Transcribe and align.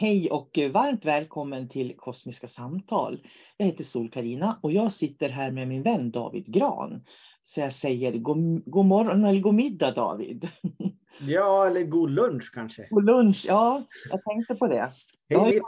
Hej 0.00 0.30
och 0.30 0.58
varmt 0.72 1.04
välkommen 1.04 1.68
till 1.68 1.96
Kosmiska 1.96 2.46
samtal. 2.46 3.26
Jag 3.56 3.66
heter 3.66 3.84
sol 3.84 4.10
karina 4.10 4.58
och 4.62 4.72
jag 4.72 4.92
sitter 4.92 5.28
här 5.28 5.50
med 5.50 5.68
min 5.68 5.82
vän 5.82 6.10
David 6.10 6.46
Gran. 6.46 7.04
Så 7.42 7.60
jag 7.60 7.72
säger 7.72 8.18
god, 8.18 8.62
god 8.70 8.86
morgon 8.86 9.24
eller 9.24 9.40
god 9.40 9.54
middag 9.54 9.90
David. 9.90 10.48
Ja, 11.20 11.66
eller 11.66 11.84
god 11.84 12.10
lunch 12.10 12.50
kanske. 12.54 12.88
God 12.90 13.04
lunch, 13.04 13.44
ja, 13.48 13.84
jag 14.10 14.24
tänkte 14.24 14.54
på 14.54 14.66
det. 14.66 14.90
Hej. 15.28 15.60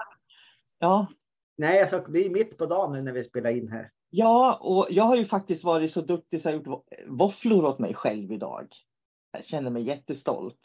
Ja. 0.79 1.07
Nej, 1.57 1.79
jag 1.79 1.89
sa, 1.89 1.99
det 1.99 2.27
är 2.27 2.31
mitt 2.31 2.59
på 2.59 2.67
dagen 2.67 2.93
nu 2.93 3.03
när 3.03 3.13
vi 3.13 3.25
spelar 3.25 3.51
in 3.51 3.69
här. 3.69 3.91
Ja, 4.11 4.59
och 4.61 4.87
jag 4.91 5.05
har 5.05 5.17
ju 5.17 5.25
faktiskt 5.25 5.65
varit 5.65 5.93
så 5.93 6.01
duktig 6.01 6.41
så 6.41 6.49
jag 6.49 6.53
har 6.53 6.65
gjort 6.65 6.85
våfflor 7.07 7.65
åt 7.65 7.79
mig 7.79 7.95
själv 7.95 8.33
idag. 8.33 8.67
Jag 9.33 9.45
känner 9.45 9.71
mig 9.71 9.83
jättestolt 9.83 10.61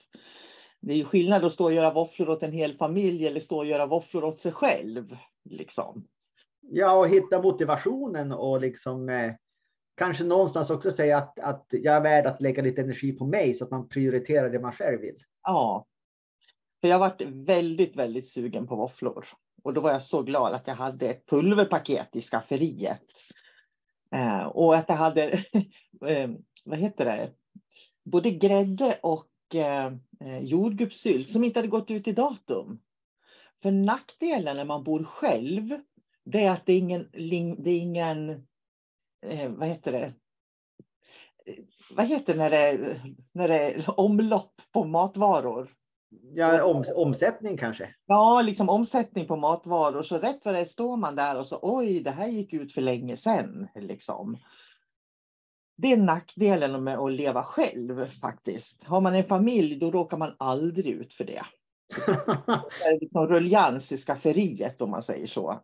det 0.82 0.94
är 0.94 0.98
ju 0.98 1.06
skillnad 1.06 1.46
att 1.46 1.52
stå 1.52 1.64
och 1.64 1.74
göra 1.74 1.94
våfflor 1.94 2.30
åt 2.30 2.44
en 2.44 2.52
hel 2.52 2.78
familj 2.78 3.28
eller 3.28 3.40
stå 3.40 3.58
och 3.58 3.66
göra 3.66 3.86
våfflor 3.86 4.24
åt 4.24 4.40
sig 4.40 4.52
själv. 4.52 5.18
Liksom. 5.50 6.08
Ja, 6.62 6.94
och 6.94 7.10
hitta 7.10 7.42
motivationen 7.42 8.32
och 8.32 8.62
liksom 8.62 9.10
eh, 9.10 9.34
kanske 9.98 10.24
någonstans 10.24 10.70
också 10.70 10.92
säga 10.92 11.18
att, 11.18 11.40
att 11.40 11.66
jag 11.70 11.96
är 11.96 12.02
värd 12.02 12.26
att 12.26 12.42
lägga 12.42 12.64
lite 12.64 12.82
energi 12.82 13.12
på 13.12 13.26
mig 13.26 13.54
så 13.54 13.66
att 13.66 13.72
man 13.72 13.90
prioriterar 13.90 14.50
det 14.50 14.60
man 14.60 14.72
själv 14.72 15.02
vill. 15.02 15.18
Ja, 15.44 15.86
för 16.82 16.88
jag 16.88 17.00
varit 17.00 17.22
väldigt, 17.22 17.96
väldigt 17.96 18.30
sugen 18.30 18.68
på 18.68 18.76
våfflor 18.76 19.26
och 19.64 19.74
då 19.74 19.82
var 19.82 19.92
jag 19.92 20.04
så 20.04 20.22
glad 20.22 20.54
att 20.54 20.68
jag 20.68 20.76
hade 20.76 21.10
ett 21.10 21.26
pulverpaket 21.26 22.16
i 22.16 22.22
skafferiet. 22.22 23.02
Eh, 24.12 24.44
och 24.44 24.76
att 24.76 24.90
jag 24.90 24.96
hade, 24.96 25.32
eh, 26.08 26.30
vad 26.66 26.80
heter 26.80 27.06
det, 27.06 27.32
både 28.04 28.32
grädde 28.32 29.00
och 29.04 29.28
eh, 29.56 29.94
jordgubbssylt 30.42 31.30
som 31.30 31.44
inte 31.44 31.60
hade 31.60 31.68
gått 31.68 31.92
ut 31.92 32.08
i 32.08 32.12
datum. 32.12 32.80
För 33.62 33.72
nackdelen 33.72 34.58
när 34.58 34.66
man 34.66 34.84
bor 34.84 35.04
själv, 35.04 35.80
det 36.26 36.44
är 36.44 36.52
att 36.52 36.66
det 36.66 36.74
är 36.74 36.78
ingen, 36.78 37.10
det 37.64 37.72
är 37.72 37.80
ingen 37.80 38.30
eh, 39.26 39.50
vad 39.50 39.68
heter 39.68 39.92
det, 39.92 40.14
vad 41.92 42.06
heter 42.06 42.34
det 42.34 42.40
när 42.40 42.50
det, 42.50 43.02
när 43.32 43.48
det 43.48 43.56
är 43.56 44.00
omlopp 44.00 44.62
på 44.72 44.86
matvaror? 44.86 45.74
Ja, 46.34 46.64
om, 46.64 46.84
omsättning 46.96 47.58
kanske? 47.58 47.96
Ja, 48.06 48.42
liksom 48.42 48.70
omsättning 48.70 49.28
på 49.28 49.36
matvaror. 49.36 50.04
Så 50.04 50.18
rätt 50.18 50.46
vad 50.46 50.54
det 50.54 50.60
är 50.60 50.66
står 50.66 50.98
man 50.98 51.16
där 51.16 51.38
och 51.38 51.46
så 51.46 51.60
oj, 51.62 52.00
det 52.00 52.12
här 52.12 52.28
gick 52.28 52.54
ut 52.54 52.74
för 52.74 52.82
länge 52.82 53.18
sedan. 53.18 53.68
Liksom 53.76 54.38
det 55.78 55.94
är 55.94 55.98
nackdelen 55.98 56.84
med 56.84 56.98
att 56.98 57.12
leva 57.12 57.44
själv 57.44 58.10
faktiskt. 58.10 58.84
Har 58.84 59.02
man 59.02 59.16
en 59.16 59.24
familj 59.24 59.80
då 59.80 59.92
råkar 59.92 60.18
man 60.18 60.36
aldrig 60.40 60.88
ut 60.88 61.14
för 61.14 61.24
det. 61.24 61.42
det 62.06 62.86
är 62.86 63.00
liksom 63.00 63.28
ruljans 63.28 63.92
i 63.92 63.98
skafferiet 63.98 64.82
om 64.82 64.90
man 64.90 65.04
säger 65.04 65.28
så. 65.28 65.62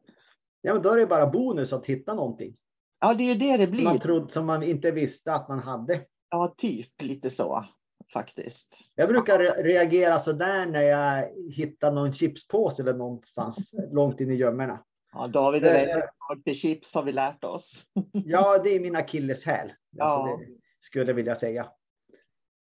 Ja, 0.61 0.73
men 0.73 0.81
då 0.83 0.89
är 0.89 0.97
det 0.97 1.05
bara 1.05 1.27
bonus 1.27 1.73
att 1.73 1.85
hitta 1.85 2.13
någonting. 2.13 2.55
Ja, 2.99 3.13
det 3.13 3.23
är 3.23 3.35
det 3.35 3.57
det 3.57 3.67
blir. 3.67 3.83
Man 3.83 3.99
trodde 3.99 4.31
som 4.31 4.45
man 4.45 4.63
inte 4.63 4.91
visste 4.91 5.33
att 5.33 5.49
man 5.49 5.59
hade. 5.59 6.01
Ja, 6.29 6.53
typ 6.57 7.01
lite 7.01 7.29
så 7.29 7.65
faktiskt. 8.13 8.77
Jag 8.95 9.09
brukar 9.09 9.39
reagera 9.63 10.19
så 10.19 10.33
där 10.33 10.65
när 10.65 10.81
jag 10.81 11.29
hittar 11.55 11.91
någon 11.91 12.13
chipspåse 12.13 12.81
eller 12.81 12.93
någonstans 12.93 13.71
långt 13.91 14.19
in 14.19 14.31
i 14.31 14.35
gömmorna. 14.35 14.83
Ja, 15.13 15.27
David 15.27 15.63
är 15.63 15.73
väldigt 15.73 16.09
svag 16.17 16.41
för 16.43 16.53
chips 16.53 16.95
har 16.95 17.03
vi 17.03 17.11
lärt 17.11 17.43
oss. 17.43 17.85
ja, 18.11 18.57
det 18.57 18.69
är 18.69 18.79
min 18.79 18.95
akilleshäl. 18.95 19.71
Ja. 19.93 20.05
Alltså 20.05 20.53
skulle 20.81 21.05
jag 21.05 21.13
vilja 21.13 21.35
säga. 21.35 21.71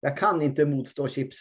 Jag 0.01 0.19
kan 0.19 0.43
inte 0.43 0.65
motstå 0.65 1.09
chips. 1.09 1.37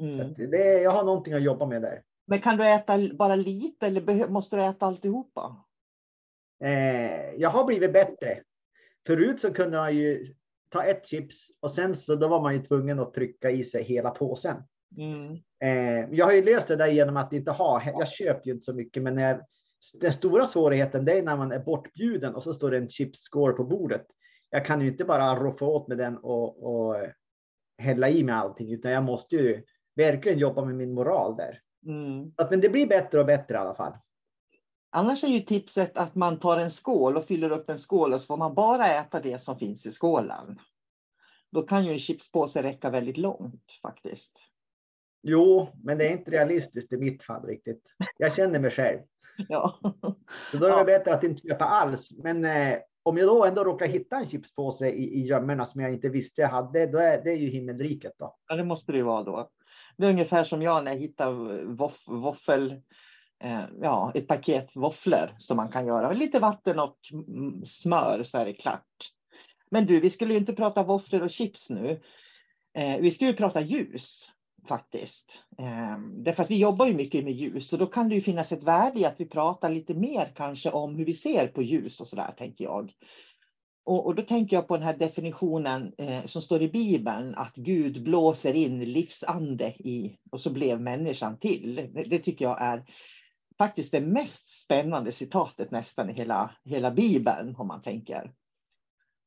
Mm. 0.00 0.34
det, 0.50 0.82
jag 0.82 0.90
har 0.90 1.04
någonting 1.04 1.34
att 1.34 1.42
jobba 1.42 1.66
med 1.66 1.82
där. 1.82 2.02
Men 2.26 2.40
kan 2.40 2.56
du 2.56 2.68
äta 2.68 2.98
bara 3.14 3.36
lite 3.36 3.86
eller 3.86 4.28
måste 4.28 4.56
du 4.56 4.62
äta 4.62 4.86
alltihopa? 4.86 5.64
Eh, 6.64 7.34
jag 7.36 7.50
har 7.50 7.64
blivit 7.64 7.92
bättre. 7.92 8.42
Förut 9.06 9.40
så 9.40 9.52
kunde 9.52 9.78
man 9.78 9.96
ju 9.96 10.24
ta 10.68 10.84
ett 10.84 11.06
chips 11.06 11.50
och 11.60 11.70
sen 11.70 11.96
så 11.96 12.16
då 12.16 12.28
var 12.28 12.42
man 12.42 12.54
ju 12.54 12.62
tvungen 12.62 13.00
att 13.00 13.14
trycka 13.14 13.50
i 13.50 13.64
sig 13.64 13.82
hela 13.82 14.10
påsen. 14.10 14.56
Mm. 14.96 15.32
Eh, 15.60 16.14
jag 16.16 16.26
har 16.26 16.32
ju 16.32 16.42
löst 16.42 16.68
det 16.68 16.76
där 16.76 16.86
genom 16.86 17.16
att 17.16 17.32
inte 17.32 17.50
ha, 17.50 17.82
jag 17.84 18.08
köper 18.08 18.46
ju 18.46 18.52
inte 18.52 18.64
så 18.64 18.74
mycket, 18.74 19.02
men 19.02 19.14
när, 19.14 19.42
den 19.94 20.12
stora 20.12 20.46
svårigheten 20.46 21.04
det 21.04 21.18
är 21.18 21.22
när 21.22 21.36
man 21.36 21.52
är 21.52 21.58
bortbjuden 21.58 22.34
och 22.34 22.42
så 22.42 22.54
står 22.54 22.70
det 22.70 22.76
en 22.76 22.88
chipsskål 22.88 23.52
på 23.52 23.64
bordet. 23.64 24.06
Jag 24.56 24.66
kan 24.66 24.80
ju 24.80 24.88
inte 24.88 25.04
bara 25.04 25.34
roffa 25.34 25.64
åt 25.64 25.88
med 25.88 25.98
den 25.98 26.16
och, 26.18 26.62
och 26.62 26.96
hälla 27.78 28.08
i 28.08 28.24
mig 28.24 28.34
allting, 28.34 28.72
utan 28.72 28.92
jag 28.92 29.04
måste 29.04 29.36
ju 29.36 29.62
verkligen 29.96 30.38
jobba 30.38 30.64
med 30.64 30.74
min 30.74 30.94
moral 30.94 31.36
där. 31.36 31.60
Mm. 31.86 32.32
Att, 32.36 32.50
men 32.50 32.60
det 32.60 32.68
blir 32.68 32.86
bättre 32.86 33.20
och 33.20 33.26
bättre 33.26 33.54
i 33.54 33.58
alla 33.58 33.74
fall. 33.74 33.92
Annars 34.90 35.24
är 35.24 35.28
ju 35.28 35.40
tipset 35.40 35.96
att 35.96 36.14
man 36.14 36.38
tar 36.38 36.58
en 36.58 36.70
skål 36.70 37.16
och 37.16 37.24
fyller 37.24 37.50
upp 37.50 37.70
en 37.70 37.78
skål 37.78 38.12
och 38.12 38.20
så 38.20 38.26
får 38.26 38.36
man 38.36 38.54
bara 38.54 38.86
äta 38.86 39.20
det 39.20 39.38
som 39.38 39.58
finns 39.58 39.86
i 39.86 39.92
skålen. 39.92 40.58
Då 41.52 41.62
kan 41.62 41.84
ju 41.84 41.92
en 41.92 41.98
chipspåse 41.98 42.62
räcka 42.62 42.90
väldigt 42.90 43.18
långt 43.18 43.78
faktiskt. 43.82 44.38
Jo, 45.22 45.68
men 45.82 45.98
det 45.98 46.06
är 46.06 46.12
inte 46.12 46.30
realistiskt 46.30 46.92
i 46.92 46.96
mitt 46.96 47.22
fall 47.22 47.46
riktigt. 47.46 47.82
Jag 48.18 48.36
känner 48.36 48.60
mig 48.60 48.70
själv. 48.70 49.00
Ja. 49.48 49.78
Så 50.50 50.56
då 50.56 50.66
är 50.66 50.70
det 50.70 50.78
ja. 50.78 50.84
bättre 50.84 51.14
att 51.14 51.24
inte 51.24 51.48
köpa 51.48 51.64
alls. 51.64 52.10
Men 52.22 52.44
eh, 52.44 52.78
om 53.06 53.16
jag 53.16 53.28
då 53.28 53.44
ändå 53.44 53.64
råkar 53.64 53.86
hitta 53.86 54.16
en 54.16 54.28
chipspåse 54.28 54.90
i, 54.90 55.14
i 55.14 55.26
gömmorna 55.26 55.66
som 55.66 55.80
jag 55.80 55.92
inte 55.92 56.08
visste 56.08 56.40
jag 56.40 56.48
hade, 56.48 56.86
då 56.86 56.98
är 56.98 57.24
det 57.24 57.32
ju 57.32 57.48
himmelriket. 57.48 58.12
Då. 58.18 58.36
Ja, 58.48 58.56
det 58.56 58.64
måste 58.64 58.92
det 58.92 58.98
ju 58.98 59.04
vara 59.04 59.22
då. 59.22 59.50
Det 59.96 60.06
är 60.06 60.10
ungefär 60.10 60.44
som 60.44 60.62
jag 60.62 60.84
när 60.84 60.92
jag 60.92 60.98
hittar 60.98 61.64
voff, 61.64 62.04
våffel, 62.06 62.70
eh, 63.44 63.62
ja, 63.80 64.12
ett 64.14 64.28
paket 64.28 64.70
våfflor 64.74 65.34
som 65.38 65.56
man 65.56 65.68
kan 65.68 65.86
göra. 65.86 66.12
Lite 66.12 66.38
vatten 66.38 66.78
och 66.78 66.98
smör 67.64 68.22
så 68.22 68.38
är 68.38 68.44
det 68.44 68.52
klart. 68.52 69.12
Men 69.70 69.86
du, 69.86 70.00
vi 70.00 70.10
skulle 70.10 70.34
ju 70.34 70.40
inte 70.40 70.52
prata 70.52 70.82
våfflor 70.82 71.22
och 71.22 71.30
chips 71.30 71.70
nu. 71.70 72.00
Eh, 72.74 72.98
vi 73.00 73.10
ska 73.10 73.26
ju 73.26 73.32
prata 73.32 73.60
ljus 73.60 74.32
faktiskt. 74.66 75.42
Eh, 75.58 75.98
därför 75.98 76.42
att 76.42 76.50
vi 76.50 76.58
jobbar 76.58 76.86
ju 76.86 76.94
mycket 76.94 77.24
med 77.24 77.32
ljus 77.32 77.72
och 77.72 77.78
då 77.78 77.86
kan 77.86 78.08
det 78.08 78.14
ju 78.14 78.20
finnas 78.20 78.52
ett 78.52 78.62
värde 78.62 79.00
i 79.00 79.04
att 79.04 79.20
vi 79.20 79.26
pratar 79.26 79.70
lite 79.70 79.94
mer 79.94 80.32
kanske 80.36 80.70
om 80.70 80.96
hur 80.96 81.04
vi 81.04 81.14
ser 81.14 81.46
på 81.46 81.62
ljus 81.62 82.00
och 82.00 82.06
så 82.06 82.16
där 82.16 82.32
tänker 82.38 82.64
jag. 82.64 82.92
Och, 83.84 84.06
och, 84.06 84.14
då 84.14 84.22
tänker 84.22 84.56
jag 84.56 84.68
på 84.68 84.76
den 84.76 84.86
här 84.86 84.96
definitionen 84.96 85.92
eh, 85.98 86.24
som 86.24 86.42
står 86.42 86.62
i 86.62 86.68
Bibeln, 86.68 87.34
att 87.34 87.54
Gud 87.54 88.02
blåser 88.02 88.54
in 88.54 88.84
livsande 88.84 89.68
i, 89.68 90.18
och 90.30 90.40
så 90.40 90.50
blev 90.50 90.80
människan 90.80 91.38
till. 91.38 91.74
Det, 91.94 92.02
det, 92.02 92.18
tycker 92.18 92.44
jag 92.44 92.62
är 92.62 92.84
faktiskt 93.58 93.92
det 93.92 94.00
mest 94.00 94.48
spännande 94.48 95.12
citatet 95.12 95.70
nästan 95.70 96.10
i 96.10 96.12
hela, 96.12 96.50
hela 96.64 96.90
Bibeln, 96.90 97.56
om 97.56 97.66
man 97.66 97.82
tänker. 97.82 98.32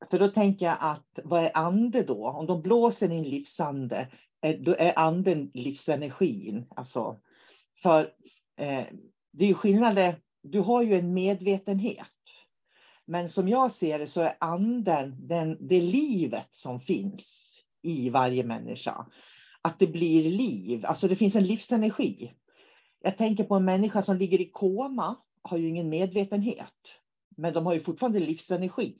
För 0.09 0.19
då 0.19 0.27
tänker 0.27 0.65
jag 0.65 0.77
att 0.80 1.19
vad 1.24 1.44
är 1.44 1.57
ande 1.57 2.03
då? 2.03 2.30
Om 2.30 2.45
de 2.45 2.62
blåser 2.62 3.12
in 3.12 3.24
livsande, 3.24 4.07
är, 4.41 4.57
då 4.57 4.75
är 4.80 5.00
anden 5.00 5.51
livsenergin. 5.53 6.65
Alltså, 6.75 7.19
för 7.83 8.01
eh, 8.57 8.86
det 9.31 9.44
är 9.44 9.47
ju 9.47 9.53
skillnader, 9.53 10.15
du 10.41 10.59
har 10.59 10.81
ju 10.81 11.00
en 11.00 11.13
medvetenhet 11.13 12.07
men 13.09 13.30
som 13.30 13.47
jag 13.47 13.71
ser 13.71 14.00
det 14.00 14.07
så 14.07 14.21
är 14.21 14.33
anden 14.39 15.27
den, 15.27 15.57
det 15.59 15.81
livet 15.81 16.47
som 16.50 16.80
finns 16.80 17.56
i 17.81 18.09
varje 18.09 18.44
människa. 18.44 19.06
Att 19.62 19.80
det 19.80 19.88
blir 19.88 20.30
liv, 20.30 20.85
alltså 20.85 21.07
det 21.07 21.15
finns 21.15 21.35
en 21.35 21.45
livsenergi. 21.45 22.33
Jag 23.03 23.18
tänker 23.18 23.44
på 23.44 23.56
en 23.56 23.65
människa 23.65 24.01
som 24.01 24.18
ligger 24.18 24.42
i 24.42 24.50
koma, 24.51 25.15
har 25.42 25.57
ju 25.57 25.68
ingen 25.68 25.89
medvetenhet. 25.89 26.74
Men 27.38 27.53
de 27.53 27.65
har 27.65 27.74
ju 27.74 27.80
fortfarande 27.80 28.19
livsenergi, 28.19 28.95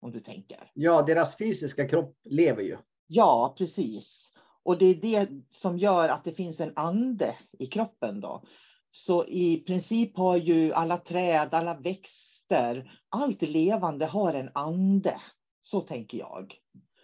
om 0.00 0.12
du 0.12 0.20
tänker. 0.20 0.70
Ja, 0.74 1.02
deras 1.02 1.38
fysiska 1.38 1.88
kropp 1.88 2.18
lever 2.24 2.62
ju. 2.62 2.76
Ja, 3.06 3.54
precis. 3.58 4.31
Och 4.64 4.78
det 4.78 4.86
är 4.86 4.94
det 4.94 5.28
som 5.50 5.78
gör 5.78 6.08
att 6.08 6.24
det 6.24 6.32
finns 6.32 6.60
en 6.60 6.72
ande 6.76 7.36
i 7.58 7.66
kroppen 7.66 8.20
då. 8.20 8.44
Så 8.90 9.26
i 9.26 9.64
princip 9.66 10.16
har 10.16 10.36
ju 10.36 10.72
alla 10.72 10.98
träd, 10.98 11.48
alla 11.54 11.74
växter, 11.74 13.00
allt 13.08 13.42
levande 13.42 14.06
har 14.06 14.34
en 14.34 14.50
ande. 14.54 15.20
Så 15.62 15.80
tänker 15.80 16.18
jag. 16.18 16.54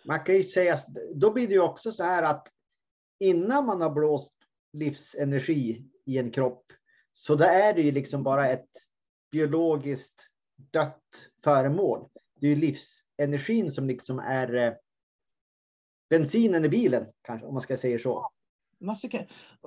Man 0.05 0.25
kan 0.25 0.35
ju 0.35 0.43
säga, 0.43 0.79
då 1.15 1.33
blir 1.33 1.49
det 1.49 1.55
ju 1.55 1.61
också 1.61 1.93
så 1.93 2.05
här 2.05 2.23
att 2.23 2.49
innan 3.21 3.67
man 3.67 3.81
har 3.81 3.91
blåst 3.91 4.35
livsenergi 4.73 5.85
i 6.05 6.19
en 6.19 6.31
kropp, 6.31 6.65
så 7.13 7.35
då 7.35 7.45
är 7.45 7.75
det 7.75 7.83
ju 7.83 7.93
liksom 7.93 8.23
bara 8.23 8.49
ett 8.49 8.71
biologiskt 9.31 10.23
dött 10.73 11.31
föremål. 11.45 12.09
Det 12.41 12.47
är 12.47 12.51
ju 12.51 12.57
livsenergin 12.57 13.73
som 13.73 13.87
liksom 13.87 14.19
är 14.19 14.55
eh, 14.55 14.73
bensinen 16.11 16.65
i 16.65 16.69
bilen, 16.69 17.07
kanske, 17.23 17.47
om 17.47 17.55
man 17.55 17.63
ska 17.63 17.77
säga 17.77 17.99
så 17.99 18.31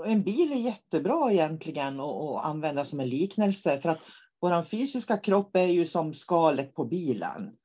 en 0.05 0.23
bil 0.23 0.51
är 0.51 0.55
jättebra 0.55 1.31
egentligen 1.31 1.99
att 1.99 2.45
använda 2.45 2.85
som 2.85 2.99
en 2.99 3.09
liknelse 3.09 3.79
för 3.79 3.89
att 3.89 3.99
vår 4.39 4.63
fysiska 4.63 5.17
kropp 5.17 5.55
är 5.55 5.67
ju 5.67 5.85
som 5.85 6.13
skalet 6.13 6.73
på 6.73 6.85
bilen. 6.85 7.57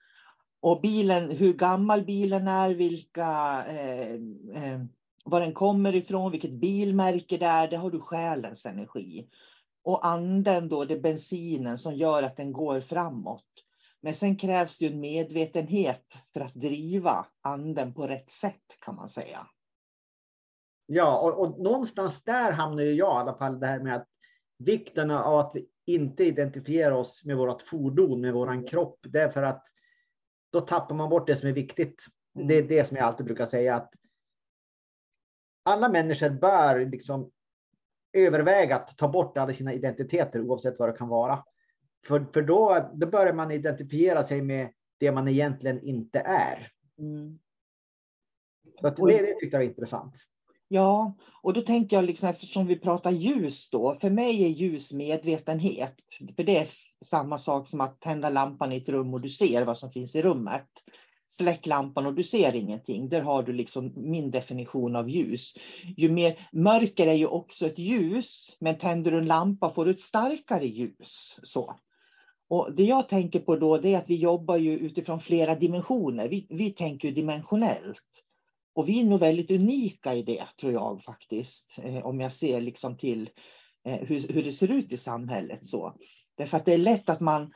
Och 0.60 0.80
bilen, 0.80 1.30
hur 1.30 1.52
gammal 1.52 2.04
bilen 2.04 2.48
är, 2.48 2.70
vilka, 2.70 3.64
eh, 3.68 4.12
eh, 4.62 4.80
var 5.24 5.40
den 5.40 5.52
kommer 5.52 5.94
ifrån, 5.94 6.32
vilket 6.32 6.52
bilmärke 6.52 7.36
det 7.36 7.46
är, 7.46 7.68
det 7.68 7.76
har 7.76 7.90
du 7.90 8.00
själens 8.00 8.66
energi. 8.66 9.28
Och 9.84 10.06
anden 10.06 10.68
då, 10.68 10.84
det 10.84 10.94
är 10.94 11.00
bensinen 11.00 11.78
som 11.78 11.94
gör 11.94 12.22
att 12.22 12.36
den 12.36 12.52
går 12.52 12.80
framåt. 12.80 13.65
Men 14.00 14.14
sen 14.14 14.36
krävs 14.36 14.78
det 14.78 14.86
en 14.86 15.00
medvetenhet 15.00 16.04
för 16.32 16.40
att 16.40 16.54
driva 16.54 17.26
anden 17.40 17.94
på 17.94 18.06
rätt 18.06 18.30
sätt 18.30 18.76
kan 18.80 18.94
man 18.94 19.08
säga. 19.08 19.46
Ja, 20.86 21.20
och, 21.20 21.40
och 21.40 21.60
någonstans 21.60 22.22
där 22.22 22.52
hamnar 22.52 22.82
ju 22.82 22.92
jag 22.94 23.16
i 23.16 23.20
alla 23.20 23.34
fall, 23.34 23.60
det 23.60 23.66
här 23.66 23.80
med 23.80 23.96
att 23.96 24.08
vikten 24.58 25.10
av 25.10 25.38
att 25.38 25.50
vi 25.54 25.68
inte 25.84 26.24
identifierar 26.24 26.92
oss 26.92 27.24
med 27.24 27.36
vårt 27.36 27.62
fordon, 27.62 28.20
med 28.20 28.32
våran 28.34 28.66
kropp. 28.66 28.98
Därför 29.02 29.42
att 29.42 29.64
då 30.52 30.60
tappar 30.60 30.94
man 30.94 31.10
bort 31.10 31.26
det 31.26 31.36
som 31.36 31.48
är 31.48 31.52
viktigt. 31.52 32.06
Det 32.34 32.54
är 32.54 32.62
det 32.62 32.84
som 32.84 32.96
jag 32.96 33.06
alltid 33.06 33.26
brukar 33.26 33.46
säga 33.46 33.76
att 33.76 33.92
alla 35.64 35.88
människor 35.88 36.30
bör 36.30 36.86
liksom 36.86 37.30
överväga 38.12 38.76
att 38.76 38.98
ta 38.98 39.08
bort 39.08 39.38
alla 39.38 39.52
sina 39.52 39.72
identiteter 39.72 40.40
oavsett 40.40 40.78
vad 40.78 40.88
det 40.88 40.98
kan 40.98 41.08
vara. 41.08 41.44
För, 42.06 42.26
för 42.34 42.42
då, 42.42 42.90
då 42.94 43.06
börjar 43.06 43.32
man 43.32 43.50
identifiera 43.50 44.22
sig 44.22 44.42
med 44.42 44.70
det 44.98 45.12
man 45.12 45.28
egentligen 45.28 45.82
inte 45.82 46.18
är. 46.20 46.72
Mm. 46.98 47.38
Så 48.80 48.88
att 48.88 48.96
det, 48.96 49.02
det 49.06 49.34
tyckte 49.40 49.56
jag 49.56 49.58
var 49.58 49.70
intressant. 49.70 50.14
Ja, 50.68 51.16
och 51.42 51.52
då 51.52 51.62
tänker 51.62 51.96
jag, 51.96 52.04
liksom, 52.04 52.28
eftersom 52.28 52.66
vi 52.66 52.78
pratar 52.78 53.10
ljus 53.10 53.70
då, 53.70 53.98
för 54.00 54.10
mig 54.10 54.44
är 54.44 54.48
ljus 54.48 54.92
medvetenhet. 54.92 55.94
För 56.36 56.42
det 56.42 56.56
är 56.56 56.68
samma 57.04 57.38
sak 57.38 57.68
som 57.68 57.80
att 57.80 58.00
tända 58.00 58.30
lampan 58.30 58.72
i 58.72 58.76
ett 58.76 58.88
rum 58.88 59.14
och 59.14 59.20
du 59.20 59.28
ser 59.28 59.64
vad 59.64 59.78
som 59.78 59.90
finns 59.90 60.16
i 60.16 60.22
rummet. 60.22 60.68
Släck 61.28 61.66
lampan 61.66 62.06
och 62.06 62.14
du 62.14 62.22
ser 62.22 62.54
ingenting. 62.54 63.08
Där 63.08 63.20
har 63.20 63.42
du 63.42 63.52
liksom 63.52 63.92
min 63.96 64.30
definition 64.30 64.96
av 64.96 65.08
ljus. 65.08 65.54
Ju 65.96 66.08
mer, 66.08 66.48
mörker 66.52 67.06
är 67.06 67.14
ju 67.14 67.26
också 67.26 67.66
ett 67.66 67.78
ljus, 67.78 68.56
men 68.60 68.78
tänder 68.78 69.10
du 69.10 69.18
en 69.18 69.26
lampa 69.26 69.70
får 69.70 69.84
du 69.84 69.90
ett 69.90 70.02
starkare 70.02 70.66
ljus. 70.66 71.38
Så. 71.42 71.74
Och 72.48 72.72
det 72.72 72.84
jag 72.84 73.08
tänker 73.08 73.40
på 73.40 73.56
då 73.56 73.78
det 73.78 73.94
är 73.94 73.98
att 73.98 74.10
vi 74.10 74.16
jobbar 74.16 74.56
ju 74.56 74.78
utifrån 74.78 75.20
flera 75.20 75.54
dimensioner. 75.54 76.28
Vi, 76.28 76.46
vi 76.50 76.70
tänker 76.70 77.10
dimensionellt. 77.10 78.02
Och 78.74 78.88
vi 78.88 79.00
är 79.00 79.04
nog 79.04 79.20
väldigt 79.20 79.50
unika 79.50 80.14
i 80.14 80.22
det, 80.22 80.44
tror 80.60 80.72
jag 80.72 81.02
faktiskt, 81.02 81.78
eh, 81.82 82.06
om 82.06 82.20
jag 82.20 82.32
ser 82.32 82.60
liksom 82.60 82.96
till 82.96 83.30
eh, 83.84 84.00
hur, 84.00 84.32
hur 84.32 84.42
det 84.42 84.52
ser 84.52 84.70
ut 84.70 84.92
i 84.92 84.96
samhället. 84.96 85.66
Så. 85.66 85.96
Därför 86.34 86.56
att 86.56 86.64
det 86.64 86.74
är 86.74 86.78
lätt 86.78 87.08
att 87.08 87.20
man 87.20 87.52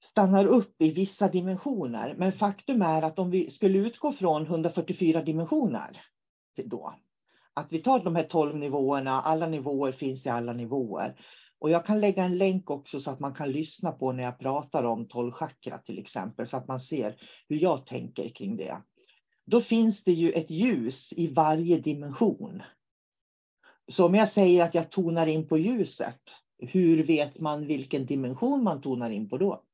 stannar 0.00 0.46
upp 0.46 0.82
i 0.82 0.90
vissa 0.90 1.28
dimensioner. 1.28 2.14
Men 2.18 2.32
faktum 2.32 2.82
är 2.82 3.02
att 3.02 3.18
om 3.18 3.30
vi 3.30 3.50
skulle 3.50 3.78
utgå 3.78 4.12
från 4.12 4.42
144 4.42 5.22
dimensioner 5.22 6.00
då, 6.64 6.94
att 7.54 7.72
vi 7.72 7.78
tar 7.78 8.04
de 8.04 8.16
här 8.16 8.22
12 8.22 8.56
nivåerna, 8.56 9.20
alla 9.20 9.46
nivåer 9.46 9.92
finns 9.92 10.26
i 10.26 10.28
alla 10.28 10.52
nivåer. 10.52 11.16
Och 11.60 11.70
jag 11.70 11.86
kan 11.86 12.00
lägga 12.00 12.24
en 12.24 12.38
länk 12.38 12.70
också 12.70 13.00
så 13.00 13.10
att 13.10 13.20
man 13.20 13.34
kan 13.34 13.52
lyssna 13.52 13.92
på 13.92 14.12
när 14.12 14.22
jag 14.22 14.38
pratar 14.38 14.84
om 14.84 15.08
tolvchakra 15.08 15.78
till 15.78 15.98
exempel, 15.98 16.46
så 16.46 16.56
att 16.56 16.68
man 16.68 16.80
ser 16.80 17.16
hur 17.48 17.56
jag 17.56 17.86
tänker 17.86 18.28
kring 18.28 18.56
det 18.56 18.82
då 19.50 19.60
finns 19.60 20.04
det 20.04 20.12
ju 20.12 20.32
ett 20.32 20.50
ljus 20.50 21.12
i 21.12 21.34
varje 21.34 21.78
dimension. 21.78 22.62
Så 23.88 24.06
om 24.06 24.14
jag 24.14 24.28
säger 24.28 24.64
att 24.64 24.74
jag 24.74 24.90
tonar 24.90 25.26
in 25.26 25.48
på 25.48 25.58
ljuset, 25.58 26.20
hur 26.58 27.04
vet 27.04 27.40
man 27.40 27.66
vilken 27.66 28.06
dimension 28.06 28.64
man 28.64 28.80
tonar 28.80 29.10
in 29.10 29.28
på 29.28 29.38
då? 29.38 29.64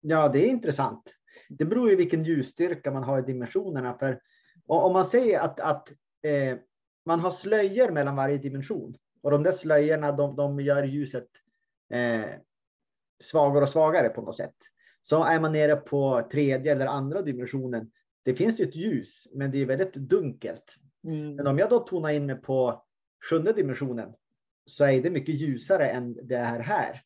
Ja, 0.00 0.28
det 0.28 0.46
är 0.46 0.50
intressant. 0.50 1.14
Det 1.48 1.64
beror 1.64 1.90
ju 1.90 1.96
vilken 1.96 2.24
ljusstyrka 2.24 2.90
man 2.90 3.04
har 3.04 3.18
i 3.18 3.22
dimensionerna. 3.22 3.98
För 3.98 4.20
om 4.66 4.92
man 4.92 5.04
säger 5.04 5.40
att, 5.40 5.60
att 5.60 5.90
eh, 6.22 6.58
man 7.06 7.20
har 7.20 7.30
slöjor 7.30 7.90
mellan 7.90 8.16
varje 8.16 8.38
dimension 8.38 8.96
och 9.22 9.30
de 9.30 9.42
där 9.42 9.52
slöjorna 9.52 10.12
de, 10.12 10.36
de 10.36 10.60
gör 10.60 10.82
ljuset 10.82 11.28
eh, 11.90 12.30
svagare 13.20 13.62
och 13.62 13.70
svagare 13.70 14.08
på 14.08 14.22
något 14.22 14.36
sätt. 14.36 14.56
Så 15.02 15.24
är 15.24 15.40
man 15.40 15.52
nere 15.52 15.76
på 15.76 16.28
tredje 16.32 16.72
eller 16.72 16.86
andra 16.86 17.22
dimensionen, 17.22 17.90
det 18.22 18.34
finns 18.34 18.60
ju 18.60 18.64
ett 18.64 18.76
ljus, 18.76 19.28
men 19.34 19.50
det 19.50 19.58
är 19.58 19.66
väldigt 19.66 19.94
dunkelt. 19.94 20.76
Mm. 21.04 21.34
Men 21.36 21.46
om 21.46 21.58
jag 21.58 21.70
då 21.70 21.78
tonar 21.78 22.10
in 22.10 22.26
mig 22.26 22.36
på 22.36 22.84
sjunde 23.30 23.52
dimensionen 23.52 24.12
så 24.66 24.84
är 24.84 25.02
det 25.02 25.10
mycket 25.10 25.34
ljusare 25.34 25.88
än 25.88 26.26
det 26.26 26.36
är 26.36 26.60
här. 26.60 27.02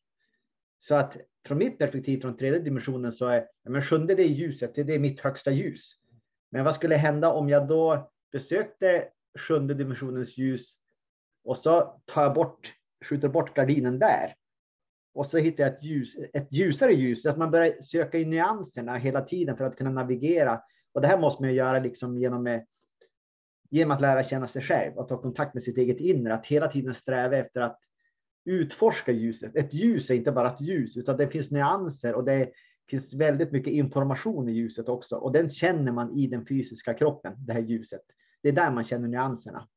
Så 0.78 0.94
att 0.94 1.16
från 1.46 1.58
mitt 1.58 1.78
perspektiv 1.78 2.20
från 2.20 2.36
tredje 2.36 2.58
dimensionen 2.58 3.12
så 3.12 3.26
är 3.26 3.46
men 3.64 3.82
sjunde 3.82 4.14
det 4.14 4.22
är 4.22 4.28
ljuset, 4.28 4.74
det 4.74 4.94
är 4.94 4.98
mitt 4.98 5.20
högsta 5.20 5.50
ljus. 5.50 5.94
Men 6.50 6.64
vad 6.64 6.74
skulle 6.74 6.96
hända 6.96 7.32
om 7.32 7.48
jag 7.48 7.68
då 7.68 8.10
besökte 8.32 9.08
sjunde 9.38 9.74
dimensionens 9.74 10.38
ljus 10.38 10.78
och 11.44 11.58
så 11.58 12.00
tar 12.04 12.22
jag 12.22 12.34
bort, 12.34 12.74
skjuter 13.04 13.28
bort 13.28 13.56
gardinen 13.56 13.98
där. 13.98 14.34
Och 15.14 15.26
så 15.26 15.38
hittar 15.38 15.64
jag 15.64 15.72
ett, 15.72 15.84
ljus, 15.84 16.16
ett 16.32 16.52
ljusare 16.52 16.92
ljus, 16.92 17.26
att 17.26 17.38
man 17.38 17.50
börjar 17.50 17.80
söka 17.80 18.18
i 18.18 18.24
nyanserna 18.24 18.96
hela 18.96 19.20
tiden 19.20 19.56
för 19.56 19.64
att 19.64 19.76
kunna 19.76 19.90
navigera. 19.90 20.60
Och 20.92 21.00
det 21.00 21.06
här 21.06 21.18
måste 21.18 21.42
man 21.42 21.54
göra 21.54 21.78
liksom 21.78 22.18
genom, 22.18 22.64
genom 23.70 23.90
att 23.90 24.00
lära 24.00 24.22
känna 24.22 24.46
sig 24.46 24.62
själv 24.62 24.96
och 24.96 25.08
ta 25.08 25.22
kontakt 25.22 25.54
med 25.54 25.62
sitt 25.62 25.78
eget 25.78 26.00
inre, 26.00 26.34
att 26.34 26.46
hela 26.46 26.68
tiden 26.68 26.94
sträva 26.94 27.36
efter 27.36 27.60
att 27.60 27.80
utforska 28.44 29.12
ljuset. 29.12 29.56
Ett 29.56 29.74
ljus 29.74 30.10
är 30.10 30.14
inte 30.14 30.32
bara 30.32 30.52
ett 30.52 30.60
ljus, 30.60 30.96
utan 30.96 31.16
det 31.16 31.28
finns 31.28 31.50
nyanser 31.50 32.14
och 32.14 32.24
det 32.24 32.50
finns 32.90 33.14
väldigt 33.14 33.52
mycket 33.52 33.72
information 33.72 34.48
i 34.48 34.52
ljuset 34.52 34.88
också. 34.88 35.16
Och 35.16 35.32
den 35.32 35.48
känner 35.48 35.92
man 35.92 36.18
i 36.18 36.26
den 36.26 36.46
fysiska 36.46 36.94
kroppen, 36.94 37.34
det 37.38 37.52
här 37.52 37.60
ljuset. 37.60 38.02
Det 38.42 38.48
är 38.48 38.52
där 38.52 38.70
man 38.70 38.84
känner 38.84 39.08
nyanserna. 39.08 39.68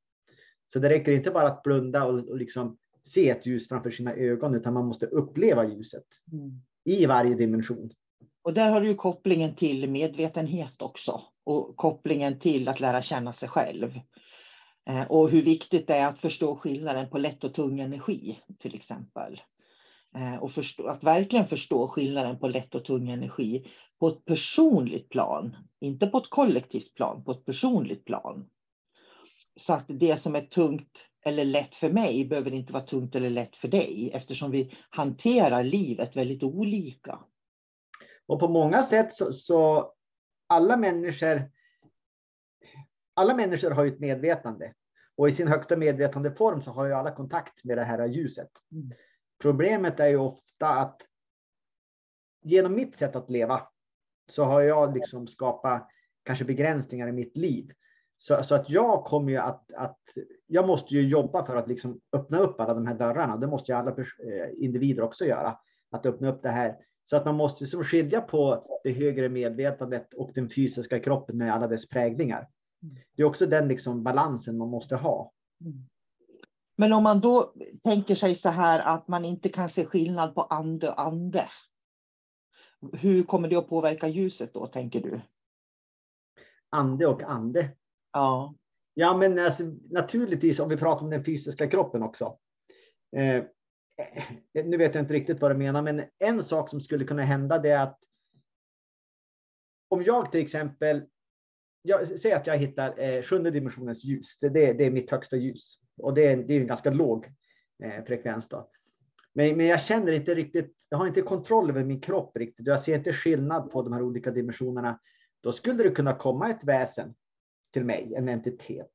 Så 0.73 0.79
det 0.79 0.89
räcker 0.89 1.11
inte 1.11 1.31
bara 1.31 1.47
att 1.47 1.63
blunda 1.63 2.05
och, 2.05 2.29
och 2.29 2.37
liksom 2.37 2.77
se 3.03 3.29
ett 3.29 3.45
ljus 3.45 3.67
framför 3.67 3.91
sina 3.91 4.13
ögon, 4.13 4.55
utan 4.55 4.73
man 4.73 4.85
måste 4.85 5.05
uppleva 5.05 5.65
ljuset 5.65 6.05
mm. 6.31 6.61
i 6.85 7.05
varje 7.05 7.35
dimension. 7.35 7.89
Och 8.41 8.53
där 8.53 8.71
har 8.71 8.81
du 8.81 8.95
kopplingen 8.95 9.55
till 9.55 9.89
medvetenhet 9.89 10.81
också 10.81 11.21
och 11.43 11.77
kopplingen 11.77 12.39
till 12.39 12.67
att 12.67 12.79
lära 12.79 13.01
känna 13.01 13.33
sig 13.33 13.49
själv. 13.49 13.99
Eh, 14.89 15.11
och 15.11 15.29
hur 15.29 15.41
viktigt 15.41 15.87
det 15.87 15.95
är 15.95 16.07
att 16.07 16.19
förstå 16.19 16.55
skillnaden 16.55 17.09
på 17.09 17.17
lätt 17.17 17.43
och 17.43 17.53
tung 17.53 17.79
energi 17.79 18.39
till 18.59 18.75
exempel. 18.75 19.41
Eh, 20.15 20.35
och 20.35 20.51
förstå, 20.51 20.87
att 20.87 21.03
verkligen 21.03 21.45
förstå 21.45 21.87
skillnaden 21.87 22.39
på 22.39 22.47
lätt 22.47 22.75
och 22.75 22.85
tung 22.85 23.09
energi 23.09 23.65
på 23.99 24.07
ett 24.07 24.25
personligt 24.25 25.09
plan, 25.09 25.55
inte 25.81 26.07
på 26.07 26.17
ett 26.17 26.29
kollektivt 26.29 26.95
plan, 26.95 27.23
på 27.23 27.31
ett 27.31 27.45
personligt 27.45 28.05
plan. 28.05 28.49
Så 29.57 29.73
att 29.73 29.85
det 29.87 30.17
som 30.17 30.35
är 30.35 30.41
tungt 30.41 31.07
eller 31.25 31.45
lätt 31.45 31.75
för 31.75 31.89
mig 31.89 32.25
behöver 32.25 32.53
inte 32.53 32.73
vara 32.73 32.83
tungt 32.83 33.15
eller 33.15 33.29
lätt 33.29 33.55
för 33.55 33.67
dig 33.67 34.11
eftersom 34.13 34.51
vi 34.51 34.77
hanterar 34.89 35.63
livet 35.63 36.15
väldigt 36.15 36.43
olika. 36.43 37.19
Och 38.27 38.39
på 38.39 38.47
många 38.47 38.83
sätt 38.83 39.13
så, 39.13 39.33
så 39.33 39.91
alla 40.47 40.77
människor 40.77 41.49
alla 43.13 43.35
människor 43.35 43.71
har 43.71 43.83
ju 43.83 43.91
ett 43.91 43.99
medvetande 43.99 44.73
och 45.15 45.29
i 45.29 45.31
sin 45.31 45.47
högsta 45.47 45.77
medvetande 45.77 46.31
form 46.31 46.61
så 46.61 46.71
har 46.71 46.85
ju 46.85 46.93
alla 46.93 47.11
kontakt 47.11 47.63
med 47.63 47.77
det 47.77 47.83
här 47.83 48.07
ljuset. 48.07 48.51
Mm. 48.71 48.91
Problemet 49.41 49.99
är 49.99 50.07
ju 50.07 50.17
ofta 50.17 50.69
att 50.69 51.01
genom 52.43 52.75
mitt 52.75 52.95
sätt 52.95 53.15
att 53.15 53.29
leva 53.29 53.67
så 54.29 54.43
har 54.43 54.61
jag 54.61 54.93
liksom 54.93 55.27
skapat 55.27 55.89
kanske 56.23 56.45
begränsningar 56.45 57.07
i 57.07 57.11
mitt 57.11 57.37
liv. 57.37 57.71
Så, 58.17 58.43
så, 58.43 58.55
att 58.55 58.69
jag 58.69 59.03
kommer 59.03 59.31
ju 59.31 59.37
att, 59.37 59.71
att, 59.73 59.99
jag 60.47 60.67
måste 60.67 60.93
ju 60.93 61.07
jobba 61.07 61.45
för 61.45 61.55
att 61.55 61.67
liksom 61.67 61.99
öppna 62.13 62.39
upp 62.39 62.59
alla 62.59 62.73
de 62.73 62.87
här 62.87 62.95
dörrarna. 62.95 63.37
Det 63.37 63.47
måste 63.47 63.71
ju 63.71 63.77
alla 63.77 63.91
eh, 63.91 64.05
individer 64.57 65.03
också 65.03 65.25
göra. 65.25 65.59
Att 65.91 66.05
öppna 66.05 66.29
upp 66.29 66.43
det 66.43 66.49
här. 66.49 66.75
Så 67.05 67.17
att 67.17 67.25
man 67.25 67.35
måste 67.35 67.63
liksom 67.63 67.83
skilja 67.83 68.21
på 68.21 68.65
det 68.83 68.91
högre 68.91 69.29
medvetandet 69.29 70.13
och 70.13 70.31
den 70.35 70.49
fysiska 70.49 70.99
kroppen 70.99 71.37
med 71.37 71.53
alla 71.53 71.67
dess 71.67 71.87
präglingar. 71.87 72.47
Det 73.15 73.21
är 73.21 73.25
också 73.25 73.45
den 73.45 73.67
liksom 73.67 74.03
balansen 74.03 74.57
man 74.57 74.69
måste 74.69 74.95
ha. 74.95 75.31
Men 76.75 76.93
om 76.93 77.03
man 77.03 77.21
då 77.21 77.53
tänker 77.83 78.15
sig 78.15 78.35
så 78.35 78.49
här 78.49 78.79
att 78.79 79.07
man 79.07 79.25
inte 79.25 79.49
kan 79.49 79.69
se 79.69 79.85
skillnad 79.85 80.35
på 80.35 80.41
ande 80.41 80.89
och 80.89 81.01
ande. 81.01 81.49
Hur 82.93 83.23
kommer 83.23 83.47
det 83.47 83.55
att 83.55 83.69
påverka 83.69 84.07
ljuset 84.07 84.53
då, 84.53 84.67
tänker 84.67 85.01
du? 85.01 85.21
Ande 86.69 87.07
och 87.07 87.21
ande? 87.21 87.69
Ja. 88.17 88.55
Ja, 88.93 89.17
men 89.17 89.39
alltså, 89.39 89.63
naturligtvis 89.89 90.59
om 90.59 90.69
vi 90.69 90.77
pratar 90.77 91.03
om 91.03 91.09
den 91.09 91.25
fysiska 91.25 91.67
kroppen 91.67 92.03
också. 92.03 92.37
Eh, 93.15 93.35
eh, 93.35 94.65
nu 94.65 94.77
vet 94.77 94.95
jag 94.95 95.03
inte 95.03 95.13
riktigt 95.13 95.41
vad 95.41 95.51
du 95.51 95.55
menar, 95.55 95.81
men 95.81 96.03
en 96.19 96.43
sak 96.43 96.69
som 96.69 96.81
skulle 96.81 97.05
kunna 97.05 97.21
hända 97.21 97.57
det 97.57 97.69
är 97.69 97.83
att 97.83 97.99
om 99.89 100.03
jag 100.03 100.31
till 100.31 100.41
exempel 100.41 101.05
jag 101.81 102.19
säg 102.19 102.33
att 102.33 102.47
jag 102.47 102.57
hittar 102.57 102.99
eh, 102.99 103.21
sjunde 103.21 103.51
dimensionens 103.51 104.03
ljus. 104.03 104.37
Det, 104.41 104.49
det, 104.49 104.73
det, 104.73 104.85
är 104.85 104.91
mitt 104.91 105.11
högsta 105.11 105.37
ljus 105.37 105.77
och 106.01 106.13
det 106.13 106.27
är, 106.27 106.37
det 106.37 106.53
är 106.53 106.61
en 106.61 106.67
ganska 106.67 106.89
låg 106.89 107.25
eh, 107.83 108.03
frekvens. 108.05 108.47
Då. 108.47 108.69
Men, 109.33 109.57
men 109.57 109.65
jag 109.65 109.81
känner 109.81 110.11
inte 110.11 110.35
riktigt, 110.35 110.73
jag 110.89 110.97
har 110.97 111.07
inte 111.07 111.21
kontroll 111.21 111.69
över 111.69 111.83
min 111.83 112.01
kropp 112.01 112.37
riktigt. 112.37 112.67
Jag 112.67 112.81
ser 112.81 112.97
inte 112.97 113.13
skillnad 113.13 113.71
på 113.71 113.81
de 113.81 113.93
här 113.93 114.01
olika 114.01 114.31
dimensionerna. 114.31 114.99
Då 115.41 115.51
skulle 115.51 115.83
det 115.83 115.89
kunna 115.89 116.13
komma 116.13 116.49
ett 116.49 116.63
väsen 116.63 117.15
till 117.77 117.85
mig, 117.85 118.13
en 118.15 118.29
entitet 118.29 118.91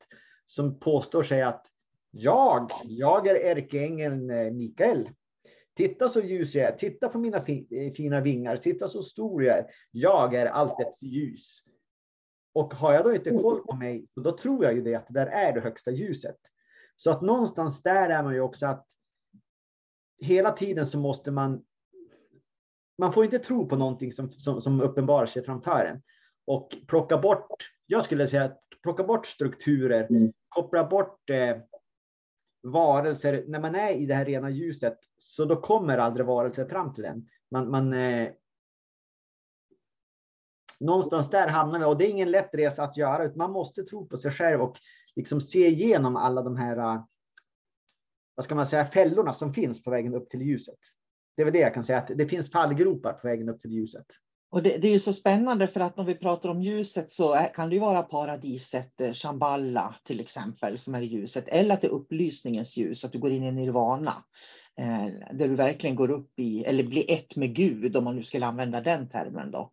som 0.47 0.79
påstår 0.81 1.23
sig 1.23 1.43
att 1.43 1.67
jag, 2.11 2.71
jag 2.85 3.27
är 3.27 3.57
ärkeängeln 3.57 4.31
eh, 4.31 4.51
Mikael. 4.51 5.11
Titta 5.75 6.09
så 6.09 6.21
ljus 6.21 6.55
jag 6.55 6.69
är, 6.69 6.77
titta 6.77 7.09
på 7.09 7.19
mina 7.19 7.37
eh, 7.37 7.93
fina 7.97 8.21
vingar, 8.21 8.57
titta 8.57 8.89
så 8.89 9.03
stor 9.03 9.45
jag 9.45 9.59
är. 9.59 9.67
Jag 9.91 10.35
är 10.35 10.47
alltets 10.47 11.03
ljus. 11.03 11.63
Och 12.55 12.75
har 12.75 12.93
jag 12.93 13.05
då 13.05 13.15
inte 13.15 13.31
koll 13.31 13.61
på 13.61 13.77
mig, 13.77 14.07
då 14.15 14.37
tror 14.37 14.65
jag 14.65 14.75
ju 14.75 14.83
det 14.83 14.95
att 14.95 15.07
det 15.07 15.15
där 15.15 15.27
är 15.27 15.53
det 15.53 15.61
högsta 15.61 15.91
ljuset. 15.91 16.39
Så 16.97 17.11
att 17.11 17.23
någonstans 17.23 17.83
där 17.83 18.11
är 18.11 18.23
man 18.23 18.35
ju 18.35 18.41
också 18.41 18.67
att 18.67 18.87
hela 20.21 20.51
tiden 20.51 20.87
så 20.87 20.99
måste 20.99 21.31
man. 21.31 21.65
Man 22.99 23.13
får 23.13 23.25
inte 23.25 23.39
tro 23.39 23.69
på 23.69 23.77
någonting 23.77 24.13
som, 24.13 24.33
som, 24.33 24.61
som 24.61 24.81
uppenbarar 24.81 25.27
sig 25.27 25.45
framför 25.45 25.85
en 25.85 26.03
och 26.47 26.77
plocka 26.89 27.19
bort. 27.19 27.71
Jag 27.87 28.05
skulle 28.05 28.27
säga 28.27 28.45
att 28.45 28.62
plocka 28.83 29.05
bort 29.05 29.27
strukturer, 29.27 30.07
mm. 30.11 30.33
koppla 30.49 30.85
bort 30.85 31.31
eh, 31.31 31.57
varelser. 32.63 33.45
När 33.49 33.61
man 33.61 33.75
är 33.75 33.93
i 33.93 34.07
det 34.07 34.15
här 34.15 34.25
rena 34.25 34.51
ljuset 34.51 34.99
så 35.19 35.45
då 35.45 35.57
kommer 35.57 35.99
aldrig 35.99 36.27
varelser 36.27 36.65
fram 36.65 36.95
till 36.95 37.05
en. 37.05 37.29
Man, 37.51 37.71
man 37.71 37.93
eh, 37.93 38.31
någonstans 40.81 41.31
där 41.31 41.49
hamnar 41.49 41.79
vi 41.79 41.85
och 41.85 41.99
det 41.99 42.07
är 42.07 42.11
ingen 42.11 42.31
lätt 42.31 42.55
resa 42.55 42.83
att 42.83 42.97
göra. 42.97 43.25
Utan 43.25 43.39
man 43.39 43.53
måste 43.53 43.83
tro 43.83 44.07
på 44.07 44.17
sig 44.17 44.31
själv 44.31 44.63
och 44.63 44.77
liksom 45.17 45.41
se 45.41 45.69
igenom 45.69 46.17
alla 46.17 46.43
de 46.43 46.57
här 46.57 46.77
äh, 46.77 47.05
vad 48.35 48.45
ska 48.45 48.55
man 48.55 48.67
säga, 48.67 48.85
fällorna 48.85 49.33
som 49.33 49.55
finns 49.55 49.83
på 49.83 49.91
vägen 49.91 50.15
upp 50.15 50.31
till 50.31 50.43
ljuset. 50.43 50.79
Det 51.37 51.43
är 51.43 51.45
väl 51.45 51.53
det 51.53 51.61
jag 51.61 51.75
kan 51.75 51.85
säga, 51.85 51.99
att 51.99 52.11
det 52.15 52.27
finns 52.27 52.51
fallgropar 52.51 53.13
på 53.13 53.27
vägen 53.29 53.49
upp 53.49 53.61
till 53.61 53.73
ljuset. 53.73 54.07
Och 54.53 54.63
det, 54.63 54.79
det, 54.79 54.89
är 54.89 54.93
ju 54.93 54.99
så 54.99 55.13
spännande 55.13 55.67
för 55.67 55.81
att 55.81 55.97
när 55.97 56.05
vi 56.05 56.15
pratar 56.15 56.49
om 56.49 56.63
ljuset 56.63 57.13
så 57.13 57.33
är, 57.33 57.55
kan 57.55 57.69
det 57.69 57.75
ju 57.75 57.81
vara 57.81 58.03
paradiset 58.03 59.01
eh, 59.01 59.13
Shambhala 59.13 59.95
till 60.05 60.21
exempel 60.21 60.79
som 60.79 60.95
är 60.95 61.01
ljuset. 61.01 61.49
Eller 61.49 61.75
att 61.75 61.81
det 61.81 61.87
är 61.87 61.93
upplysningens 61.93 62.77
ljus, 62.77 63.05
att 63.05 63.13
du 63.13 63.19
går 63.19 63.31
in 63.31 63.45
i 63.45 63.53
nirvana. 63.53 64.25
Eh, 64.79 65.07
där 65.33 65.49
du 65.49 65.55
verkligen 65.55 65.97
går 65.97 66.11
upp 66.11 66.39
i, 66.39 66.65
eller 66.65 66.83
blir 66.83 67.11
ett 67.11 67.37
med 67.37 67.55
Gud 67.55 67.97
om 67.97 68.05
man 68.05 68.17
nu 68.17 68.23
skulle 68.23 68.47
använda 68.47 68.81
den 68.81 69.09
termen. 69.09 69.51
Då. 69.51 69.73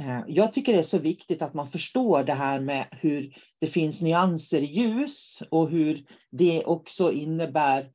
Eh, 0.00 0.20
jag 0.26 0.52
tycker 0.52 0.72
det 0.72 0.78
är 0.78 0.82
så 0.82 0.98
viktigt 0.98 1.42
att 1.42 1.54
man 1.54 1.68
förstår 1.68 2.24
det 2.24 2.34
här 2.34 2.60
med 2.60 2.86
hur 2.90 3.36
det 3.60 3.66
finns 3.66 4.00
nyanser 4.00 4.60
i 4.60 4.66
ljus 4.66 5.42
och 5.50 5.70
hur 5.70 6.04
det 6.30 6.64
också 6.64 7.12
innebär 7.12 7.80
eh, 7.80 7.88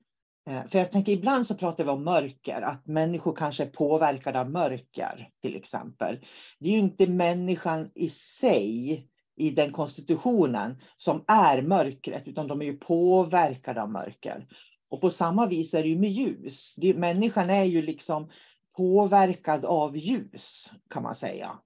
Eh, 0.49 0.67
för 0.67 0.79
jag 0.79 0.91
tänker 0.91 1.11
ibland 1.11 1.45
så 1.45 1.55
pratar 1.55 1.83
vi 1.83 1.89
om 1.89 2.03
mörker, 2.03 2.61
att 2.61 2.87
människor 2.87 3.35
kanske 3.35 3.63
är 3.63 3.69
påverkade 3.69 4.39
av 4.39 4.49
mörker 4.49 5.29
till 5.41 5.55
exempel. 5.55 6.19
Det 6.59 6.69
är 6.69 6.73
ju 6.73 6.79
inte 6.79 7.07
människan 7.07 7.91
i 7.95 8.09
sig 8.09 9.07
i 9.35 9.49
den 9.49 9.71
konstitutionen 9.71 10.81
som 10.97 11.23
är 11.27 11.61
mörkret, 11.61 12.27
utan 12.27 12.47
de 12.47 12.61
är 12.61 12.65
ju 12.65 12.77
påverkade 12.77 13.81
av 13.81 13.89
mörker. 13.89 14.47
Och 14.89 15.01
på 15.01 15.09
samma 15.09 15.47
vis 15.47 15.73
är 15.73 15.83
det 15.83 15.89
ju 15.89 15.99
med 15.99 16.11
ljus. 16.11 16.73
Det, 16.77 16.93
människan 16.93 17.49
är 17.49 17.63
ju 17.63 17.81
liksom 17.81 18.29
påverkad 18.77 19.65
av 19.65 19.97
ljus 19.97 20.71
kan 20.89 21.03
man 21.03 21.15
säga. 21.15 21.59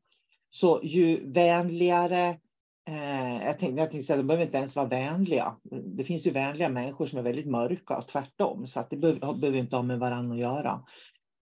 Så 0.50 0.79
ju 0.84 1.32
vänligare 1.32 2.39
Eh, 2.88 3.46
jag 3.46 3.60
tänkte, 3.60 3.82
jag 3.82 3.92
tänkte 3.92 4.08
säga, 4.08 4.18
de 4.18 4.27
behöver 4.27 4.46
inte 4.46 4.58
ens 4.58 4.75
vara 4.75 4.88
vänliga. 4.88 5.56
Det 5.72 6.04
finns 6.04 6.27
ju 6.27 6.32
vänliga 6.32 6.70
människor 6.70 7.06
som 7.06 7.20
är 7.20 7.24
väldigt 7.24 7.48
mörka 7.48 7.98
och 7.98 8.08
tvärtom, 8.08 8.68
så 8.68 8.80
att 8.80 8.89
det 8.89 8.98
behöver, 8.98 9.34
behöver 9.34 9.58
inte 9.58 9.75
ha 9.75 9.84
med 9.84 10.00
varandra 10.00 10.36
att 10.36 10.42
göra. 10.42 10.84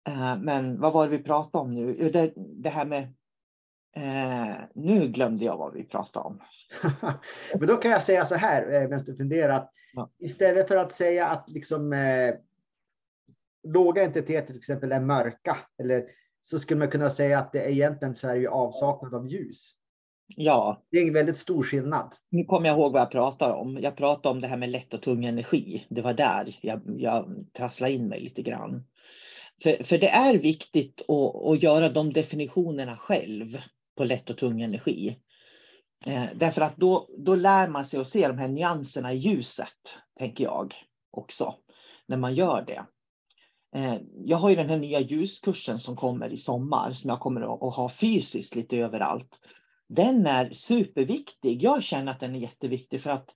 Eh, 0.08 0.36
men 0.38 0.80
vad 0.80 0.92
var 0.92 1.04
det 1.08 1.16
vi 1.16 1.22
pratade 1.24 1.62
om 1.62 1.74
nu? 1.74 2.10
Det, 2.10 2.32
det 2.36 2.70
här 2.70 2.86
med... 2.86 3.02
Eh, 3.96 4.56
nu 4.74 5.08
glömde 5.08 5.44
jag 5.44 5.56
vad 5.56 5.72
vi 5.72 5.84
pratade 5.84 6.26
om. 6.26 6.42
men 7.58 7.68
då 7.68 7.76
kan 7.76 7.90
jag 7.90 8.02
säga 8.02 8.26
så 8.26 8.34
här, 8.34 8.72
eh, 8.72 8.88
medan 8.88 9.04
du 9.04 9.16
funderar, 9.16 9.56
att 9.56 9.72
ja. 9.92 10.10
istället 10.18 10.68
för 10.68 10.76
att 10.76 10.92
säga 10.92 11.26
att 11.26 11.48
liksom, 11.48 11.92
eh, 11.92 12.34
låga 13.68 14.04
entiteter 14.04 14.46
till 14.46 14.56
exempel 14.56 14.92
är 14.92 15.00
mörka, 15.00 15.56
eller 15.78 16.04
så 16.40 16.58
skulle 16.58 16.78
man 16.78 16.90
kunna 16.90 17.10
säga 17.10 17.38
att 17.38 17.52
det 17.52 17.60
är 17.60 17.68
egentligen 17.68 18.14
så 18.14 18.28
är 18.28 18.34
ju 18.34 18.48
avsaknad 18.48 19.14
av 19.14 19.28
ljus. 19.28 19.72
Ja. 20.26 20.82
Det 20.90 20.98
är 20.98 21.06
en 21.06 21.12
väldigt 21.12 21.38
stor 21.38 21.62
skillnad. 21.62 22.14
Nu 22.30 22.44
kommer 22.44 22.68
jag 22.68 22.78
ihåg 22.78 22.92
vad 22.92 23.02
jag 23.02 23.10
pratar 23.10 23.52
om. 23.52 23.78
Jag 23.82 23.96
pratar 23.96 24.30
om 24.30 24.40
det 24.40 24.46
här 24.46 24.56
med 24.56 24.70
lätt 24.70 24.94
och 24.94 25.02
tung 25.02 25.24
energi. 25.24 25.86
Det 25.88 26.00
var 26.02 26.14
där 26.14 26.58
jag, 26.60 26.80
jag 26.98 27.46
trasslade 27.56 27.92
in 27.92 28.08
mig 28.08 28.20
lite 28.20 28.42
grann. 28.42 28.84
För, 29.62 29.84
för 29.84 29.98
det 29.98 30.08
är 30.08 30.38
viktigt 30.38 31.02
att, 31.08 31.46
att 31.46 31.62
göra 31.62 31.88
de 31.88 32.12
definitionerna 32.12 32.96
själv 32.96 33.58
på 33.96 34.04
lätt 34.04 34.30
och 34.30 34.38
tung 34.38 34.62
energi. 34.62 35.18
Eh, 36.06 36.24
därför 36.34 36.62
att 36.62 36.76
då, 36.76 37.08
då 37.18 37.34
lär 37.34 37.68
man 37.68 37.84
sig 37.84 38.00
att 38.00 38.08
se 38.08 38.28
de 38.28 38.38
här 38.38 38.48
nyanserna 38.48 39.12
i 39.12 39.16
ljuset, 39.16 39.98
tänker 40.18 40.44
jag 40.44 40.74
också, 41.10 41.54
när 42.06 42.16
man 42.16 42.34
gör 42.34 42.64
det. 42.66 42.86
Eh, 43.76 43.96
jag 44.24 44.36
har 44.36 44.50
ju 44.50 44.56
den 44.56 44.68
här 44.68 44.78
nya 44.78 45.00
ljuskursen 45.00 45.78
som 45.78 45.96
kommer 45.96 46.32
i 46.32 46.36
sommar 46.36 46.92
som 46.92 47.10
jag 47.10 47.20
kommer 47.20 47.68
att 47.68 47.76
ha 47.76 47.88
fysiskt 47.88 48.54
lite 48.54 48.76
överallt. 48.76 49.40
Den 49.88 50.26
är 50.26 50.50
superviktig. 50.50 51.62
Jag 51.62 51.82
känner 51.82 52.12
att 52.12 52.20
den 52.20 52.34
är 52.34 52.38
jätteviktig 52.38 53.00
för 53.00 53.10
att 53.10 53.34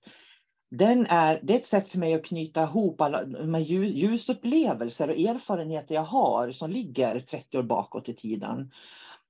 den 0.71 1.05
är, 1.09 1.39
det 1.43 1.53
är 1.53 1.57
ett 1.57 1.65
sätt 1.65 1.87
för 1.87 1.99
mig 1.99 2.13
att 2.13 2.25
knyta 2.25 2.63
ihop 2.63 3.01
alla 3.01 3.25
de 3.25 3.61
ljusupplevelser 3.61 5.09
och 5.09 5.19
erfarenheter 5.19 5.95
jag 5.95 6.03
har 6.03 6.51
som 6.51 6.69
ligger 6.69 7.19
30 7.19 7.57
år 7.57 7.63
bakåt 7.63 8.09
i 8.09 8.13
tiden. 8.13 8.71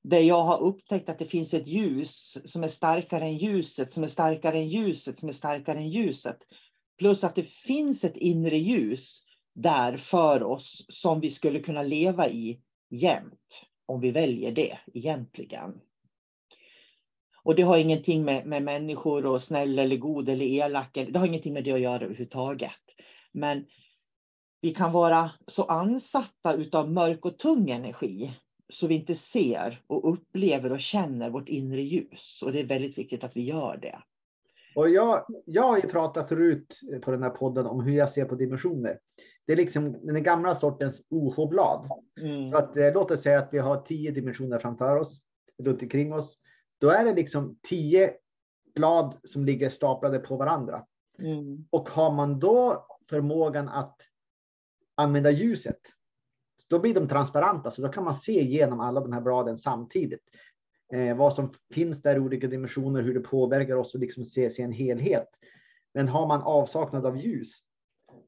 Där 0.03 0.19
jag 0.19 0.43
har 0.43 0.61
upptäckt 0.61 1.09
att 1.09 1.19
det 1.19 1.25
finns 1.25 1.53
ett 1.53 1.67
ljus 1.67 2.37
som 2.45 2.63
är 2.63 2.67
starkare 2.67 3.23
än 3.23 3.37
ljuset, 3.37 3.91
som 3.91 4.03
är 4.03 4.07
starkare 4.07 4.57
än 4.57 4.69
ljuset, 4.69 5.19
som 5.19 5.29
är 5.29 5.33
starkare 5.33 5.77
än 5.77 5.89
ljuset. 5.89 6.37
Plus 6.99 7.23
att 7.23 7.35
det 7.35 7.49
finns 7.49 8.03
ett 8.03 8.17
inre 8.17 8.57
ljus 8.57 9.21
där 9.55 9.97
för 9.97 10.43
oss 10.43 10.85
som 10.89 11.19
vi 11.19 11.29
skulle 11.29 11.59
kunna 11.59 11.83
leva 11.83 12.29
i 12.29 12.61
jämt. 12.89 13.65
Om 13.85 14.01
vi 14.01 14.11
väljer 14.11 14.51
det 14.51 14.77
egentligen. 14.93 15.71
Och 17.43 17.55
det 17.55 17.61
har 17.61 17.77
ingenting 17.77 18.25
med, 18.25 18.45
med 18.45 18.63
människor 18.63 19.25
och 19.25 19.41
snäll 19.41 19.79
eller 19.79 19.97
god 19.97 20.29
eller 20.29 20.45
elak. 20.45 20.89
Det 20.93 21.19
har 21.19 21.27
ingenting 21.27 21.53
med 21.53 21.63
det 21.63 21.71
att 21.71 21.79
göra 21.79 22.03
överhuvudtaget. 22.03 22.71
Men 23.31 23.65
vi 24.61 24.73
kan 24.73 24.91
vara 24.91 25.31
så 25.47 25.63
ansatta 25.63 26.53
utav 26.53 26.91
mörk 26.91 27.25
och 27.25 27.37
tung 27.37 27.69
energi 27.69 28.31
så 28.69 28.87
vi 28.87 28.95
inte 28.95 29.15
ser 29.15 29.81
och 29.87 30.13
upplever 30.13 30.71
och 30.71 30.79
känner 30.79 31.29
vårt 31.29 31.49
inre 31.49 31.81
ljus. 31.81 32.41
Och 32.45 32.51
det 32.51 32.59
är 32.59 32.65
väldigt 32.65 32.97
viktigt 32.97 33.23
att 33.23 33.35
vi 33.35 33.41
gör 33.41 33.77
det. 33.81 33.99
Och 34.75 34.89
jag, 34.89 35.25
jag 35.45 35.63
har 35.63 35.77
ju 35.77 35.87
pratat 35.87 36.29
förut 36.29 36.79
på 37.01 37.11
den 37.11 37.23
här 37.23 37.29
podden 37.29 37.65
om 37.65 37.83
hur 37.83 37.93
jag 37.93 38.11
ser 38.11 38.25
på 38.25 38.35
dimensioner. 38.35 38.99
Det 39.47 39.53
är 39.53 39.57
liksom 39.57 40.05
den 40.05 40.23
gamla 40.23 40.55
sortens 40.55 41.01
OH-blad. 41.09 41.89
Mm. 42.21 42.51
Så 42.51 42.57
att, 42.57 42.77
eh, 42.77 42.93
låt 42.93 43.11
oss 43.11 43.21
säga 43.21 43.39
att 43.39 43.49
vi 43.51 43.59
har 43.59 43.81
tio 43.81 44.11
dimensioner 44.11 44.59
framför 44.59 44.97
oss, 44.97 45.21
runt 45.63 45.83
omkring 45.83 46.13
oss. 46.13 46.37
Då 46.81 46.89
är 46.89 47.05
det 47.05 47.13
liksom 47.13 47.57
tio 47.61 48.13
blad 48.75 49.17
som 49.23 49.45
ligger 49.45 49.69
staplade 49.69 50.19
på 50.19 50.35
varandra. 50.35 50.85
Mm. 51.19 51.67
Och 51.69 51.89
har 51.89 52.11
man 52.11 52.39
då 52.39 52.87
förmågan 53.09 53.69
att 53.69 53.95
använda 54.95 55.31
ljuset, 55.31 55.79
då 56.67 56.79
blir 56.79 56.93
de 56.93 57.07
transparenta, 57.07 57.71
så 57.71 57.81
då 57.81 57.89
kan 57.89 58.03
man 58.03 58.13
se 58.13 58.41
igenom 58.41 58.79
alla 58.79 59.01
de 59.01 59.13
här 59.13 59.21
bladen 59.21 59.57
samtidigt. 59.57 60.23
Eh, 60.93 61.17
vad 61.17 61.33
som 61.33 61.53
finns 61.73 62.01
där 62.01 62.15
i 62.15 62.19
olika 62.19 62.47
dimensioner, 62.47 63.01
hur 63.01 63.13
det 63.13 63.19
påverkar 63.19 63.75
oss 63.75 63.93
och 63.93 63.99
liksom 63.99 64.25
se, 64.25 64.49
se 64.49 64.63
en 64.63 64.71
helhet. 64.71 65.27
Men 65.93 66.07
har 66.07 66.27
man 66.27 66.41
avsaknad 66.41 67.05
av 67.05 67.17
ljus, 67.17 67.59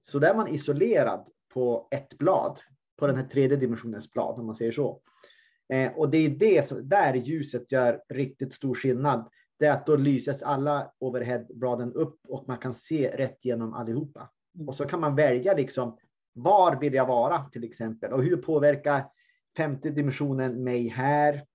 så 0.02 0.20
där 0.20 0.30
är 0.30 0.36
man 0.36 0.48
isolerad 0.48 1.28
på 1.54 1.88
ett 1.92 2.18
blad, 2.18 2.60
på 3.00 3.08
den 3.08 3.16
här 3.16 3.28
tredje 3.28 3.58
dimensionens 3.58 4.12
blad, 4.12 4.40
om 4.40 4.46
man 4.46 4.56
säger 4.56 4.72
så. 4.72 5.02
Eh, 5.74 5.92
och 5.92 6.10
det 6.10 6.18
är 6.18 6.30
det 6.30 6.68
som, 6.68 6.90
där 6.90 7.14
ljuset 7.14 7.72
gör 7.72 8.02
riktigt 8.10 8.54
stor 8.54 8.76
skillnad. 8.76 9.30
Det 9.60 9.66
är 9.66 9.72
att 9.72 9.86
då 9.86 9.96
lyses 9.96 10.42
alla 10.42 10.92
overheadbladen 11.00 11.94
upp 11.94 12.20
och 12.28 12.48
man 12.48 12.58
kan 12.58 12.74
se 12.74 13.18
rätt 13.18 13.46
igenom 13.46 13.74
allihopa. 13.74 14.30
Mm. 14.56 14.68
Och 14.68 14.76
så 14.76 14.86
kan 14.86 15.00
man 15.00 15.16
välja 15.16 15.54
liksom, 15.54 15.98
var 16.34 16.80
vill 16.80 16.94
jag 16.94 17.06
vara 17.06 17.50
till 17.50 17.64
exempel? 17.64 18.14
Och 18.14 18.24
hur 18.24 18.38
påverkar 18.38 19.06
femte 19.58 19.90
dimensionen 19.90 20.64
mig 20.64 20.88
här? 20.88 21.46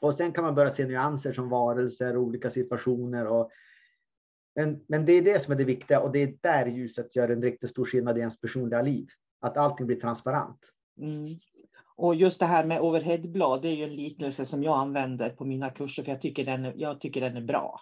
Och 0.00 0.14
sen 0.14 0.32
kan 0.32 0.44
man 0.44 0.54
börja 0.54 0.70
se 0.70 0.86
nyanser 0.86 1.32
som 1.32 1.48
varelser 1.48 2.16
och 2.16 2.22
olika 2.22 2.50
situationer. 2.50 3.26
Och, 3.26 3.50
men, 4.56 4.84
men 4.88 5.04
det 5.06 5.12
är 5.12 5.22
det 5.22 5.42
som 5.42 5.52
är 5.52 5.56
det 5.56 5.64
viktiga 5.64 6.00
och 6.00 6.12
det 6.12 6.22
är 6.22 6.36
där 6.40 6.66
ljuset 6.66 7.16
gör 7.16 7.28
en 7.28 7.42
riktigt 7.42 7.70
stor 7.70 7.84
skillnad 7.84 8.16
i 8.16 8.20
ens 8.20 8.40
personliga 8.40 8.82
liv. 8.82 9.08
Att 9.40 9.56
allting 9.56 9.86
blir 9.86 10.00
transparent. 10.00 10.58
Mm. 11.00 11.38
Och 11.96 12.14
just 12.14 12.40
det 12.40 12.46
här 12.46 12.64
med 12.64 12.80
overheadblad, 12.80 13.62
det 13.62 13.68
är 13.68 13.76
ju 13.76 13.84
en 13.84 13.96
liknelse 13.96 14.46
som 14.46 14.62
jag 14.62 14.78
använder 14.78 15.30
på 15.30 15.44
mina 15.44 15.70
kurser, 15.70 16.02
för 16.02 16.10
jag 16.10 16.22
tycker 16.22 16.44
den, 16.44 16.72
jag 16.76 17.00
tycker 17.00 17.20
den 17.20 17.36
är 17.36 17.40
bra. 17.40 17.80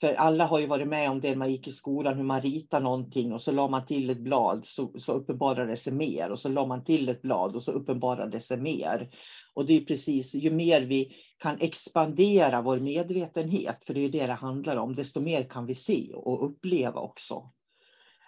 För 0.00 0.14
alla 0.14 0.46
har 0.46 0.58
ju 0.58 0.66
varit 0.66 0.88
med 0.88 1.10
om 1.10 1.20
det 1.20 1.28
när 1.28 1.36
man 1.36 1.52
gick 1.52 1.68
i 1.68 1.72
skolan, 1.72 2.16
hur 2.16 2.24
man 2.24 2.40
ritar 2.40 2.80
någonting 2.80 3.32
och 3.32 3.42
så 3.42 3.52
la 3.52 3.68
man 3.68 3.86
till 3.86 4.10
ett 4.10 4.20
blad 4.20 4.66
så, 4.66 4.92
så 4.98 5.12
uppenbarade 5.12 5.70
det 5.70 5.76
sig 5.76 5.92
mer 5.92 6.30
och 6.30 6.38
så 6.38 6.48
la 6.48 6.66
man 6.66 6.84
till 6.84 7.08
ett 7.08 7.22
blad 7.22 7.56
och 7.56 7.62
så 7.62 7.72
uppenbarade 7.72 8.30
det 8.30 8.40
sig 8.40 8.56
mer. 8.56 9.10
Och 9.54 9.66
det 9.66 9.76
är 9.76 9.84
precis, 9.84 10.34
ju 10.34 10.50
mer 10.50 10.80
vi 10.80 11.12
kan 11.38 11.60
expandera 11.60 12.62
vår 12.62 12.78
medvetenhet, 12.78 13.84
för 13.84 13.94
det 13.94 14.00
är 14.00 14.08
det 14.08 14.26
det 14.26 14.32
handlar 14.32 14.76
om, 14.76 14.94
desto 14.94 15.20
mer 15.20 15.42
kan 15.42 15.66
vi 15.66 15.74
se 15.74 16.12
och 16.14 16.46
uppleva 16.46 17.00
också. 17.00 17.50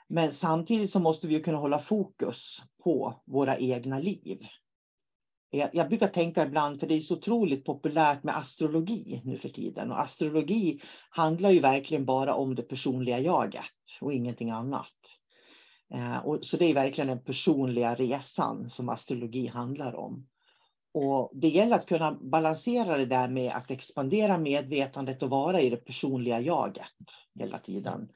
Men 0.08 0.32
samtidigt 0.32 0.92
så 0.92 1.00
måste 1.00 1.28
vi 1.28 1.42
kunna 1.42 1.58
hålla 1.58 1.78
fokus 1.78 2.56
på 2.84 3.22
våra 3.26 3.58
egna 3.58 3.98
liv. 3.98 4.38
Jag, 5.50 5.88
brukar 5.88 6.08
tänka 6.08 6.46
ibland, 6.46 6.80
för 6.80 6.86
det 6.86 6.94
är 6.94 7.00
så 7.00 7.16
otroligt 7.16 7.64
populärt 7.64 8.22
med 8.22 8.36
astrologi 8.36 9.22
nu 9.24 9.36
för 9.36 9.48
tiden. 9.48 9.90
Och 9.90 10.00
astrologi 10.00 10.80
handlar 11.10 11.50
ju 11.50 11.60
verkligen 11.60 12.04
bara 12.04 12.34
om 12.34 12.54
det 12.54 12.62
personliga 12.62 13.18
jaget 13.18 13.64
och 14.00 14.12
ingenting 14.12 14.50
annat. 14.50 14.94
Eh, 15.94 16.18
och, 16.18 16.38
så 16.42 16.56
det 16.56 16.64
är 16.64 16.74
verkligen 16.74 17.08
den 17.08 17.24
personliga 17.24 17.94
resan 17.94 18.70
som 18.70 18.88
astrologi 18.88 19.46
handlar 19.46 19.94
om. 19.94 20.26
Och 20.94 21.30
det 21.34 21.48
gäller 21.48 21.76
att 21.76 21.86
kunna 21.86 22.12
balansera 22.12 22.96
det 22.96 23.06
där 23.06 23.28
med 23.28 23.52
att 23.52 23.70
expandera 23.70 24.38
medvetandet 24.38 25.22
och 25.22 25.30
vara 25.30 25.60
i 25.60 25.70
det 25.70 25.76
personliga 25.76 26.40
jaget 26.40 26.84
hela 27.38 27.58
tiden. 27.58 28.08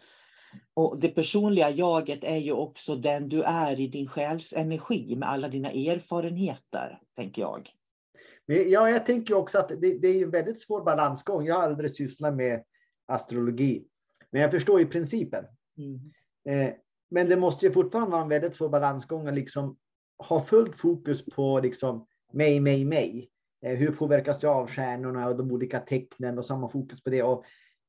Och 0.74 0.98
det 0.98 1.08
personliga 1.08 1.70
jaget 1.70 2.24
är 2.24 2.36
ju 2.36 2.52
också 2.52 2.96
den 2.96 3.28
du 3.28 3.42
är 3.42 3.80
i 3.80 3.86
din 3.86 4.08
själs 4.08 4.52
energi 4.52 5.16
med 5.16 5.28
alla 5.28 5.48
dina 5.48 5.70
erfarenheter, 5.70 7.00
tänker 7.16 7.42
jag. 7.42 7.70
Ja, 8.46 8.90
jag 8.90 9.06
tänker 9.06 9.34
också 9.34 9.58
att 9.58 9.68
det, 9.68 9.98
det 9.98 10.08
är 10.08 10.22
en 10.22 10.30
väldigt 10.30 10.60
svår 10.60 10.84
balansgång. 10.84 11.46
Jag 11.46 11.54
har 11.54 11.62
aldrig 11.62 11.90
sysslat 11.90 12.34
med 12.34 12.64
astrologi, 13.06 13.84
men 14.30 14.42
jag 14.42 14.50
förstår 14.50 14.80
ju 14.80 14.86
principen. 14.86 15.44
Mm. 15.78 16.12
Eh, 16.48 16.74
men 17.10 17.28
det 17.28 17.36
måste 17.36 17.66
ju 17.66 17.72
fortfarande 17.72 18.10
vara 18.10 18.22
en 18.22 18.28
väldigt 18.28 18.56
svår 18.56 18.68
balansgång 18.68 19.28
att 19.28 19.34
liksom 19.34 19.76
ha 20.18 20.44
fullt 20.44 20.74
fokus 20.74 21.24
på 21.24 21.60
liksom 21.60 22.06
mig, 22.32 22.60
mig, 22.60 22.84
mig. 22.84 23.30
Eh, 23.64 23.76
hur 23.76 23.90
påverkas 23.90 24.42
jag 24.42 24.56
av 24.56 24.66
stjärnorna 24.70 25.28
och 25.28 25.36
de 25.36 25.52
olika 25.52 25.80
tecknen 25.80 26.38
och 26.38 26.46
samma 26.46 26.68
fokus 26.68 27.02
på 27.02 27.10
det. 27.10 27.22
Och 27.22 27.44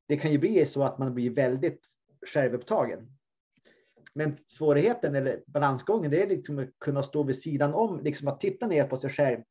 det 0.08 0.18
kan 0.18 0.32
ju 0.32 0.38
bli 0.38 0.66
så 0.66 0.84
att 0.84 0.98
man 0.98 1.14
blir 1.14 1.30
väldigt 1.30 1.86
självupptagen. 2.26 3.12
Men 4.14 4.38
svårigheten 4.48 5.16
eller 5.16 5.44
balansgången, 5.48 6.12
det 6.12 6.24
är 6.24 6.28
liksom 6.28 6.60
att 6.60 6.70
kunna 6.80 7.04
stå 7.04 7.24
vid 7.24 7.40
sidan 7.40 7.74
om, 7.74 8.00
liksom 8.04 8.28
att 8.28 8.40
titta 8.40 8.68
ner 8.68 8.88
på 8.88 8.98
sig 8.98 9.10
själv 9.10 9.42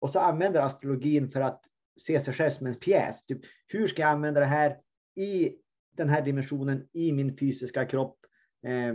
och 0.00 0.10
så 0.10 0.18
använder 0.18 0.60
astrologin 0.60 1.30
för 1.30 1.40
att 1.40 1.64
se 2.00 2.20
sig 2.20 2.34
själv 2.34 2.50
som 2.50 2.66
en 2.66 2.74
pjäs. 2.74 3.26
Typ, 3.26 3.40
hur 3.66 3.86
ska 3.86 4.02
jag 4.02 4.10
använda 4.10 4.40
det 4.40 4.46
här 4.46 4.78
i 5.14 5.56
den 5.96 6.08
här 6.08 6.22
dimensionen 6.22 6.88
i 6.92 7.12
min 7.12 7.36
fysiska 7.36 7.86
kropp 7.86 8.18
eh, 8.66 8.94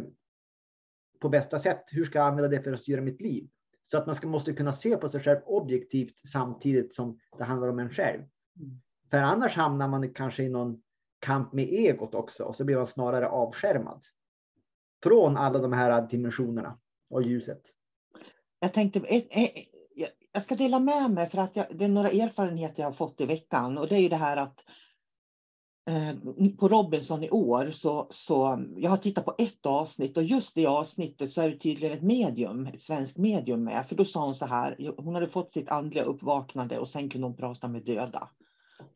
på 1.20 1.30
bästa 1.30 1.60
sätt? 1.60 1.84
Hur 1.92 2.06
ska 2.06 2.20
jag 2.20 2.28
använda 2.28 2.50
det 2.50 2.62
för 2.62 2.74
att 2.74 2.80
styra 2.80 3.02
mitt 3.02 3.22
liv? 3.22 3.50
Så 3.92 3.98
att 3.98 4.06
man 4.06 4.16
ska, 4.16 4.28
måste 4.28 4.54
kunna 4.54 4.74
se 4.74 4.98
på 4.98 5.10
sig 5.10 5.22
själv 5.22 5.40
objektivt 5.46 6.14
samtidigt 6.32 6.94
som 6.94 7.20
det 7.38 7.44
handlar 7.44 7.68
om 7.68 7.80
en 7.80 7.90
själv. 7.90 8.20
Mm. 8.20 8.82
För 9.12 9.18
annars 9.18 9.56
hamnar 9.56 9.88
man 9.88 10.14
kanske 10.14 10.44
i 10.44 10.50
någon 10.50 10.82
kamp 11.20 11.54
med 11.54 11.66
egot 11.66 12.16
också 12.16 12.44
och 12.44 12.56
så 12.56 12.66
blir 12.66 12.76
man 12.76 12.88
snarare 12.88 13.30
avskärmad 13.30 14.04
från 15.04 15.38
alla 15.38 15.60
de 15.60 15.74
här 15.74 16.08
dimensionerna 16.08 16.78
och 17.10 17.24
ljuset. 17.24 17.62
Jag 18.60 18.74
tänkte, 18.74 19.00
eh, 19.00 19.24
eh, 19.30 19.50
jag 20.32 20.44
ska 20.44 20.56
dela 20.56 20.80
med 20.80 21.12
mig 21.12 21.30
för 21.30 21.38
att 21.38 21.56
jag, 21.56 21.66
det 21.72 21.86
är 21.86 21.90
några 21.90 22.10
erfarenheter 22.10 22.82
jag 22.82 22.88
har 22.88 22.94
fått 22.94 23.22
i 23.22 23.26
veckan 23.26 23.78
och 23.78 23.88
det 23.88 23.96
är 23.96 24.00
ju 24.00 24.10
det 24.10 24.16
här 24.16 24.38
att 24.38 24.60
eh, 25.90 26.16
på 26.58 26.68
Robinson 26.68 27.24
i 27.24 27.30
år 27.30 27.72
så, 27.72 28.08
så 28.10 28.66
jag 28.78 28.90
har 28.90 28.98
tittat 28.98 29.26
på 29.26 29.36
ett 29.38 29.66
avsnitt 29.66 30.18
och 30.18 30.24
just 30.24 30.58
i 30.58 30.66
avsnittet 30.66 31.32
så 31.32 31.42
är 31.42 31.50
det 31.50 31.58
tydligen 31.58 31.98
ett 31.98 32.04
medium, 32.04 32.68
ett 32.68 32.82
svenskt 32.82 33.18
medium 33.18 33.64
med. 33.64 33.86
För 33.88 33.96
då 33.96 34.06
sa 34.06 34.26
hon 34.26 34.36
så 34.36 34.46
här, 34.46 34.94
hon 34.98 35.16
hade 35.16 35.28
fått 35.28 35.52
sitt 35.52 35.72
andliga 35.72 36.04
uppvaknande 36.04 36.80
och 36.80 36.90
sen 36.90 37.10
kunde 37.10 37.28
hon 37.28 37.36
prata 37.36 37.68
med 37.68 37.86
döda. 37.86 38.30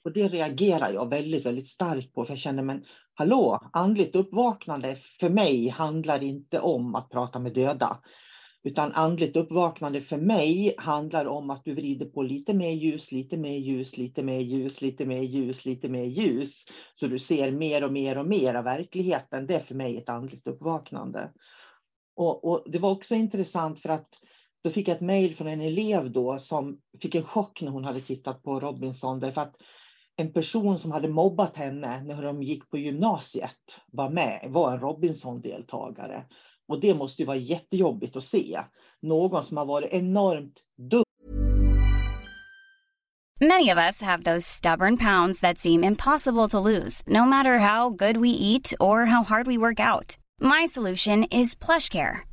Och 0.04 0.14
det 0.14 0.28
reagerar 0.28 0.94
jag 0.94 1.10
väldigt, 1.10 1.46
väldigt 1.46 1.68
starkt 1.68 2.14
på. 2.14 2.26
För 2.26 2.32
jag 2.32 2.40
känner, 2.40 2.64
men 2.64 2.84
hallå, 3.14 3.60
andligt 3.74 4.16
uppvaknande 4.16 4.96
för 4.96 5.30
mig 5.30 5.68
handlar 5.68 6.24
inte 6.24 6.60
om 6.60 6.96
att 6.96 7.10
prata 7.10 7.40
med 7.40 7.54
döda. 7.54 8.00
Utan 8.64 8.92
andligt 8.92 9.36
uppvaknande 9.36 10.02
för 10.02 10.18
mig 10.18 10.76
handlar 10.78 11.26
om 11.26 11.50
att 11.50 11.66
du 11.66 11.74
vrider 11.74 12.06
på 12.06 12.22
lite 12.22 12.54
mer 12.54 12.72
ljus, 12.72 13.12
lite 13.12 13.38
mer 13.38 13.58
ljus, 13.58 13.98
lite 13.98 14.24
mer 14.24 14.40
ljus, 14.40 14.82
lite 14.82 15.06
mer 15.06 15.22
ljus, 15.22 15.66
lite 15.66 15.90
mer 15.90 16.04
ljus. 16.04 16.66
Så 17.00 17.08
du 17.08 17.20
ser 17.20 17.52
mer 17.52 17.84
och 17.84 17.92
mer 17.94 18.18
och 18.18 18.28
mer 18.28 18.54
av 18.54 18.64
verkligheten. 18.64 19.48
Det 19.48 19.56
är 19.56 19.60
för 19.60 19.76
mig 19.76 19.98
ett 19.98 20.10
andligt 20.10 20.48
uppvaknande. 20.48 21.32
Och, 22.16 22.46
och 22.46 22.64
det 22.72 22.80
var 22.80 22.92
också 22.92 23.16
intressant 23.16 23.80
för 23.80 23.90
att 23.90 24.10
då 24.64 24.70
fick 24.70 24.88
jag 24.88 24.96
ett 24.96 25.02
mejl 25.02 25.36
från 25.36 25.48
en 25.48 25.62
elev 25.62 26.12
då 26.12 26.40
som 26.40 26.78
fick 27.02 27.16
en 27.16 27.24
chock 27.24 27.62
när 27.62 27.72
hon 27.72 27.86
hade 27.86 28.02
tittat 28.02 28.44
på 28.44 28.60
Robinson. 28.60 29.20
Därför 29.20 29.42
att 29.42 29.56
en 30.16 30.34
person 30.34 30.78
som 30.78 30.92
hade 30.92 31.08
mobbat 31.08 31.58
henne 31.58 32.04
när 32.04 32.22
de 32.22 32.44
gick 32.44 32.70
på 32.70 32.78
gymnasiet 32.78 33.82
var 33.92 34.10
med, 34.10 34.48
var 34.50 34.72
en 34.72 34.80
Robinson-deltagare. 34.80 36.26
Och 36.68 36.80
det 36.80 36.96
måste 36.96 37.22
ju 37.22 37.26
vara 37.26 37.38
jättejobbigt 37.38 38.16
att 38.16 38.24
se. 38.24 38.60
Någon 39.02 39.44
som 39.44 39.58
har 39.58 39.66
varit 39.66 39.94
enormt 39.94 40.60
dum. 40.92 41.04
Many 43.42 43.72
of 43.72 43.78
us 43.78 44.02
have 44.02 44.24
those 44.24 44.48
stubborn 44.48 44.98
pounds 44.98 45.40
that 45.40 45.60
seem 45.60 45.84
impossible 45.84 46.48
to 46.48 46.60
lose, 46.60 47.04
no 47.08 47.26
matter 47.26 47.60
how 47.60 47.90
good 47.90 48.18
we 48.18 48.30
eat 48.30 48.74
or 48.80 49.06
how 49.06 49.24
hard 49.24 49.48
we 49.48 49.58
work 49.58 49.80
out. 49.80 50.18
My 50.42 50.66
solution 50.68 51.24
is 51.24 51.56
PlushCare. 51.56 52.33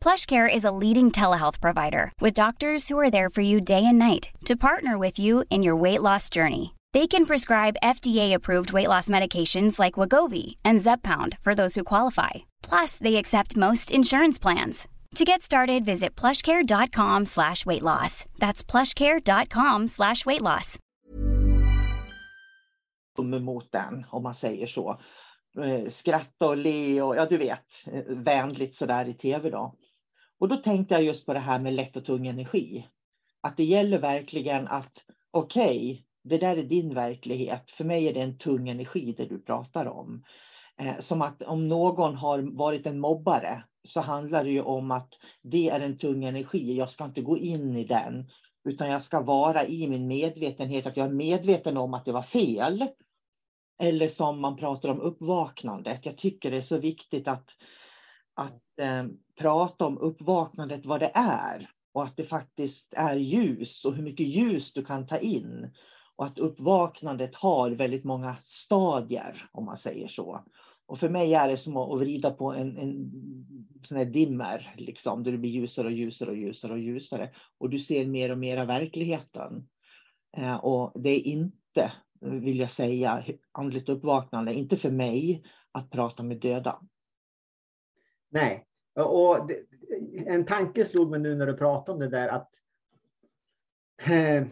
PlushCare 0.00 0.48
is 0.52 0.64
a 0.64 0.70
leading 0.70 1.10
telehealth 1.10 1.60
provider 1.60 2.10
with 2.22 2.32
doctors 2.32 2.88
who 2.88 2.98
are 2.98 3.10
there 3.10 3.28
for 3.28 3.42
you 3.42 3.60
day 3.60 3.84
and 3.84 3.98
night 3.98 4.30
to 4.46 4.56
partner 4.56 4.96
with 4.96 5.18
you 5.18 5.44
in 5.50 5.62
your 5.62 5.76
weight 5.76 6.00
loss 6.00 6.30
journey. 6.30 6.74
They 6.94 7.06
can 7.06 7.26
prescribe 7.26 7.76
FDA-approved 7.82 8.72
weight 8.72 8.88
loss 8.88 9.10
medications 9.10 9.78
like 9.78 9.94
Wagovi 9.94 10.56
and 10.64 10.80
Zepbound 10.80 11.36
for 11.42 11.54
those 11.54 11.74
who 11.74 11.84
qualify. 11.84 12.30
Plus, 12.62 12.96
they 12.96 13.16
accept 13.16 13.58
most 13.58 13.90
insurance 13.90 14.38
plans. 14.38 14.88
To 15.16 15.24
get 15.24 15.42
started, 15.42 15.84
visit 15.84 16.16
plushcare.com 16.16 17.26
slash 17.26 17.66
weight 17.66 17.82
loss. 17.82 18.24
That's 18.38 18.64
plushcare.com 18.64 19.88
slash 19.88 20.24
weight 20.24 20.40
loss. 20.42 20.78
Eh, 25.58 25.88
Skratta 25.88 26.46
och 26.46 26.56
le 26.56 27.02
och 27.02 27.16
ja, 27.16 27.26
du 27.26 27.38
vet, 27.38 27.66
eh, 27.92 28.02
vänligt 28.08 28.74
sådär 28.74 29.08
i 29.08 29.14
tv 29.14 29.50
då. 29.50 29.74
Och 30.40 30.48
då 30.48 30.56
tänkte 30.56 30.94
jag 30.94 31.02
just 31.02 31.26
på 31.26 31.32
det 31.32 31.38
här 31.38 31.58
med 31.58 31.72
lätt 31.72 31.96
och 31.96 32.04
tung 32.04 32.26
energi. 32.26 32.86
Att 33.40 33.56
det 33.56 33.64
gäller 33.64 33.98
verkligen 33.98 34.68
att, 34.68 35.04
okej, 35.30 35.76
okay, 35.76 36.02
det 36.24 36.38
där 36.38 36.56
är 36.56 36.62
din 36.62 36.94
verklighet. 36.94 37.70
För 37.70 37.84
mig 37.84 38.08
är 38.08 38.14
det 38.14 38.20
en 38.20 38.38
tung 38.38 38.68
energi 38.68 39.14
det 39.16 39.24
du 39.24 39.42
pratar 39.42 39.86
om. 39.86 40.24
Eh, 40.76 41.00
som 41.00 41.22
att 41.22 41.42
om 41.42 41.68
någon 41.68 42.14
har 42.14 42.56
varit 42.56 42.86
en 42.86 43.00
mobbare 43.00 43.62
så 43.84 44.00
handlar 44.00 44.44
det 44.44 44.50
ju 44.50 44.62
om 44.62 44.90
att 44.90 45.08
det 45.42 45.68
är 45.68 45.80
en 45.80 45.98
tung 45.98 46.24
energi. 46.24 46.76
Jag 46.76 46.90
ska 46.90 47.04
inte 47.04 47.20
gå 47.20 47.38
in 47.38 47.76
i 47.76 47.84
den, 47.84 48.30
utan 48.64 48.90
jag 48.90 49.02
ska 49.02 49.20
vara 49.20 49.66
i 49.66 49.88
min 49.88 50.06
medvetenhet, 50.06 50.86
att 50.86 50.96
jag 50.96 51.06
är 51.06 51.12
medveten 51.12 51.76
om 51.76 51.94
att 51.94 52.04
det 52.04 52.12
var 52.12 52.22
fel. 52.22 52.88
Eller 53.82 54.08
som 54.08 54.40
man 54.40 54.56
pratar 54.56 54.88
om 54.88 55.00
uppvaknandet. 55.00 56.06
Jag 56.06 56.18
tycker 56.18 56.50
det 56.50 56.56
är 56.56 56.60
så 56.60 56.78
viktigt 56.78 57.28
att, 57.28 57.50
att 58.40 58.78
eh, 58.78 59.04
prata 59.38 59.86
om 59.86 59.98
uppvaknandet, 59.98 60.86
vad 60.86 61.00
det 61.00 61.10
är. 61.14 61.70
Och 61.92 62.04
att 62.04 62.16
det 62.16 62.24
faktiskt 62.24 62.94
är 62.96 63.16
ljus 63.16 63.84
och 63.84 63.94
hur 63.94 64.02
mycket 64.02 64.26
ljus 64.26 64.72
du 64.72 64.84
kan 64.84 65.06
ta 65.06 65.18
in. 65.18 65.70
Och 66.16 66.24
att 66.24 66.38
uppvaknandet 66.38 67.34
har 67.34 67.70
väldigt 67.70 68.04
många 68.04 68.36
stadier, 68.42 69.48
om 69.52 69.64
man 69.64 69.76
säger 69.76 70.08
så. 70.08 70.44
Och 70.86 70.98
för 70.98 71.08
mig 71.08 71.34
är 71.34 71.48
det 71.48 71.56
som 71.56 71.76
att 71.76 72.00
vrida 72.00 72.30
på 72.30 72.52
en, 72.52 72.76
en 72.76 73.10
sån 73.82 73.96
här 73.98 74.04
dimmer, 74.04 74.74
liksom, 74.76 75.22
där 75.22 75.32
det 75.32 75.38
blir 75.38 75.50
ljusare 75.50 75.86
och 75.86 75.92
ljusare 75.92 76.30
och 76.30 76.36
ljusare 76.36 76.72
och 76.72 76.78
ljusare. 76.78 77.30
Och 77.58 77.70
du 77.70 77.78
ser 77.78 78.06
mer 78.06 78.32
och 78.32 78.38
mer 78.38 78.56
av 78.56 78.66
verkligheten. 78.66 79.68
Eh, 80.36 80.56
och 80.56 81.02
det 81.02 81.10
är 81.10 81.26
inte, 81.26 81.92
vill 82.20 82.58
jag 82.58 82.70
säga, 82.70 83.24
andligt 83.52 83.88
uppvaknande, 83.88 84.54
inte 84.54 84.76
för 84.76 84.90
mig 84.90 85.42
att 85.72 85.90
prata 85.90 86.22
med 86.22 86.40
döda. 86.40 86.80
Nej, 88.30 88.66
och 88.94 89.46
det, 89.46 89.62
en 90.26 90.44
tanke 90.44 90.84
slog 90.84 91.10
mig 91.10 91.20
nu 91.20 91.34
när 91.34 91.46
du 91.46 91.56
pratade 91.56 91.92
om 91.92 92.00
det 92.00 92.08
där 92.08 92.28
att 92.28 92.50
eh, 94.06 94.46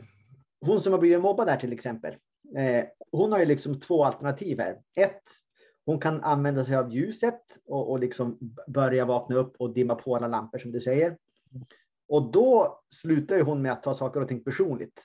hon 0.60 0.80
som 0.80 0.92
har 0.92 1.00
blivit 1.00 1.20
mobbad 1.20 1.48
här 1.48 1.56
till 1.56 1.72
exempel, 1.72 2.16
eh, 2.56 2.84
hon 3.12 3.32
har 3.32 3.38
ju 3.38 3.46
liksom 3.46 3.80
två 3.80 4.04
alternativ 4.04 4.60
här. 4.60 4.80
Ett, 4.94 5.22
hon 5.84 6.00
kan 6.00 6.22
använda 6.22 6.64
sig 6.64 6.76
av 6.76 6.92
ljuset 6.92 7.40
och, 7.66 7.90
och 7.90 7.98
liksom 7.98 8.38
börja 8.66 9.04
vakna 9.04 9.36
upp 9.36 9.56
och 9.58 9.74
dimma 9.74 9.94
på 9.94 10.16
alla 10.16 10.28
lampor 10.28 10.58
som 10.58 10.72
du 10.72 10.80
säger. 10.80 11.16
Och 12.08 12.32
då 12.32 12.82
slutar 12.94 13.36
ju 13.36 13.42
hon 13.42 13.62
med 13.62 13.72
att 13.72 13.82
ta 13.82 13.94
saker 13.94 14.20
och 14.20 14.28
ting 14.28 14.44
personligt. 14.44 15.04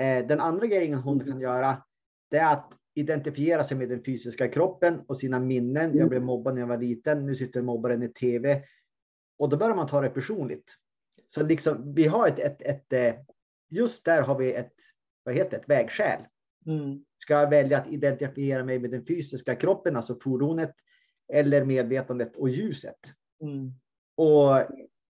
Eh, 0.00 0.26
den 0.26 0.40
andra 0.40 0.66
grejen 0.66 0.94
hon 0.94 1.20
kan 1.20 1.40
göra, 1.40 1.82
det 2.30 2.36
är 2.36 2.52
att 2.52 2.72
identifiera 2.96 3.64
sig 3.64 3.76
med 3.76 3.88
den 3.88 4.04
fysiska 4.04 4.48
kroppen 4.48 5.00
och 5.06 5.16
sina 5.16 5.40
minnen. 5.40 5.96
Jag 5.96 6.08
blev 6.08 6.22
mobbad 6.22 6.54
när 6.54 6.60
jag 6.60 6.68
var 6.68 6.78
liten, 6.78 7.26
nu 7.26 7.34
sitter 7.34 7.62
mobbaren 7.62 8.02
i 8.02 8.08
tv. 8.08 8.62
Och 9.38 9.48
då 9.48 9.56
börjar 9.56 9.76
man 9.76 9.86
ta 9.86 10.00
det 10.00 10.10
personligt. 10.10 10.74
Så 11.28 11.42
liksom, 11.42 11.94
vi 11.94 12.06
har 12.06 12.28
ett, 12.28 12.38
ett, 12.38 12.62
ett, 12.62 12.92
eh, 12.92 13.14
just 13.70 14.04
där 14.04 14.22
har 14.22 14.38
vi 14.38 14.52
ett, 14.52 14.74
vad 15.22 15.34
heter 15.34 15.56
ett 15.56 15.68
vägskäl. 15.68 16.20
Mm. 16.66 17.04
Ska 17.18 17.34
jag 17.34 17.50
välja 17.50 17.78
att 17.78 17.88
identifiera 17.88 18.64
mig 18.64 18.78
med 18.78 18.90
den 18.90 19.06
fysiska 19.06 19.54
kroppen, 19.54 19.96
alltså 19.96 20.18
fordonet, 20.22 20.74
eller 21.32 21.64
medvetandet 21.64 22.36
och 22.36 22.48
ljuset? 22.48 22.98
Mm. 23.42 23.72
Och 24.16 24.66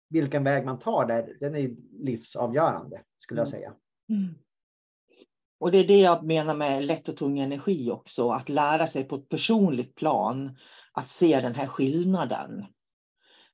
vilken 0.10 0.44
väg 0.44 0.66
man 0.66 0.80
tar 0.80 1.06
där, 1.06 1.38
den 1.40 1.56
är 1.56 1.76
livsavgörande, 1.92 3.02
skulle 3.18 3.42
jag 3.42 3.48
mm. 3.48 3.60
säga. 3.60 3.74
Mm. 4.10 4.36
Och 5.66 5.72
det 5.72 5.78
är 5.78 5.88
det 5.88 6.00
jag 6.00 6.24
menar 6.24 6.56
med 6.56 6.86
lätt 6.86 7.10
och 7.10 7.18
tung 7.18 7.40
energi 7.40 7.92
också, 7.92 8.30
att 8.30 8.50
lära 8.50 8.88
sig 8.88 9.04
på 9.04 9.16
ett 9.16 9.30
personligt 9.30 9.96
plan 9.96 10.58
att 10.92 11.10
se 11.10 11.42
den 11.42 11.56
här 11.56 11.68
skillnaden. 11.68 12.66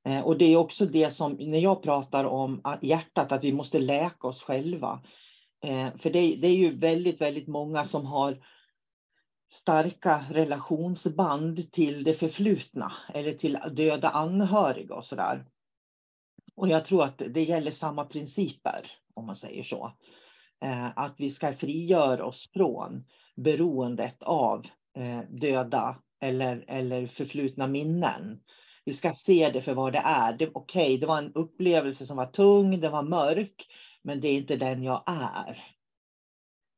Eh, 0.06 0.22
och 0.22 0.38
det 0.38 0.46
är 0.46 0.56
också 0.56 0.86
det 0.86 1.10
som, 1.10 1.34
när 1.34 1.60
jag 1.60 1.84
pratar 1.84 2.26
om 2.26 2.62
hjärtat, 2.82 3.32
att 3.32 3.44
vi 3.44 3.52
måste 3.52 3.80
läka 3.80 4.28
oss 4.28 4.44
själva. 4.44 5.04
Eh, 5.64 5.98
för 5.98 6.10
det, 6.10 6.36
det 6.36 6.48
är 6.48 6.56
ju 6.56 6.78
väldigt, 6.78 7.22
väldigt 7.22 7.48
många 7.48 7.84
som 7.84 8.06
har 8.06 8.46
starka 9.52 10.26
relationsband 10.32 11.72
till 11.72 12.04
det 12.04 12.14
förflutna 12.14 12.94
eller 13.14 13.34
till 13.34 13.58
döda 13.72 14.10
anhöriga 14.10 14.96
och 14.96 15.06
sådär. 15.06 15.46
Och 16.56 16.68
jag 16.68 16.86
tror 16.86 17.04
att 17.04 17.18
det 17.18 17.44
gäller 17.44 17.72
samma 17.72 18.06
principer, 18.06 18.92
om 19.14 19.26
man 19.26 19.36
säger 19.36 19.64
så. 19.64 19.92
Eh, 20.62 20.98
att 20.98 21.16
vi 21.18 21.30
ska 21.30 21.54
frigöra 21.54 22.26
oss 22.26 22.50
från 22.54 23.06
beroendet 23.36 24.24
av 24.24 24.66
eh, 24.98 25.20
döda 25.30 25.98
eller, 26.22 26.66
eller 26.68 27.08
förflutna 27.08 27.68
minnen. 27.68 28.40
Vi 28.86 28.94
ska 28.94 29.14
se 29.14 29.50
det 29.54 29.62
för 29.62 29.74
vad 29.74 29.94
det 29.94 30.02
är. 30.06 30.34
Det, 30.34 30.48
Okej, 30.54 30.86
okay, 30.86 30.98
det 30.98 31.06
var 31.06 31.18
en 31.18 31.34
upplevelse 31.34 32.06
som 32.06 32.18
var 32.18 32.26
tung, 32.26 32.80
den 32.80 32.92
var 32.92 33.04
mörk, 33.04 33.68
men 34.02 34.22
det 34.22 34.28
är 34.28 34.38
inte 34.38 34.56
den 34.56 34.84
jag 34.84 35.04
är. 35.06 35.64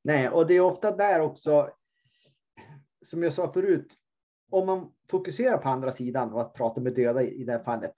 Nej, 0.03 0.29
och 0.29 0.47
det 0.47 0.53
är 0.53 0.61
ofta 0.61 0.95
där 0.95 1.19
också, 1.19 1.69
som 3.05 3.23
jag 3.23 3.33
sa 3.33 3.53
förut, 3.53 3.93
om 4.51 4.65
man 4.65 4.91
fokuserar 5.09 5.57
på 5.57 5.69
andra 5.69 5.91
sidan 5.91 6.33
och 6.33 6.41
att 6.41 6.53
prata 6.53 6.81
med 6.81 6.95
döda 6.95 7.23
i 7.23 7.43
det 7.43 7.51
här 7.51 7.63
fallet, 7.63 7.93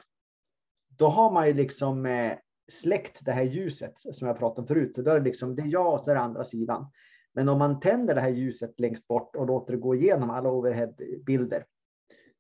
då 0.88 1.08
har 1.08 1.32
man 1.32 1.48
ju 1.48 1.54
liksom 1.54 2.06
eh, 2.06 2.38
släckt 2.72 3.26
det 3.26 3.32
här 3.32 3.44
ljuset 3.44 3.94
som 3.98 4.28
jag 4.28 4.40
pratade 4.40 4.62
om 4.62 4.68
förut. 4.68 4.96
Då 4.96 5.12
är 5.12 5.20
det 5.20 5.26
liksom, 5.26 5.56
det 5.56 5.62
är 5.62 5.68
jag 5.68 5.94
och 5.94 6.00
så 6.00 6.12
är 6.12 6.16
det 6.16 6.22
andra 6.22 6.44
sidan. 6.44 6.92
Men 7.34 7.50
om 7.50 7.60
man 7.60 7.80
tänder 7.80 8.16
det 8.16 8.22
här 8.22 8.30
ljuset 8.30 8.80
längst 8.80 9.08
bort 9.08 9.36
och 9.36 9.48
låter 9.48 9.74
det 9.74 9.80
gå 9.80 9.96
igenom 9.96 10.30
alla 10.30 10.50
overheadbilder, 10.50 11.66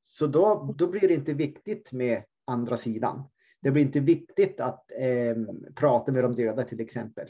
så 0.06 0.28
då, 0.28 0.76
då 0.78 0.88
blir 0.88 1.08
det 1.08 1.14
inte 1.14 1.34
viktigt 1.34 1.92
med 1.92 2.24
andra 2.46 2.78
sidan. 2.78 3.24
Det 3.62 3.72
blir 3.72 3.84
inte 3.84 4.00
viktigt 4.00 4.60
att 4.60 4.92
eh, 5.00 5.36
prata 5.76 6.12
med 6.12 6.24
de 6.24 6.36
döda 6.36 6.64
till 6.64 6.80
exempel. 6.80 7.28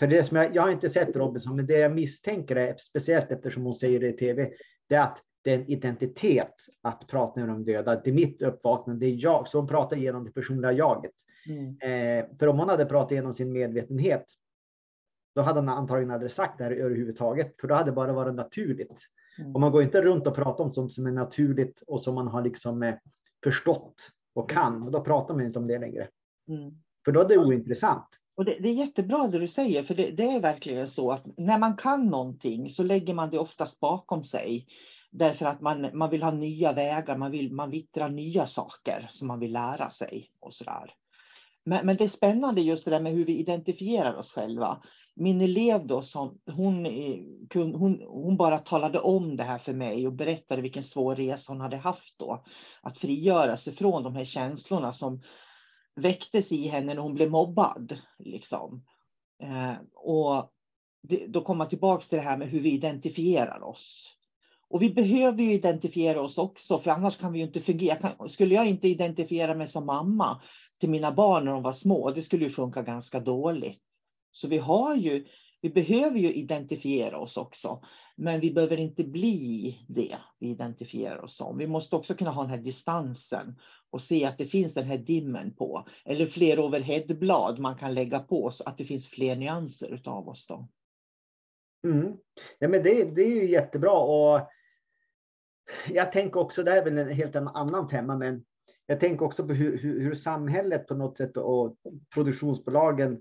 För 0.00 0.06
det 0.06 0.24
som 0.24 0.36
jag, 0.36 0.56
jag 0.56 0.62
har 0.62 0.70
inte 0.70 0.90
sett 0.90 1.16
Robinson, 1.16 1.56
men 1.56 1.66
det 1.66 1.78
jag 1.78 1.94
misstänker 1.94 2.56
är, 2.56 2.74
speciellt 2.78 3.30
eftersom 3.30 3.62
hon 3.62 3.74
säger 3.74 4.00
det 4.00 4.08
i 4.08 4.12
tv, 4.12 4.50
det 4.88 4.94
är 4.94 5.02
att 5.02 5.18
det 5.42 5.52
är 5.52 5.58
en 5.58 5.70
identitet 5.70 6.54
att 6.82 7.06
prata 7.08 7.40
med 7.40 7.48
de 7.48 7.64
döda. 7.64 8.00
Det 8.00 8.10
är 8.10 8.14
mitt 8.14 8.42
uppvaknande, 8.42 9.06
det 9.06 9.12
är 9.12 9.16
jag. 9.24 9.48
Så 9.48 9.58
hon 9.58 9.68
pratar 9.68 9.96
genom 9.96 10.24
det 10.24 10.32
personliga 10.32 10.72
jaget. 10.72 11.14
Mm. 11.46 11.78
Eh, 11.80 12.38
för 12.38 12.46
om 12.46 12.58
hon 12.58 12.68
hade 12.68 12.86
pratat 12.86 13.12
igenom 13.12 13.34
sin 13.34 13.52
medvetenhet, 13.52 14.26
då 15.34 15.42
hade 15.42 15.60
han 15.60 15.68
antagligen 15.68 16.10
aldrig 16.10 16.32
sagt 16.32 16.58
det 16.58 16.64
här 16.64 16.70
överhuvudtaget, 16.70 17.60
för 17.60 17.68
då 17.68 17.74
hade 17.74 17.90
det 17.90 17.94
bara 17.94 18.12
varit 18.12 18.34
naturligt. 18.34 19.00
Mm. 19.38 19.54
Och 19.54 19.60
man 19.60 19.72
går 19.72 19.82
inte 19.82 20.02
runt 20.02 20.26
och 20.26 20.34
pratar 20.34 20.64
om 20.64 20.72
sånt 20.72 20.92
som 20.92 21.06
är 21.06 21.12
naturligt 21.12 21.82
och 21.86 22.02
som 22.02 22.14
man 22.14 22.28
har 22.28 22.42
liksom 22.42 22.82
eh, 22.82 22.94
förstått 23.44 24.10
och 24.34 24.50
kan. 24.50 24.82
Och 24.82 24.90
då 24.90 25.00
pratar 25.00 25.34
man 25.34 25.46
inte 25.46 25.58
om 25.58 25.66
det 25.66 25.78
längre. 25.78 26.08
Mm. 26.48 26.70
För 27.04 27.12
då 27.12 27.20
är 27.20 27.28
det 27.28 27.38
ointressant. 27.38 28.06
Och 28.34 28.44
det, 28.44 28.56
det, 28.60 28.68
är 28.68 28.74
jättebra 28.74 29.28
det 29.28 29.38
du 29.38 29.48
säger, 29.48 29.82
för 29.82 29.94
det, 29.94 30.10
det, 30.10 30.24
är 30.24 30.40
verkligen 30.40 30.88
så 30.88 31.12
att 31.12 31.24
när 31.36 31.58
man 31.58 31.76
kan 31.76 32.06
någonting 32.06 32.70
så 32.70 32.82
lägger 32.82 33.14
man 33.14 33.30
det 33.30 33.38
oftast 33.38 33.80
bakom 33.80 34.24
sig. 34.24 34.66
Därför 35.10 35.46
att 35.46 35.60
man, 35.60 35.90
man 35.92 36.10
vill 36.10 36.22
ha 36.22 36.30
nya 36.30 36.72
vägar, 36.72 37.16
man, 37.16 37.30
vill, 37.30 37.52
man 37.52 37.70
vittrar 37.70 38.08
nya 38.08 38.46
saker 38.46 39.06
som 39.10 39.28
man 39.28 39.40
vill 39.40 39.52
lära 39.52 39.90
sig. 39.90 40.30
och 40.40 40.54
så 40.54 40.64
där. 40.64 40.94
Men, 41.64 41.86
men 41.86 41.96
det 41.96 42.04
är 42.04 42.08
spännande 42.08 42.60
just 42.60 42.84
det 42.84 42.90
där 42.90 43.00
med 43.00 43.12
hur 43.12 43.24
vi 43.24 43.38
identifierar 43.38 44.14
oss 44.14 44.32
själva. 44.32 44.82
Min 45.14 45.40
elev 45.40 45.86
då, 45.86 46.02
som, 46.02 46.38
hon, 46.46 46.86
eh, 46.86 47.18
hon, 47.54 48.02
hon 48.06 48.36
bara 48.36 48.58
talade 48.58 48.98
om 48.98 49.36
det 49.36 49.42
här 49.42 49.58
för 49.58 49.72
mig 49.72 50.06
och 50.06 50.12
berättade 50.12 50.62
vilken 50.62 50.82
svår 50.82 51.16
resa 51.16 51.52
hon 51.52 51.60
hade 51.60 51.76
haft 51.76 52.18
då. 52.18 52.44
Att 52.82 52.98
frigöra 52.98 53.56
sig 53.56 53.72
från 53.72 54.02
de 54.02 54.16
här 54.16 54.24
känslorna 54.24 54.92
som 54.92 55.22
väcktes 55.96 56.52
i 56.52 56.68
henne 56.68 56.94
när 56.94 57.02
hon 57.02 57.14
blev 57.14 57.30
mobbad. 57.30 57.98
Liksom. 58.18 58.84
Eh, 59.42 59.74
och 59.94 60.52
det, 61.02 61.26
då 61.26 61.40
kommer 61.40 61.58
man 61.58 61.68
tillbaka 61.68 62.02
till 62.02 62.18
det 62.18 62.24
här 62.24 62.36
med 62.36 62.48
hur 62.48 62.60
vi 62.60 62.72
identifierar 62.72 63.62
oss. 63.62 64.16
Och 64.68 64.82
vi 64.82 64.90
behöver 64.90 65.42
ju 65.42 65.52
identifiera 65.52 66.20
oss 66.20 66.38
också, 66.38 66.78
för 66.78 66.90
annars 66.90 67.16
kan 67.16 67.32
vi 67.32 67.38
ju 67.38 67.44
inte 67.44 67.60
fungera. 67.60 67.96
Kan, 67.96 68.28
skulle 68.28 68.54
jag 68.54 68.66
inte 68.66 68.88
identifiera 68.88 69.54
mig 69.54 69.66
som 69.66 69.86
mamma 69.86 70.40
till 70.82 70.90
mina 70.90 71.12
barn 71.12 71.44
när 71.44 71.52
de 71.52 71.62
var 71.62 71.72
små, 71.72 72.10
det 72.10 72.22
skulle 72.22 72.44
ju 72.44 72.50
funka 72.50 72.82
ganska 72.82 73.20
dåligt. 73.20 73.80
Så 74.32 74.48
vi 74.48 74.58
har 74.58 74.96
ju, 74.96 75.26
vi 75.60 75.70
behöver 75.70 76.18
ju 76.18 76.32
identifiera 76.32 77.18
oss 77.18 77.36
också. 77.36 77.84
Men 78.16 78.40
vi 78.40 78.50
behöver 78.50 78.76
inte 78.76 79.04
bli 79.04 79.78
det 79.88 80.16
vi 80.38 80.50
identifierar 80.50 81.24
oss 81.24 81.36
som. 81.36 81.58
Vi 81.58 81.66
måste 81.66 81.96
också 81.96 82.14
kunna 82.14 82.30
ha 82.30 82.42
den 82.42 82.50
här 82.50 82.58
distansen 82.58 83.58
och 83.90 84.00
se 84.00 84.24
att 84.24 84.38
det 84.38 84.46
finns 84.46 84.74
den 84.74 84.84
här 84.84 84.98
dimmen 84.98 85.54
på. 85.54 85.86
Eller 86.04 86.26
fler 86.26 86.60
overheadblad 86.60 87.58
man 87.58 87.78
kan 87.78 87.94
lägga 87.94 88.20
på 88.20 88.50
så 88.50 88.64
att 88.64 88.78
det 88.78 88.84
finns 88.84 89.08
fler 89.08 89.36
nyanser 89.36 89.94
utav 89.94 90.28
oss. 90.28 90.46
Då. 90.46 90.68
Mm. 91.84 92.16
Ja, 92.58 92.68
men 92.68 92.82
det, 92.82 93.04
det 93.04 93.22
är 93.22 93.42
ju 93.42 93.50
jättebra. 93.50 93.92
Och 93.92 94.48
jag 95.88 96.12
tänker 96.12 96.40
också, 96.40 96.62
det 96.62 96.70
här 96.70 96.78
är 96.78 96.84
väl 96.84 96.98
en 96.98 97.08
helt 97.08 97.36
annan 97.36 97.88
femma, 97.88 98.16
men 98.16 98.44
jag 98.86 99.00
tänker 99.00 99.26
också 99.26 99.46
på 99.46 99.52
hur, 99.52 99.78
hur, 99.78 100.00
hur 100.00 100.14
samhället 100.14 100.86
på 100.86 100.94
något 100.94 101.16
sätt 101.16 101.36
och 101.36 101.76
produktionsbolagen 102.14 103.20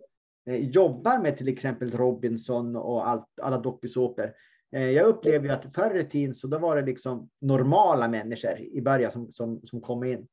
eh, 0.49 0.55
jobbar 0.55 1.19
med 1.19 1.37
till 1.37 1.47
exempel 1.47 1.91
Robinson 1.91 2.75
och 2.75 3.09
allt, 3.09 3.25
alla 3.41 3.57
dokusåpor. 3.57 4.33
Eh, 4.75 4.89
jag 4.89 5.07
upplever 5.07 5.49
att 5.49 5.75
förr 5.75 5.99
i 5.99 6.05
tiden 6.05 6.33
så 6.33 6.47
då 6.47 6.57
var 6.57 6.75
det 6.75 6.81
liksom 6.81 7.29
normala 7.41 8.07
människor 8.07 8.59
i 8.59 8.81
början 8.81 9.11
som, 9.11 9.31
som, 9.31 9.61
som 9.63 9.81
kom 9.81 10.03
in 10.03 10.27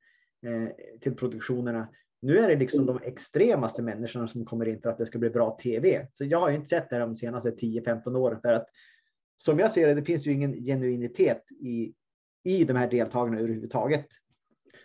eh, 0.46 0.68
till 1.00 1.14
produktionerna. 1.14 1.88
Nu 2.22 2.38
är 2.38 2.48
det 2.48 2.56
liksom 2.56 2.86
de 2.86 3.00
extremaste 3.02 3.82
människorna 3.82 4.28
som 4.28 4.44
kommer 4.44 4.68
in 4.68 4.80
för 4.80 4.90
att 4.90 4.98
det 4.98 5.06
ska 5.06 5.18
bli 5.18 5.30
bra 5.30 5.58
tv. 5.62 6.06
Så 6.12 6.24
jag 6.24 6.40
har 6.40 6.50
inte 6.50 6.68
sett 6.68 6.90
det 6.90 6.98
de 6.98 7.14
senaste 7.14 7.50
10-15 7.50 8.16
åren 8.16 8.40
för 8.40 8.52
att 8.52 8.66
som 9.36 9.58
jag 9.58 9.70
ser 9.70 9.86
det, 9.86 9.94
det 9.94 10.04
finns 10.04 10.26
ju 10.26 10.32
ingen 10.32 10.64
genuinitet 10.64 11.42
i, 11.60 11.94
i 12.44 12.64
de 12.64 12.76
här 12.76 12.90
deltagarna 12.90 13.38
överhuvudtaget. 13.38 14.06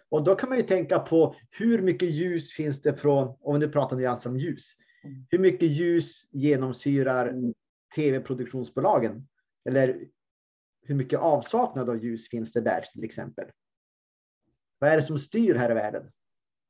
Och 0.09 0.23
då 0.23 0.35
kan 0.35 0.49
man 0.49 0.57
ju 0.57 0.63
tänka 0.63 0.99
på 0.99 1.35
hur 1.49 1.81
mycket 1.81 2.09
ljus 2.09 2.53
finns 2.53 2.81
det 2.81 2.93
från, 2.93 3.37
om 3.41 3.53
vi 3.53 3.59
nu 3.59 3.69
pratar 3.69 3.95
nyanser 3.95 4.29
om 4.29 4.37
ljus, 4.37 4.73
mm. 5.03 5.25
hur 5.29 5.39
mycket 5.39 5.69
ljus 5.69 6.29
genomsyrar 6.31 7.33
tv-produktionsbolagen? 7.95 9.27
Eller 9.69 9.99
hur 10.85 10.95
mycket 10.95 11.19
avsaknad 11.19 11.89
av 11.89 12.03
ljus 12.03 12.29
finns 12.29 12.51
det 12.51 12.61
där 12.61 12.81
till 12.93 13.03
exempel? 13.03 13.45
Vad 14.79 14.89
är 14.89 14.95
det 14.95 15.01
som 15.01 15.19
styr 15.19 15.55
här 15.55 15.71
i 15.71 15.73
världen? 15.73 16.11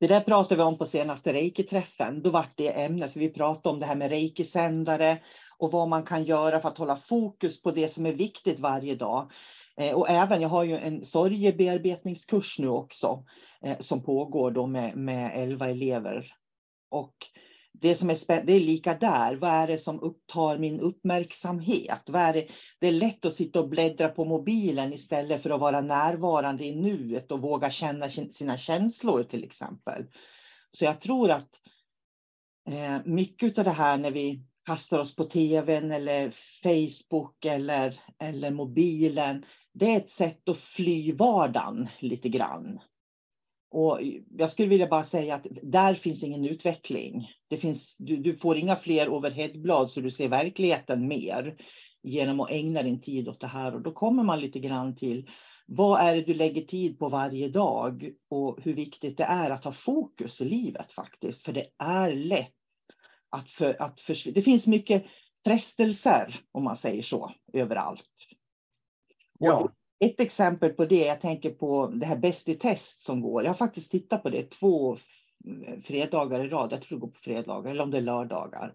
Det 0.00 0.06
där 0.06 0.20
pratade 0.20 0.56
vi 0.56 0.62
om 0.62 0.78
på 0.78 0.84
senaste 0.84 1.32
reiki-träffen. 1.32 2.22
Då 2.22 2.30
var 2.30 2.46
det 2.54 2.84
ämnet, 2.84 3.12
för 3.12 3.20
vi 3.20 3.30
pratade 3.30 3.72
om 3.74 3.80
det 3.80 3.86
här 3.86 3.96
med 3.96 4.10
reiki-sändare 4.10 5.18
och 5.58 5.72
vad 5.72 5.88
man 5.88 6.02
kan 6.02 6.24
göra 6.24 6.60
för 6.60 6.68
att 6.68 6.78
hålla 6.78 6.96
fokus 6.96 7.62
på 7.62 7.70
det 7.70 7.88
som 7.88 8.06
är 8.06 8.12
viktigt 8.12 8.60
varje 8.60 8.94
dag. 8.94 9.30
Eh, 9.80 9.94
och 9.94 10.10
även, 10.10 10.40
jag 10.40 10.48
har 10.48 10.64
ju 10.64 10.76
en 10.76 11.04
sorgebearbetningskurs 11.04 12.58
nu 12.58 12.68
också 12.68 13.24
eh, 13.64 13.78
som 13.78 14.02
pågår 14.02 14.50
då 14.50 14.66
med, 14.66 14.96
med 14.96 15.32
11 15.34 15.68
elever. 15.68 16.32
Och 16.90 17.14
det 17.80 17.94
som 17.94 18.10
är 18.10 18.44
det 18.44 18.52
är 18.52 18.60
lika 18.60 18.94
där. 18.94 19.36
Vad 19.36 19.50
är 19.50 19.66
det 19.66 19.78
som 19.78 20.00
upptar 20.00 20.58
min 20.58 20.80
uppmärksamhet? 20.80 22.02
Vad 22.06 22.22
är 22.22 22.32
det? 22.32 22.48
det 22.80 22.88
är 22.88 22.92
lätt 22.92 23.24
att 23.24 23.34
sitta 23.34 23.60
och 23.60 23.68
bläddra 23.68 24.08
på 24.08 24.24
mobilen 24.24 24.92
istället 24.92 25.42
för 25.42 25.50
att 25.50 25.60
vara 25.60 25.80
närvarande 25.80 26.64
i 26.64 26.76
nuet 26.76 27.32
och 27.32 27.40
våga 27.40 27.70
känna 27.70 28.08
sina 28.08 28.56
känslor 28.56 29.22
till 29.22 29.44
exempel. 29.44 30.04
Så 30.70 30.84
jag 30.84 31.00
tror 31.00 31.30
att 31.30 31.48
eh, 32.70 32.98
mycket 33.04 33.58
av 33.58 33.64
det 33.64 33.70
här 33.70 33.98
när 33.98 34.10
vi 34.10 34.42
kastar 34.66 34.98
oss 34.98 35.16
på 35.16 35.24
tvn 35.24 35.92
eller 35.92 36.32
Facebook 36.62 37.44
eller, 37.44 38.00
eller 38.18 38.50
mobilen. 38.50 39.44
Det 39.74 39.92
är 39.92 39.96
ett 39.96 40.10
sätt 40.10 40.48
att 40.48 40.58
fly 40.58 41.12
vardagen 41.12 41.88
lite 42.00 42.28
grann. 42.28 42.80
Och 43.70 44.00
jag 44.30 44.50
skulle 44.50 44.68
vilja 44.68 44.86
bara 44.86 45.04
säga 45.04 45.34
att 45.34 45.46
där 45.62 45.94
finns 45.94 46.22
ingen 46.22 46.44
utveckling. 46.44 47.28
Det 47.48 47.56
finns, 47.56 47.96
du, 47.98 48.16
du 48.16 48.36
får 48.36 48.56
inga 48.56 48.76
fler 48.76 49.08
overheadblad 49.08 49.90
så 49.90 50.00
du 50.00 50.10
ser 50.10 50.28
verkligheten 50.28 51.08
mer 51.08 51.56
genom 52.02 52.40
att 52.40 52.50
ägna 52.50 52.82
din 52.82 53.00
tid 53.00 53.28
åt 53.28 53.40
det 53.40 53.46
här. 53.46 53.74
Och 53.74 53.82
då 53.82 53.92
kommer 53.92 54.22
man 54.22 54.40
lite 54.40 54.58
grann 54.58 54.96
till 54.96 55.28
vad 55.66 56.00
är 56.00 56.14
det 56.14 56.22
du 56.22 56.34
lägger 56.34 56.62
tid 56.62 56.98
på 56.98 57.08
varje 57.08 57.48
dag 57.48 58.10
och 58.30 58.58
hur 58.62 58.74
viktigt 58.74 59.18
det 59.18 59.24
är 59.24 59.50
att 59.50 59.64
ha 59.64 59.72
fokus 59.72 60.40
i 60.40 60.44
livet 60.44 60.92
faktiskt. 60.92 61.44
För 61.44 61.52
det 61.52 61.66
är 61.78 62.12
lätt 62.12 62.52
att, 63.30 63.50
för, 63.50 63.82
att 63.82 64.00
försvinna. 64.00 64.34
det 64.34 64.42
finns 64.42 64.66
mycket 64.66 65.04
frestelser 65.44 66.34
om 66.52 66.64
man 66.64 66.76
säger 66.76 67.02
så 67.02 67.32
överallt. 67.52 68.28
Ja. 69.44 69.72
Ett 70.00 70.20
exempel 70.20 70.70
på 70.70 70.84
det, 70.84 71.06
jag 71.06 71.20
tänker 71.20 71.50
på 71.50 71.86
det 71.86 72.06
här 72.06 72.16
Bäst 72.16 72.48
i 72.48 72.54
test 72.54 73.00
som 73.00 73.20
går. 73.20 73.42
Jag 73.42 73.50
har 73.50 73.54
faktiskt 73.54 73.90
tittat 73.90 74.22
på 74.22 74.28
det 74.28 74.50
två 74.50 74.96
fredagar 75.82 76.44
i 76.44 76.48
rad. 76.48 76.72
Jag 76.72 76.82
tror 76.82 76.98
det 76.98 77.00
går 77.00 77.08
på 77.08 77.18
fredagar 77.18 77.70
eller 77.70 77.82
om 77.82 77.90
det 77.90 77.98
är 77.98 78.02
lördagar. 78.02 78.74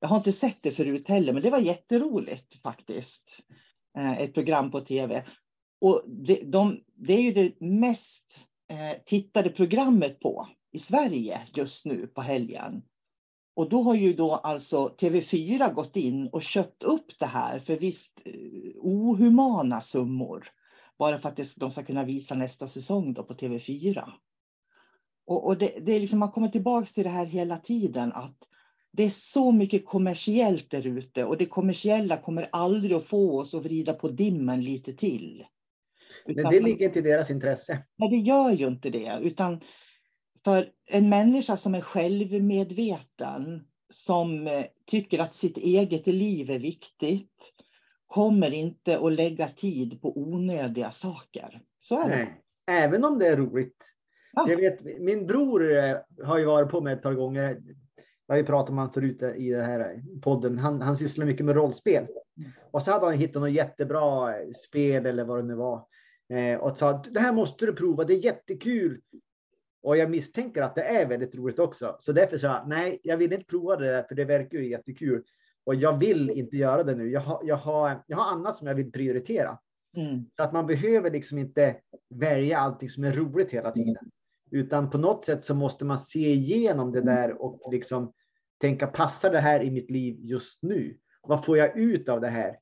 Jag 0.00 0.08
har 0.08 0.16
inte 0.16 0.32
sett 0.32 0.58
det 0.60 0.70
förut 0.70 1.08
heller, 1.08 1.32
men 1.32 1.42
det 1.42 1.50
var 1.50 1.58
jätteroligt 1.58 2.62
faktiskt. 2.62 3.40
Eh, 3.96 4.18
ett 4.18 4.34
program 4.34 4.70
på 4.70 4.80
tv. 4.80 5.24
Och 5.80 6.02
det, 6.06 6.42
de, 6.44 6.80
det 6.94 7.12
är 7.12 7.22
ju 7.22 7.32
det 7.32 7.60
mest 7.60 8.46
eh, 8.68 9.02
tittade 9.06 9.50
programmet 9.50 10.20
på 10.20 10.48
i 10.72 10.78
Sverige 10.78 11.40
just 11.54 11.84
nu 11.86 12.06
på 12.06 12.20
helgen. 12.20 12.82
Och 13.60 13.68
då 13.68 13.82
har 13.82 13.94
ju 13.94 14.12
då 14.12 14.34
alltså 14.34 14.94
TV4 14.98 15.74
gått 15.74 15.96
in 15.96 16.28
och 16.28 16.42
köpt 16.42 16.82
upp 16.82 17.18
det 17.18 17.26
här 17.26 17.58
för 17.58 17.76
visst 17.76 18.20
eh, 18.24 18.32
ohumana 18.76 19.80
summor. 19.80 20.48
Bara 20.98 21.18
för 21.18 21.28
att 21.28 21.40
de 21.56 21.70
ska 21.70 21.82
kunna 21.82 22.04
visa 22.04 22.34
nästa 22.34 22.66
säsong 22.66 23.14
då 23.14 23.22
på 23.22 23.34
TV4. 23.34 24.10
Och, 25.26 25.46
och 25.46 25.58
det, 25.58 25.72
det, 25.80 25.92
är 25.92 26.00
liksom, 26.00 26.18
man 26.18 26.30
kommer 26.30 26.48
tillbaka 26.48 26.86
till 26.86 27.04
det 27.04 27.10
här 27.10 27.26
hela 27.26 27.56
tiden 27.56 28.12
att 28.12 28.36
det 28.92 29.02
är 29.02 29.10
så 29.10 29.52
mycket 29.52 29.86
kommersiellt 29.86 30.70
där 30.70 30.86
ute 30.86 31.24
och 31.24 31.36
det 31.36 31.46
kommersiella 31.46 32.16
kommer 32.16 32.48
aldrig 32.52 32.92
att 32.92 33.06
få 33.06 33.40
oss 33.40 33.54
att 33.54 33.64
vrida 33.64 33.92
på 33.92 34.08
dimmen 34.08 34.64
lite 34.64 34.92
till. 34.92 35.44
Men 36.26 36.52
det 36.52 36.60
ligger 36.60 36.86
inte 36.86 36.98
i 36.98 37.02
deras 37.02 37.30
intresse. 37.30 37.82
Nej, 37.96 38.10
det 38.10 38.16
gör 38.16 38.50
ju 38.50 38.66
inte 38.66 38.90
det. 38.90 39.18
Utan 39.22 39.60
för 40.44 40.70
en 40.86 41.08
människa 41.08 41.56
som 41.56 41.74
är 41.74 41.80
självmedveten, 41.80 43.64
som 43.92 44.46
eh, 44.46 44.64
tycker 44.86 45.18
att 45.18 45.34
sitt 45.34 45.56
eget 45.56 46.06
liv 46.06 46.50
är 46.50 46.58
viktigt, 46.58 47.52
kommer 48.06 48.50
inte 48.50 48.98
att 48.98 49.12
lägga 49.12 49.48
tid 49.48 50.02
på 50.02 50.18
onödiga 50.18 50.90
saker. 50.90 51.60
Så 51.80 52.00
är 52.00 52.08
det. 52.08 52.16
Nej. 52.16 52.42
Även 52.70 53.04
om 53.04 53.18
det 53.18 53.26
är 53.26 53.36
roligt. 53.36 53.84
Ja. 54.32 54.46
Jag 54.48 54.56
vet, 54.56 55.00
min 55.00 55.26
bror 55.26 55.76
eh, 55.76 55.96
har 56.24 56.38
ju 56.38 56.44
varit 56.44 56.70
på 56.70 56.80
mig 56.80 56.92
ett 56.92 57.02
par 57.02 57.14
gånger. 57.14 57.62
Jag 58.26 58.34
har 58.34 58.38
ju 58.38 58.46
pratat 58.46 58.70
om 58.70 58.78
honom 58.78 58.92
förut 58.92 59.22
i 59.36 59.50
den 59.50 59.64
här 59.64 60.02
podden. 60.22 60.58
Han, 60.58 60.80
han 60.80 60.96
sysslar 60.96 61.26
mycket 61.26 61.46
med 61.46 61.54
rollspel. 61.54 62.06
Och 62.70 62.82
så 62.82 62.90
hade 62.90 63.06
han 63.06 63.14
hittat 63.14 63.42
något 63.42 63.52
jättebra 63.52 64.34
spel 64.54 65.06
eller 65.06 65.24
vad 65.24 65.38
det 65.38 65.42
nu 65.42 65.54
var. 65.54 65.86
Eh, 66.32 66.60
och 66.60 66.78
sa 66.78 66.92
det 66.92 67.20
här 67.20 67.32
måste 67.32 67.66
du 67.66 67.72
prova, 67.72 68.04
det 68.04 68.14
är 68.14 68.24
jättekul. 68.24 69.00
Och 69.82 69.96
jag 69.96 70.10
misstänker 70.10 70.62
att 70.62 70.74
det 70.74 70.82
är 70.82 71.06
väldigt 71.06 71.34
roligt 71.34 71.58
också. 71.58 71.96
Så 71.98 72.12
därför 72.12 72.38
sa 72.38 72.46
jag 72.46 72.68
nej, 72.68 73.00
jag 73.02 73.16
vill 73.16 73.32
inte 73.32 73.46
prova 73.46 73.76
det 73.76 73.86
där 73.86 74.02
för 74.02 74.14
det 74.14 74.24
verkar 74.24 74.58
ju 74.58 74.70
jättekul. 74.70 75.24
Och 75.64 75.74
jag 75.74 75.98
vill 75.98 76.30
inte 76.30 76.56
göra 76.56 76.84
det 76.84 76.94
nu. 76.94 77.10
Jag 77.10 77.20
har, 77.20 77.40
jag 77.44 77.56
har, 77.56 78.02
jag 78.06 78.16
har 78.16 78.32
annat 78.32 78.56
som 78.56 78.66
jag 78.66 78.74
vill 78.74 78.92
prioritera. 78.92 79.58
Mm. 79.96 80.24
Så 80.36 80.42
att 80.42 80.52
man 80.52 80.66
behöver 80.66 81.10
liksom 81.10 81.38
inte 81.38 81.76
välja 82.10 82.58
allting 82.58 82.90
som 82.90 83.04
är 83.04 83.12
roligt 83.12 83.50
hela 83.50 83.70
tiden. 83.70 84.10
Utan 84.50 84.90
på 84.90 84.98
något 84.98 85.24
sätt 85.24 85.44
så 85.44 85.54
måste 85.54 85.84
man 85.84 85.98
se 85.98 86.32
igenom 86.32 86.92
det 86.92 87.00
där 87.00 87.42
och 87.42 87.72
liksom 87.72 88.12
tänka, 88.60 88.86
passar 88.86 89.30
det 89.30 89.38
här 89.38 89.62
i 89.62 89.70
mitt 89.70 89.90
liv 89.90 90.16
just 90.20 90.62
nu? 90.62 90.96
Vad 91.22 91.44
får 91.44 91.58
jag 91.58 91.76
ut 91.76 92.08
av 92.08 92.20
det 92.20 92.28
här? 92.28 92.56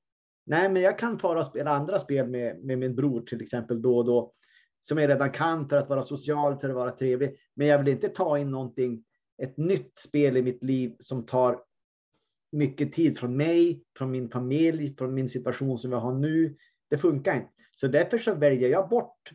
Nej, 0.47 0.69
men 0.69 0.83
jag 0.83 0.99
kan 0.99 1.19
fara 1.19 1.39
och 1.39 1.47
spela 1.47 1.71
andra 1.71 1.99
spel 1.99 2.29
med, 2.29 2.65
med 2.65 2.79
min 2.79 2.95
bror 2.95 3.21
till 3.21 3.43
exempel 3.43 3.83
då 3.83 3.99
och 3.99 4.05
då. 4.05 4.33
Som 4.83 4.99
jag 4.99 5.11
redan 5.11 5.31
kan 5.31 5.69
för 5.69 5.77
att 5.77 5.89
vara 5.89 6.03
social, 6.03 6.59
för 6.61 6.69
att 6.69 6.75
vara 6.75 6.91
trevlig. 6.91 7.37
Men 7.55 7.67
jag 7.67 7.79
vill 7.79 7.89
inte 7.89 8.09
ta 8.09 8.39
in 8.39 8.51
någonting, 8.51 9.05
ett 9.43 9.57
nytt 9.57 9.99
spel 9.99 10.37
i 10.37 10.43
mitt 10.43 10.65
liv 10.65 10.97
som 11.01 11.27
tar 11.27 11.63
mycket 12.53 12.93
tid 12.93 13.19
från 13.19 13.37
mig, 13.37 13.85
från 13.99 14.11
min 14.11 14.31
familj, 14.31 14.97
från 14.97 15.15
min 15.15 15.29
situation 15.29 15.79
som 15.79 15.93
jag 15.93 16.01
har 16.01 16.15
nu. 16.15 16.57
Det 16.91 16.99
funkar 16.99 17.37
inte. 17.37 17.51
Så 17.71 17.89
därför 17.89 18.19
så 18.19 18.35
väljer 18.35 18.69
jag 18.69 18.89
bort 18.89 19.33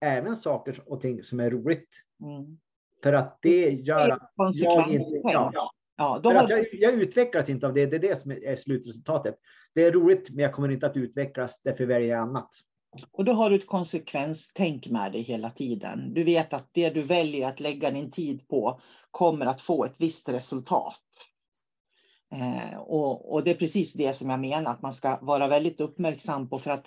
även 0.00 0.36
saker 0.36 0.82
och 0.86 1.00
ting 1.00 1.24
som 1.24 1.40
är 1.40 1.50
roligt. 1.50 1.88
Mm. 2.22 2.58
För 3.02 3.12
att 3.12 3.38
det 3.42 3.70
gör 3.70 4.08
att 4.08 4.30
jag 4.36 4.90
inte... 4.90 5.20
Ja, 5.22 5.72
Ja, 5.96 6.20
för 6.22 6.34
att 6.34 6.50
jag, 6.50 6.66
jag 6.72 6.94
utvecklas 6.94 7.48
inte 7.48 7.66
av 7.66 7.74
det. 7.74 7.86
Det 7.86 7.96
är 7.96 8.00
det 8.00 8.22
som 8.22 8.30
är 8.30 8.56
slutresultatet. 8.56 9.34
Det 9.74 9.82
är 9.82 9.92
roligt, 9.92 10.30
men 10.30 10.38
jag 10.38 10.52
kommer 10.52 10.68
inte 10.68 10.86
att 10.86 10.96
utvecklas. 10.96 11.60
Därför 11.62 11.86
väljer 11.86 12.08
jag 12.08 12.18
annat 12.18 12.50
och 13.12 13.24
då 13.24 13.32
har 13.32 13.50
du 13.50 13.56
ett 13.56 13.66
konsekvenstänk 13.66 14.86
med 14.86 15.12
dig 15.12 15.22
hela 15.22 15.50
tiden. 15.50 16.14
Du 16.14 16.24
vet 16.24 16.52
att 16.52 16.68
det 16.72 16.90
du 16.90 17.02
väljer 17.02 17.48
att 17.48 17.60
lägga 17.60 17.90
din 17.90 18.10
tid 18.10 18.48
på 18.48 18.80
kommer 19.10 19.46
att 19.46 19.62
få 19.62 19.84
ett 19.84 19.94
visst 19.98 20.28
resultat. 20.28 21.02
Eh, 22.32 22.78
och, 22.78 23.32
och 23.32 23.44
det 23.44 23.50
är 23.50 23.54
precis 23.54 23.92
det 23.92 24.16
som 24.16 24.30
jag 24.30 24.40
menar 24.40 24.70
att 24.70 24.82
man 24.82 24.92
ska 24.92 25.18
vara 25.22 25.48
väldigt 25.48 25.80
uppmärksam 25.80 26.48
på 26.48 26.58
för 26.58 26.70
att 26.70 26.86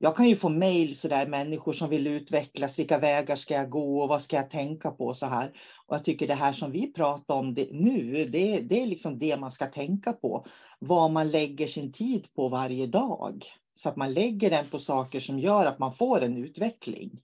jag 0.00 0.16
kan 0.16 0.28
ju 0.28 0.36
få 0.36 0.48
mejl 0.48 0.96
sådär 0.96 1.26
människor 1.26 1.72
som 1.72 1.90
vill 1.90 2.06
utvecklas. 2.06 2.78
Vilka 2.78 2.98
vägar 2.98 3.36
ska 3.36 3.54
jag 3.54 3.70
gå 3.70 4.02
och 4.02 4.08
vad 4.08 4.22
ska 4.22 4.36
jag 4.36 4.50
tänka 4.50 4.90
på 4.90 5.14
så 5.14 5.26
här? 5.26 5.52
Och 5.86 5.96
jag 5.96 6.04
tycker 6.04 6.26
det 6.26 6.34
här 6.34 6.52
som 6.52 6.70
vi 6.70 6.92
pratar 6.92 7.34
om 7.34 7.54
det, 7.54 7.68
nu, 7.72 8.24
det, 8.24 8.60
det 8.60 8.82
är 8.82 8.86
liksom 8.86 9.18
det 9.18 9.36
man 9.36 9.50
ska 9.50 9.66
tänka 9.66 10.12
på. 10.12 10.46
Vad 10.78 11.10
man 11.10 11.30
lägger 11.30 11.66
sin 11.66 11.92
tid 11.92 12.34
på 12.34 12.48
varje 12.48 12.86
dag. 12.86 13.44
Så 13.78 13.88
att 13.88 13.96
man 13.96 14.12
lägger 14.12 14.50
den 14.50 14.70
på 14.70 14.78
saker 14.78 15.20
som 15.20 15.38
gör 15.38 15.66
att 15.66 15.78
man 15.78 15.92
får 15.92 16.22
en 16.22 16.36
utveckling. 16.36 17.20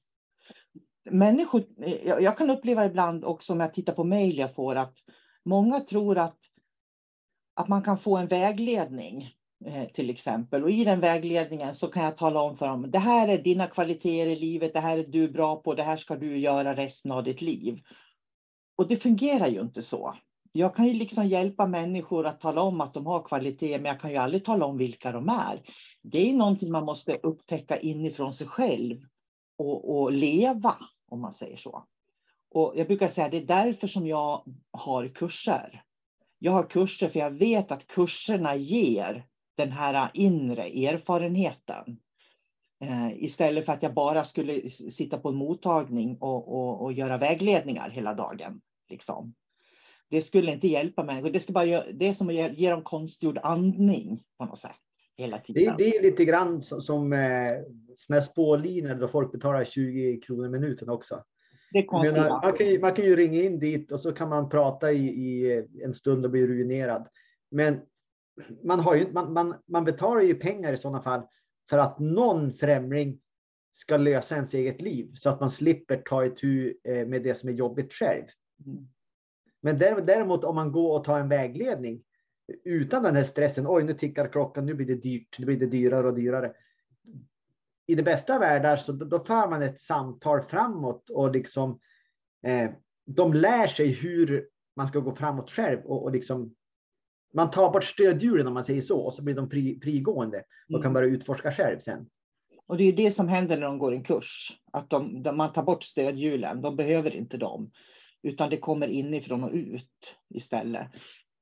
Människor, 1.10 1.64
jag, 2.04 2.38
kan 2.38 2.50
uppleva 2.50 2.86
ibland 2.86 3.24
också 3.24 3.52
om 3.52 3.60
jag 3.60 3.74
tittar 3.74 3.92
på 3.92 4.04
mejl 4.04 4.38
jag 4.38 4.54
får 4.54 4.74
att 4.76 4.94
många 5.44 5.80
tror 5.80 6.18
att, 6.18 6.38
att 7.54 7.68
man 7.68 7.82
kan 7.82 7.98
få 7.98 8.16
en 8.16 8.26
vägledning 8.26 9.30
eh, 9.66 9.88
till 9.88 10.10
exempel. 10.10 10.62
Och 10.62 10.70
i 10.70 10.84
den 10.84 11.00
vägledningen 11.00 11.74
så 11.74 11.88
kan 11.88 12.04
jag 12.04 12.16
tala 12.16 12.40
om 12.40 12.56
för 12.56 12.66
dem, 12.66 12.90
det 12.90 12.98
här 12.98 13.28
är 13.28 13.38
dina 13.38 13.66
kvaliteter 13.66 14.26
i 14.26 14.36
livet, 14.36 14.72
det 14.72 14.80
här 14.80 14.98
är 14.98 15.04
du 15.06 15.28
bra 15.28 15.56
på, 15.56 15.74
det 15.74 15.82
här 15.82 15.96
ska 15.96 16.16
du 16.16 16.38
göra 16.38 16.76
resten 16.76 17.12
av 17.12 17.24
ditt 17.24 17.42
liv. 17.42 17.80
Och 18.76 18.88
det 18.88 18.96
fungerar 18.96 19.46
ju 19.46 19.60
inte 19.60 19.82
så. 19.82 20.14
Jag 20.56 20.76
kan 20.76 20.86
ju 20.86 20.94
liksom 20.94 21.26
hjälpa 21.26 21.66
människor 21.66 22.26
att 22.26 22.40
tala 22.40 22.62
om 22.62 22.80
att 22.80 22.94
de 22.94 23.06
har 23.06 23.22
kvalitet, 23.22 23.78
men 23.78 23.84
jag 23.84 24.00
kan 24.00 24.10
ju 24.10 24.16
aldrig 24.16 24.44
tala 24.44 24.66
om 24.66 24.78
vilka 24.78 25.12
de 25.12 25.28
är. 25.28 25.62
Det 26.02 26.30
är 26.30 26.34
någonting 26.34 26.72
man 26.72 26.84
måste 26.84 27.16
upptäcka 27.16 27.78
inifrån 27.78 28.34
sig 28.34 28.46
själv 28.46 29.04
och, 29.58 29.96
och 29.96 30.12
leva, 30.12 30.76
om 31.10 31.20
man 31.20 31.34
säger 31.34 31.56
så. 31.56 31.84
Och 32.50 32.72
jag 32.76 32.86
brukar 32.86 33.08
säga 33.08 33.24
att 33.24 33.30
det 33.30 33.36
är 33.36 33.64
därför 33.64 33.86
som 33.86 34.06
jag 34.06 34.44
har 34.70 35.08
kurser. 35.08 35.82
Jag 36.38 36.52
har 36.52 36.70
kurser 36.70 37.08
för 37.08 37.20
jag 37.20 37.30
vet 37.30 37.72
att 37.72 37.86
kurserna 37.86 38.56
ger 38.56 39.26
den 39.56 39.72
här 39.72 40.10
inre 40.14 40.62
erfarenheten. 40.62 41.98
Eh, 42.80 43.24
istället 43.24 43.66
för 43.66 43.72
att 43.72 43.82
jag 43.82 43.94
bara 43.94 44.24
skulle 44.24 44.70
sitta 44.70 45.18
på 45.18 45.28
en 45.28 45.36
mottagning 45.36 46.16
och, 46.20 46.54
och, 46.54 46.82
och 46.82 46.92
göra 46.92 47.18
vägledningar 47.18 47.90
hela 47.90 48.14
dagen. 48.14 48.60
Liksom. 48.88 49.34
Det 50.14 50.20
skulle 50.20 50.52
inte 50.52 50.68
hjälpa 50.68 51.04
människor. 51.04 51.30
Det, 51.30 51.40
skulle 51.40 51.54
bara 51.54 51.64
göra, 51.64 51.92
det 51.92 52.08
är 52.08 52.12
som 52.12 52.28
att 52.28 52.34
ge, 52.34 52.48
ge 52.48 52.70
dem 52.70 52.82
konstgjord 52.82 53.38
andning 53.42 54.22
på 54.38 54.44
något 54.44 54.58
sätt. 54.58 54.70
Hela 55.16 55.36
Det, 55.36 55.42
tiden. 55.42 55.74
det 55.78 55.96
är 55.96 56.02
lite 56.02 56.24
grann 56.24 56.62
som, 56.62 56.82
som 56.82 57.12
eh, 57.12 58.20
spårlinjer 58.20 58.94
där 58.94 59.06
folk 59.06 59.32
betalar 59.32 59.64
20 59.64 60.20
kronor 60.20 60.48
minuten 60.48 60.88
också. 60.88 61.24
det 61.72 61.92
menar, 61.92 62.28
man, 62.28 62.52
kan 62.52 62.66
ju, 62.66 62.80
man 62.80 62.94
kan 62.94 63.04
ju 63.04 63.16
ringa 63.16 63.42
in 63.42 63.58
dit 63.58 63.92
och 63.92 64.00
så 64.00 64.12
kan 64.12 64.28
man 64.28 64.48
prata 64.48 64.92
i, 64.92 65.06
i 65.06 65.62
en 65.84 65.94
stund 65.94 66.24
och 66.24 66.30
bli 66.30 66.46
ruinerad. 66.46 67.08
Men 67.50 67.80
man, 68.64 68.80
har 68.80 68.94
ju, 68.94 69.12
man, 69.12 69.32
man, 69.32 69.54
man 69.66 69.84
betalar 69.84 70.20
ju 70.20 70.34
pengar 70.34 70.72
i 70.72 70.76
sådana 70.76 71.02
fall 71.02 71.22
för 71.70 71.78
att 71.78 71.98
någon 71.98 72.52
främling 72.52 73.18
ska 73.72 73.96
lösa 73.96 74.34
ens 74.34 74.54
eget 74.54 74.82
liv 74.82 75.10
så 75.14 75.30
att 75.30 75.40
man 75.40 75.50
slipper 75.50 75.96
ta 75.96 76.24
itu 76.24 76.74
eh, 76.84 77.06
med 77.06 77.22
det 77.22 77.34
som 77.34 77.48
är 77.48 77.52
jobbigt 77.52 77.92
själv. 77.92 78.24
Men 79.64 79.78
där- 79.78 80.00
däremot 80.00 80.44
om 80.44 80.54
man 80.54 80.72
går 80.72 80.98
och 80.98 81.04
tar 81.04 81.20
en 81.20 81.28
vägledning 81.28 82.02
utan 82.64 83.02
den 83.02 83.16
här 83.16 83.24
stressen. 83.24 83.64
Oj, 83.68 83.84
nu 83.84 83.92
tickar 83.92 84.28
klockan, 84.28 84.66
nu 84.66 84.74
blir 84.74 84.86
det 84.86 84.94
dyrt, 85.02 85.38
nu 85.38 85.46
blir 85.46 85.56
det 85.56 85.66
dyrare 85.66 86.06
och 86.06 86.14
dyrare. 86.14 86.52
I 87.86 87.94
det 87.94 88.02
bästa 88.02 88.34
av 88.34 88.40
världar 88.40 88.76
så 88.76 88.92
då, 88.92 89.24
för 89.24 89.50
man 89.50 89.62
ett 89.62 89.80
samtal 89.80 90.42
framåt 90.42 91.10
och 91.10 91.32
liksom 91.32 91.80
eh, 92.46 92.70
de 93.06 93.34
lär 93.34 93.66
sig 93.66 93.88
hur 93.92 94.48
man 94.76 94.88
ska 94.88 94.98
gå 94.98 95.14
framåt 95.14 95.50
själv 95.50 95.80
och, 95.84 96.02
och 96.02 96.12
liksom 96.12 96.54
man 97.34 97.50
tar 97.50 97.72
bort 97.72 97.84
stödhjulen 97.84 98.46
om 98.46 98.54
man 98.54 98.64
säger 98.64 98.80
så 98.80 99.00
och 99.00 99.14
så 99.14 99.22
blir 99.22 99.34
de 99.34 99.50
fri, 99.50 99.80
frigående 99.82 100.38
och 100.68 100.82
kan 100.82 100.90
Mm. 100.90 100.92
börja 100.92 101.08
utforska 101.08 101.52
själv 101.52 101.78
sen. 101.78 102.06
Och 102.66 102.76
det 102.76 102.84
är 102.84 102.92
det 102.92 103.10
som 103.10 103.28
händer 103.28 103.56
när 103.56 103.66
de 103.66 103.78
går 103.78 103.92
en 103.92 104.04
kurs. 104.04 104.52
Att 104.72 104.90
de, 104.90 105.22
de, 105.22 105.36
man 105.36 105.52
tar 105.52 105.62
bort 105.62 105.84
stödhjulen. 105.84 106.62
De 106.62 106.76
behöver 106.76 107.16
inte 107.16 107.36
dem. 107.36 107.70
Utan 108.24 108.50
det 108.50 108.56
kommer 108.56 108.88
inifrån 108.88 109.44
och 109.44 109.52
ut 109.52 110.16
istället. 110.34 110.88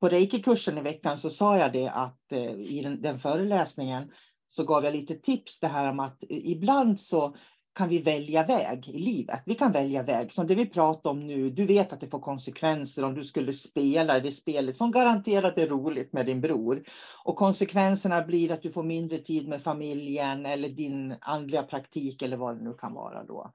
På 0.00 0.08
reiki-kursen 0.08 0.78
i 0.78 0.80
veckan 0.80 1.18
så 1.18 1.30
sa 1.30 1.58
jag 1.58 1.72
det 1.72 1.88
att 1.88 2.32
eh, 2.32 2.50
i 2.50 2.82
den, 2.82 3.02
den 3.02 3.18
föreläsningen 3.18 4.10
så 4.48 4.64
gav 4.64 4.84
jag 4.84 4.94
lite 4.94 5.14
tips 5.14 5.60
det 5.60 5.66
här 5.66 5.90
om 5.90 6.00
att 6.00 6.22
eh, 6.22 6.50
ibland 6.50 7.00
så 7.00 7.36
kan 7.74 7.88
vi 7.88 7.98
välja 7.98 8.46
väg 8.46 8.88
i 8.88 8.98
livet. 8.98 9.42
Vi 9.46 9.54
kan 9.54 9.72
välja 9.72 10.02
väg. 10.02 10.32
Som 10.32 10.46
det 10.46 10.54
vi 10.54 10.66
pratar 10.66 11.10
om 11.10 11.26
nu, 11.26 11.50
du 11.50 11.66
vet 11.66 11.92
att 11.92 12.00
det 12.00 12.08
får 12.08 12.20
konsekvenser 12.20 13.04
om 13.04 13.14
du 13.14 13.24
skulle 13.24 13.52
spela 13.52 14.20
det 14.20 14.32
spelet 14.32 14.76
som 14.76 14.90
garanterat 14.90 15.58
är 15.58 15.66
roligt 15.66 16.12
med 16.12 16.26
din 16.26 16.40
bror. 16.40 16.82
Och 17.24 17.36
konsekvenserna 17.36 18.22
blir 18.22 18.52
att 18.52 18.62
du 18.62 18.72
får 18.72 18.82
mindre 18.82 19.18
tid 19.18 19.48
med 19.48 19.62
familjen 19.62 20.46
eller 20.46 20.68
din 20.68 21.14
andliga 21.20 21.62
praktik 21.62 22.22
eller 22.22 22.36
vad 22.36 22.58
det 22.58 22.64
nu 22.64 22.74
kan 22.74 22.94
vara 22.94 23.24
då. 23.24 23.52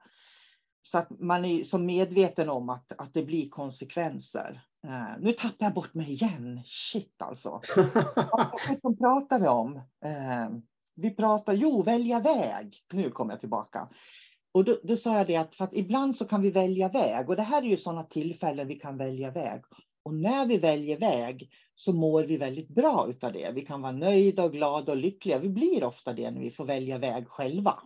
Så 0.90 0.98
att 0.98 1.20
man 1.20 1.44
är 1.44 1.62
så 1.62 1.78
medveten 1.78 2.48
om 2.48 2.68
att, 2.68 2.92
att 2.98 3.14
det 3.14 3.22
blir 3.22 3.48
konsekvenser. 3.48 4.60
Eh, 4.86 5.20
nu 5.20 5.32
tappar 5.32 5.66
jag 5.66 5.74
bort 5.74 5.94
mig 5.94 6.10
igen. 6.10 6.60
Shit 6.64 7.22
alltså. 7.22 7.60
Vad 8.82 8.98
pratar 8.98 9.40
vi 9.40 9.48
om? 9.48 9.76
Eh, 10.04 10.48
vi 10.94 11.10
pratar, 11.10 11.52
jo, 11.52 11.82
välja 11.82 12.20
väg. 12.20 12.76
Nu 12.92 13.10
kommer 13.10 13.32
jag 13.32 13.40
tillbaka. 13.40 13.88
Och 14.52 14.64
då, 14.64 14.78
då 14.82 14.96
sa 14.96 15.18
jag 15.18 15.26
det 15.26 15.36
att, 15.36 15.60
att 15.60 15.74
ibland 15.74 16.16
så 16.16 16.24
kan 16.24 16.42
vi 16.42 16.50
välja 16.50 16.88
väg. 16.88 17.28
Och 17.28 17.36
det 17.36 17.42
här 17.42 17.62
är 17.62 17.66
ju 17.66 17.76
sådana 17.76 18.02
tillfällen 18.02 18.68
vi 18.68 18.78
kan 18.78 18.96
välja 18.96 19.30
väg. 19.30 19.62
Och 20.02 20.14
när 20.14 20.46
vi 20.46 20.58
väljer 20.58 20.98
väg 20.98 21.50
så 21.74 21.92
mår 21.92 22.22
vi 22.22 22.36
väldigt 22.36 22.68
bra 22.68 23.06
utav 23.10 23.32
det. 23.32 23.52
Vi 23.54 23.66
kan 23.66 23.82
vara 23.82 23.92
nöjda 23.92 24.44
och 24.44 24.52
glada 24.52 24.92
och 24.92 24.98
lyckliga. 24.98 25.38
Vi 25.38 25.48
blir 25.48 25.84
ofta 25.84 26.12
det 26.12 26.30
när 26.30 26.40
vi 26.40 26.50
får 26.50 26.64
välja 26.64 26.98
väg 26.98 27.28
själva. 27.28 27.82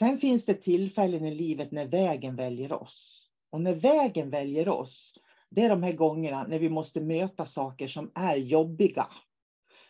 Sen 0.00 0.18
finns 0.18 0.44
det 0.44 0.54
tillfällen 0.54 1.26
i 1.26 1.34
livet 1.34 1.72
när 1.72 1.86
vägen 1.86 2.36
väljer 2.36 2.72
oss. 2.72 3.28
Och 3.52 3.60
när 3.60 3.74
vägen 3.74 4.30
väljer 4.30 4.68
oss, 4.68 5.14
det 5.50 5.64
är 5.64 5.70
de 5.70 5.82
här 5.82 5.92
gångerna 5.92 6.46
när 6.46 6.58
vi 6.58 6.68
måste 6.68 7.00
möta 7.00 7.46
saker 7.46 7.86
som 7.86 8.12
är 8.14 8.36
jobbiga. 8.36 9.06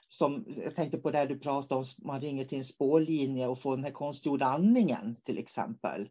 som 0.08 0.44
jag 0.64 0.74
tänkte 0.76 0.98
på 0.98 1.10
det 1.10 1.26
du 1.26 1.38
pratade 1.38 1.78
om, 1.78 1.84
man 1.98 2.20
ringer 2.20 2.44
till 2.44 2.58
en 2.58 2.64
spårlinje 2.64 3.46
och 3.46 3.58
får 3.58 3.76
den 3.76 3.84
här 3.84 3.92
konstgjorda 3.92 4.46
andningen 4.46 5.16
till 5.24 5.38
exempel. 5.38 6.08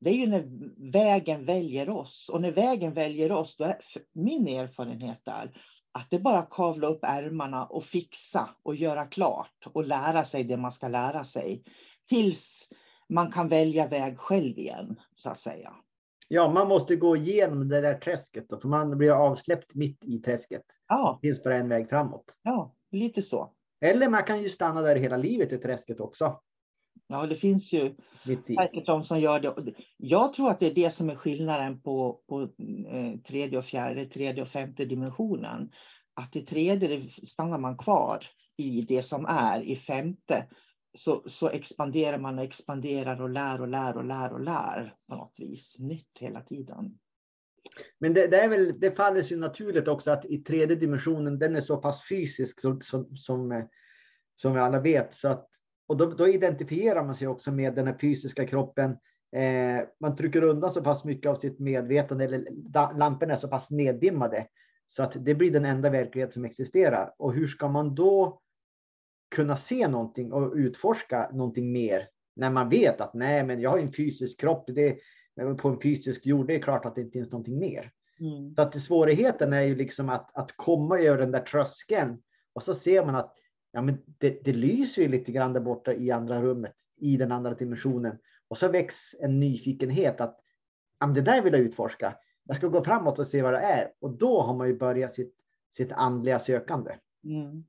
Det 0.00 0.10
är 0.10 0.14
ju 0.14 0.26
när 0.26 0.48
vägen 0.92 1.44
väljer 1.44 1.90
oss 1.90 2.30
och 2.32 2.40
när 2.40 2.50
vägen 2.52 2.94
väljer 2.94 3.32
oss, 3.32 3.56
då 3.56 3.64
är 3.64 3.76
min 4.14 4.48
erfarenhet 4.48 5.28
är 5.28 5.52
att 5.92 6.10
det 6.10 6.18
bara 6.18 6.42
kavla 6.42 6.88
upp 6.88 7.04
ärmarna 7.04 7.64
och 7.64 7.84
fixa 7.84 8.50
och 8.62 8.76
göra 8.76 9.06
klart 9.06 9.66
och 9.72 9.84
lära 9.84 10.24
sig 10.24 10.44
det 10.44 10.56
man 10.56 10.72
ska 10.72 10.88
lära 10.88 11.24
sig 11.24 11.62
tills 12.08 12.68
man 13.08 13.32
kan 13.32 13.48
välja 13.48 13.86
väg 13.86 14.18
själv 14.18 14.58
igen 14.58 15.00
så 15.16 15.30
att 15.30 15.40
säga. 15.40 15.72
Ja, 16.28 16.48
man 16.52 16.68
måste 16.68 16.96
gå 16.96 17.16
igenom 17.16 17.68
det 17.68 17.80
där 17.80 17.94
träsket 17.94 18.48
då, 18.48 18.60
för 18.60 18.68
man 18.68 18.98
blir 18.98 19.10
avsläppt 19.10 19.74
mitt 19.74 20.04
i 20.04 20.18
träsket. 20.18 20.62
Ja. 20.88 21.18
Det 21.22 21.28
finns 21.28 21.42
bara 21.42 21.56
en 21.56 21.68
väg 21.68 21.88
framåt. 21.88 22.36
Ja, 22.42 22.74
lite 22.90 23.22
så. 23.22 23.52
Eller 23.80 24.08
man 24.08 24.22
kan 24.22 24.42
ju 24.42 24.48
stanna 24.48 24.82
där 24.82 24.96
hela 24.96 25.16
livet 25.16 25.52
i 25.52 25.58
träsket 25.58 26.00
också. 26.00 26.40
Ja, 27.06 27.26
det 27.26 27.36
finns 27.36 27.72
ju 27.72 27.94
säkert 28.46 28.86
de 28.86 29.02
som 29.02 29.20
gör 29.20 29.40
det. 29.40 29.74
Jag 29.96 30.32
tror 30.32 30.50
att 30.50 30.60
det 30.60 30.66
är 30.66 30.74
det 30.74 30.90
som 30.90 31.10
är 31.10 31.14
skillnaden 31.14 31.80
på, 31.80 32.20
på 32.28 32.42
eh, 32.88 33.20
tredje 33.26 33.58
och 33.58 33.64
fjärde, 33.64 34.06
tredje 34.06 34.42
och 34.42 34.48
femte 34.48 34.84
dimensionen. 34.84 35.70
Att 36.14 36.36
i 36.36 36.42
tredje 36.42 37.08
stannar 37.08 37.58
man 37.58 37.78
kvar 37.78 38.24
i 38.56 38.82
det 38.82 39.02
som 39.02 39.26
är, 39.26 39.60
i 39.60 39.76
femte 39.76 40.46
så, 40.94 41.22
så 41.26 41.48
expanderar 41.48 42.18
man 42.18 42.38
och 42.38 42.44
expanderar 42.44 43.22
och 43.22 43.30
lär 43.30 43.60
och 43.60 43.68
lär 43.68 43.96
och 43.96 44.04
lär 44.04 44.32
och 44.32 44.40
lär 44.40 44.94
på 45.08 45.14
något 45.14 45.34
vis 45.38 45.76
nytt 45.78 46.18
hela 46.20 46.40
tiden. 46.40 46.98
Men 47.98 48.14
det, 48.14 48.26
det, 48.26 48.40
är 48.40 48.48
väl, 48.48 48.80
det 48.80 48.96
faller 48.96 49.22
sig 49.22 49.36
naturligt 49.36 49.88
också 49.88 50.10
att 50.10 50.24
i 50.24 50.38
tredje 50.38 50.76
dimensionen, 50.76 51.38
den 51.38 51.56
är 51.56 51.60
så 51.60 51.76
pass 51.76 52.08
fysisk 52.08 52.60
som, 52.60 52.80
som, 52.80 53.16
som, 53.16 53.52
eh, 53.52 53.64
som 54.34 54.54
vi 54.54 54.60
alla 54.60 54.80
vet. 54.80 55.14
Så 55.14 55.28
att, 55.28 55.48
och 55.86 55.96
då, 55.96 56.06
då, 56.06 56.28
identifierar 56.28 57.04
man 57.04 57.14
sig 57.14 57.28
också 57.28 57.52
med 57.52 57.74
den 57.74 57.86
här 57.86 57.98
fysiska 58.00 58.46
kroppen. 58.46 58.90
Eh, 59.36 59.86
man 60.00 60.16
trycker 60.16 60.42
undan 60.42 60.70
så 60.70 60.82
pass 60.82 61.04
mycket 61.04 61.30
av 61.30 61.34
sitt 61.34 61.58
medvetande, 61.58 62.24
eller 62.24 62.44
lamporna 62.98 63.32
är 63.32 63.36
så 63.36 63.48
pass 63.48 63.70
neddimmade, 63.70 64.46
så 64.86 65.02
att 65.02 65.24
det 65.24 65.34
blir 65.34 65.50
den 65.50 65.64
enda 65.64 65.90
verklighet 65.90 66.32
som 66.32 66.44
existerar. 66.44 67.14
Och 67.18 67.32
hur 67.32 67.46
ska 67.46 67.68
man 67.68 67.94
då 67.94 68.40
kunna 69.28 69.56
se 69.56 69.88
någonting 69.88 70.32
och 70.32 70.52
utforska 70.54 71.30
någonting 71.32 71.72
mer 71.72 72.08
när 72.36 72.50
man 72.50 72.68
vet 72.68 73.00
att 73.00 73.14
nej, 73.14 73.44
men 73.44 73.60
jag 73.60 73.70
har 73.70 73.78
en 73.78 73.92
fysisk 73.92 74.40
kropp. 74.40 74.64
Det, 74.66 74.98
på 75.58 75.68
en 75.68 75.80
fysisk 75.80 76.26
jord, 76.26 76.46
det 76.46 76.54
är 76.54 76.62
klart 76.62 76.84
att 76.84 76.94
det 76.94 77.00
inte 77.00 77.12
finns 77.12 77.32
någonting 77.32 77.58
mer. 77.58 77.92
Mm. 78.20 78.54
Så 78.54 78.62
att 78.62 78.82
svårigheten 78.82 79.52
är 79.52 79.62
ju 79.62 79.76
liksom 79.76 80.08
att, 80.08 80.36
att 80.36 80.56
komma 80.56 80.98
över 80.98 81.18
den 81.18 81.30
där 81.30 81.40
tröskeln 81.40 82.22
och 82.52 82.62
så 82.62 82.74
ser 82.74 83.04
man 83.04 83.14
att 83.14 83.34
ja, 83.72 83.82
men 83.82 83.98
det, 84.18 84.44
det 84.44 84.52
lyser 84.52 85.02
ju 85.02 85.08
lite 85.08 85.32
grann 85.32 85.52
där 85.52 85.60
borta 85.60 85.92
i 85.92 86.10
andra 86.10 86.42
rummet, 86.42 86.74
i 86.96 87.16
den 87.16 87.32
andra 87.32 87.54
dimensionen. 87.54 88.18
Och 88.48 88.58
så 88.58 88.68
väcks 88.68 89.14
en 89.20 89.40
nyfikenhet 89.40 90.20
att 90.20 90.40
ja, 91.00 91.06
det 91.06 91.20
där 91.20 91.42
vill 91.42 91.52
jag 91.52 91.62
utforska. 91.62 92.16
Jag 92.44 92.56
ska 92.56 92.68
gå 92.68 92.84
framåt 92.84 93.18
och 93.18 93.26
se 93.26 93.42
vad 93.42 93.52
det 93.52 93.58
är. 93.58 93.92
Och 94.00 94.10
då 94.10 94.42
har 94.42 94.54
man 94.54 94.68
ju 94.68 94.78
börjat 94.78 95.14
sitt, 95.14 95.34
sitt 95.76 95.92
andliga 95.92 96.38
sökande. 96.38 96.90
Mm. 97.24 97.64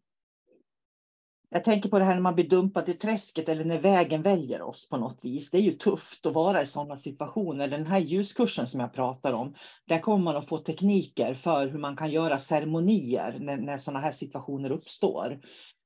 Jag 1.52 1.64
tänker 1.64 1.89
på 1.89 2.00
det 2.00 2.06
här 2.06 2.14
när 2.14 2.22
man 2.22 2.36
blir 2.36 2.50
dumpad 2.50 2.89
i 2.89 2.93
träsket 2.93 3.50
eller 3.50 3.66
när 3.66 3.80
vägen 3.80 4.22
väljer 4.22 4.62
oss 4.62 4.89
på 4.89 4.97
något 4.97 5.20
vis. 5.22 5.52
Det 5.52 5.58
är 5.58 5.62
ju 5.62 5.72
tufft 5.72 6.26
att 6.26 6.34
vara 6.34 6.62
i 6.62 6.66
sådana 6.66 6.97
situationer. 6.97 7.68
Den 7.68 7.86
här 7.86 8.00
ljuskursen 8.00 8.68
som 8.68 8.80
jag 8.80 8.93
pratar 8.93 9.34
om, 9.34 9.56
där 9.88 10.00
kommer 10.00 10.24
man 10.24 10.38
att 10.38 10.50
få 10.50 10.58
tekniker 10.58 11.34
för 11.34 11.68
hur 11.68 11.80
man 11.80 11.95
kan 11.95 12.12
göra 12.12 12.39
ceremonier 12.39 13.38
när, 13.39 13.58
när 13.58 13.78
sådana 13.78 14.00
här 14.00 14.12
situationer 14.12 14.72
uppstår. 14.72 15.39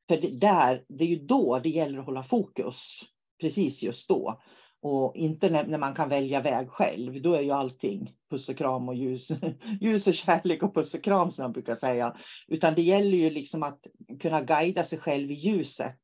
För 0.08 0.18
det, 0.18 0.40
där, 0.40 0.84
det 0.90 1.04
är 1.04 1.08
ju 1.08 1.26
då 1.26 1.60
det 1.60 1.70
gäller 1.70 2.00
att 2.00 2.06
hålla 2.06 2.24
fokus, 2.24 3.02
precis 3.42 3.84
just 3.84 4.08
då. 4.08 4.42
Och 4.86 5.16
inte 5.16 5.50
när, 5.50 5.68
när, 5.68 5.78
man 5.78 5.96
kan 5.96 6.10
välja 6.10 6.42
väg 6.42 6.70
själv. 6.70 7.22
Då 7.22 7.34
är 7.34 7.42
ju 7.42 7.52
allting 7.52 8.16
puss 8.30 8.50
och 8.50 8.58
kram 8.58 8.90
och 8.90 8.96
ljus, 8.96 9.28
ljus 9.82 10.08
och 10.08 10.14
kärlek 10.14 10.64
och 10.64 10.76
puss 10.76 10.94
och 10.94 11.04
kram 11.04 11.32
som 11.32 11.42
jag 11.42 11.52
brukar 11.52 11.76
säga. 11.76 12.16
Utan 12.48 12.76
det 12.76 12.82
gäller 12.82 13.18
ju 13.18 13.30
liksom 13.30 13.64
att 13.64 13.80
kunna 14.20 14.42
guida 14.42 14.84
sig 14.84 15.00
själv 15.00 15.32
i 15.32 15.34
ljuset 15.34 16.00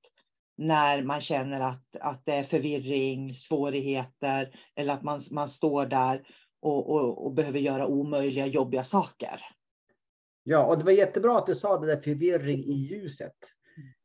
när 0.58 1.04
man 1.04 1.22
känner 1.22 1.60
att, 1.60 1.96
att 2.00 2.26
det 2.26 2.34
är 2.34 2.44
förvirring, 2.44 3.34
svårigheter 3.34 4.56
eller 4.76 4.94
att 4.94 5.04
man, 5.04 5.22
man 5.32 5.50
står 5.50 5.86
där 5.86 6.22
och, 6.62 6.90
och, 6.90 7.26
och 7.26 7.34
behöver 7.34 7.60
göra 7.60 7.88
omöjliga, 7.88 8.46
jobbiga 8.46 8.84
saker. 8.84 9.42
Ja, 10.44 10.66
och 10.66 10.78
det 10.78 10.84
var 10.84 10.92
jättebra 10.92 11.38
att 11.38 11.48
du 11.48 11.56
sa 11.56 11.80
det 11.80 11.88
där 11.88 12.02
förvirring 12.02 12.64
i 12.64 12.74
ljuset. 12.74 13.38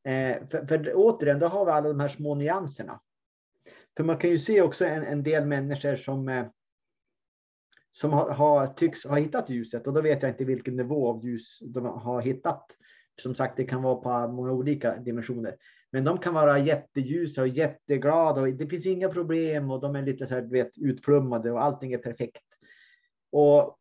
Eh, 0.08 0.48
för, 0.50 0.66
för 0.66 0.92
återigen, 0.94 1.38
då 1.38 1.46
har 1.46 1.64
vi 1.64 1.72
alla 1.72 1.88
de 1.88 2.00
här 2.00 2.08
små 2.08 2.34
nyanserna. 2.34 3.00
För 3.96 4.04
man 4.04 4.18
kan 4.18 4.30
ju 4.30 4.38
se 4.38 4.62
också 4.62 4.84
en, 4.84 5.02
en 5.02 5.22
del 5.22 5.46
människor 5.46 5.96
som, 5.96 6.28
eh, 6.28 6.46
som 7.92 8.12
har, 8.12 8.30
har, 8.30 8.66
tycks 8.66 9.04
ha 9.04 9.16
hittat 9.16 9.50
ljuset 9.50 9.86
och 9.86 9.92
då 9.92 10.00
vet 10.00 10.22
jag 10.22 10.30
inte 10.30 10.44
vilken 10.44 10.76
nivå 10.76 11.08
av 11.08 11.24
ljus 11.24 11.58
de 11.60 11.84
har 11.84 12.20
hittat. 12.20 12.66
Som 13.22 13.34
sagt, 13.34 13.56
det 13.56 13.64
kan 13.64 13.82
vara 13.82 14.26
på 14.26 14.32
många 14.32 14.52
olika 14.52 14.96
dimensioner. 14.96 15.56
Men 15.90 16.04
de 16.04 16.18
kan 16.18 16.34
vara 16.34 16.58
jätteljusa 16.58 17.42
och 17.42 17.48
jätteglada 17.48 18.40
och 18.40 18.48
det 18.48 18.66
finns 18.66 18.86
inga 18.86 19.08
problem 19.08 19.70
och 19.70 19.80
de 19.80 19.96
är 19.96 20.02
lite 20.02 20.26
så 20.26 20.34
här, 20.34 20.42
vet, 20.42 20.78
utflummade 20.78 21.52
och 21.52 21.62
allting 21.62 21.92
är 21.92 21.98
perfekt. 21.98 22.42
Och 23.32 23.78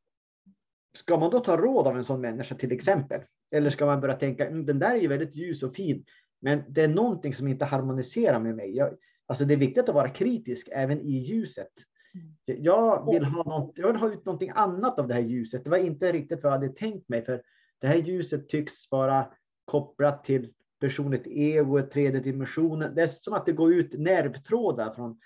ska 0.94 1.18
man 1.18 1.32
då 1.32 1.40
ta 1.40 1.58
råd 1.58 1.88
av 1.88 1.98
en 1.98 2.04
sån 2.04 2.22
människa 2.22 2.56
till 2.56 2.72
exempel? 2.72 3.22
Eller 3.52 3.70
ska 3.70 3.86
man 3.86 4.02
börja 4.02 4.16
tänka, 4.16 4.48
mm, 4.48 4.66
den 4.66 4.80
där 4.80 4.92
är 4.92 5.00
ju 5.00 5.08
väldigt 5.08 5.36
ljus 5.36 5.64
och 5.64 5.76
fin, 5.76 6.06
men 6.42 6.64
det 6.68 6.82
är 6.82 6.88
någonting 6.88 7.34
som 7.34 7.48
inte 7.48 7.66
harmoniserar 7.66 8.40
med 8.40 8.56
mig. 8.56 8.76
Jag, 8.76 8.98
Alltså 9.28 9.46
det 9.46 9.54
är 9.54 9.58
viktigt 9.58 9.90
att 9.90 9.96
vara 9.96 10.10
kritisk 10.10 10.70
även 10.72 11.02
i 11.02 11.12
ljuset. 11.12 11.72
Mm. 12.14 12.64
Jag 12.64 13.14
vill, 13.14 13.24
ha 13.24 13.44
något, 13.44 13.78
jag 13.78 13.88
vill 13.88 13.96
ha 13.96 14.14
ut 14.14 14.26
någonting 14.26 14.52
annat 14.56 15.00
av 15.00 15.08
det 15.08 15.14
här 15.14 15.22
ljuset. 15.22 15.64
Det 15.64 15.70
var 15.70 15.78
inte 15.78 16.12
riktigt 16.12 16.44
vad 16.44 16.54
jag 16.54 16.60
hade 16.60 16.74
tänkt 16.74 17.10
mig, 17.10 17.26
för 17.26 17.42
det 17.80 17.88
här 17.88 17.98
ljuset 17.98 18.50
tycks 18.50 18.92
vara 18.92 19.28
kopplat 19.66 20.24
till 20.24 20.54
personligt 20.80 21.28
ego, 21.28 21.82
tredje 21.82 22.20
dimensionen. 22.20 22.96
Det 22.96 23.02
är 23.02 23.08
som 23.08 23.34
att 23.34 23.46
det 23.46 23.52
går 23.52 23.74
ut 23.74 24.00
nervtrådar 24.00 24.94
från, 24.94 25.20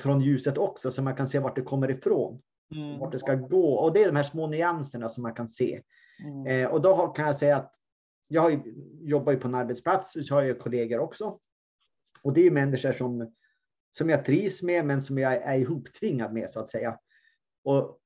från 0.00 0.20
ljuset 0.20 0.58
också, 0.58 0.90
så 0.90 1.02
man 1.02 1.16
kan 1.16 1.28
se 1.28 1.38
vart 1.38 1.56
det 1.56 1.62
kommer 1.62 1.90
ifrån. 1.90 2.42
Mm. 2.74 2.98
Vart 2.98 3.12
det 3.12 3.18
ska 3.18 3.34
gå. 3.34 3.74
Och 3.74 3.92
det 3.92 4.02
är 4.02 4.06
de 4.06 4.16
här 4.16 4.22
små 4.22 4.46
nyanserna 4.46 5.08
som 5.08 5.22
man 5.22 5.34
kan 5.34 5.48
se. 5.48 5.82
Mm. 6.24 6.46
Eh, 6.46 6.70
och 6.70 6.82
då 6.82 7.06
kan 7.06 7.26
jag 7.26 7.36
säga 7.36 7.56
att 7.56 7.74
jag 8.28 8.62
jobbar 9.00 9.32
ju 9.32 9.38
på 9.38 9.48
en 9.48 9.54
arbetsplats, 9.54 10.12
så 10.28 10.34
har 10.34 10.42
jag 10.42 10.58
kollegor 10.58 10.98
också. 10.98 11.38
Och 12.22 12.32
det 12.32 12.46
är 12.46 12.50
människor 12.50 12.92
som, 12.92 13.32
som 13.98 14.08
jag 14.08 14.24
trivs 14.24 14.62
med, 14.62 14.84
men 14.84 15.02
som 15.02 15.18
jag 15.18 15.34
är 15.34 15.58
ihoptvingad 15.58 16.32
med 16.32 16.50
så 16.50 16.60
att 16.60 16.70
säga. 16.70 16.98
Och 17.64 18.00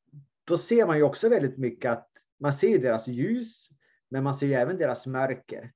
då 0.45 0.59
ser 0.59 0.87
man 0.87 0.97
ju 0.97 1.03
också 1.03 1.29
väldigt 1.29 1.59
mycket 1.59 1.93
att 1.93 2.09
man 2.41 2.53
ser 2.53 2.79
deras 2.79 3.09
ljus, 3.09 3.69
men 4.09 4.25
man 4.25 4.35
ser 4.35 4.47
ju 4.47 4.55
även 4.55 4.79
deras 4.79 5.07
mörker. 5.07 5.73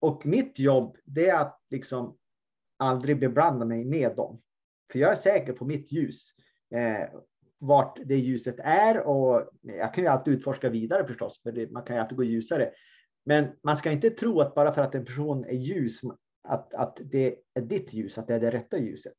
Och 0.00 0.26
mitt 0.26 0.58
jobb, 0.58 0.96
det 1.04 1.28
är 1.28 1.40
att 1.40 1.60
liksom 1.70 2.18
aldrig 2.76 3.20
beblanda 3.20 3.64
mig 3.64 3.84
med 3.84 4.16
dem. 4.16 4.42
För 4.92 4.98
jag 4.98 5.12
är 5.12 5.16
säker 5.16 5.52
på 5.52 5.64
mitt 5.64 5.92
ljus, 5.92 6.30
eh, 6.74 7.08
vart 7.58 7.98
det 8.04 8.16
ljuset 8.16 8.56
är 8.58 9.00
och 9.00 9.50
jag 9.62 9.94
kan 9.94 10.04
ju 10.04 10.10
alltid 10.10 10.34
utforska 10.34 10.68
vidare 10.68 11.06
förstås, 11.06 11.42
för 11.42 11.52
det, 11.52 11.70
man 11.70 11.82
kan 11.82 11.96
ju 11.96 12.02
alltid 12.02 12.16
gå 12.16 12.24
ljusare. 12.24 12.70
Men 13.24 13.48
man 13.62 13.76
ska 13.76 13.90
inte 13.90 14.10
tro 14.10 14.40
att 14.40 14.54
bara 14.54 14.74
för 14.74 14.82
att 14.82 14.94
en 14.94 15.04
person 15.04 15.44
är 15.44 15.56
ljus 15.56 16.02
att, 16.44 16.74
att 16.74 17.00
det 17.04 17.36
är 17.54 17.60
ditt 17.60 17.92
ljus, 17.92 18.18
att 18.18 18.26
det 18.26 18.34
är 18.34 18.40
det 18.40 18.50
rätta 18.50 18.78
ljuset. 18.78 19.16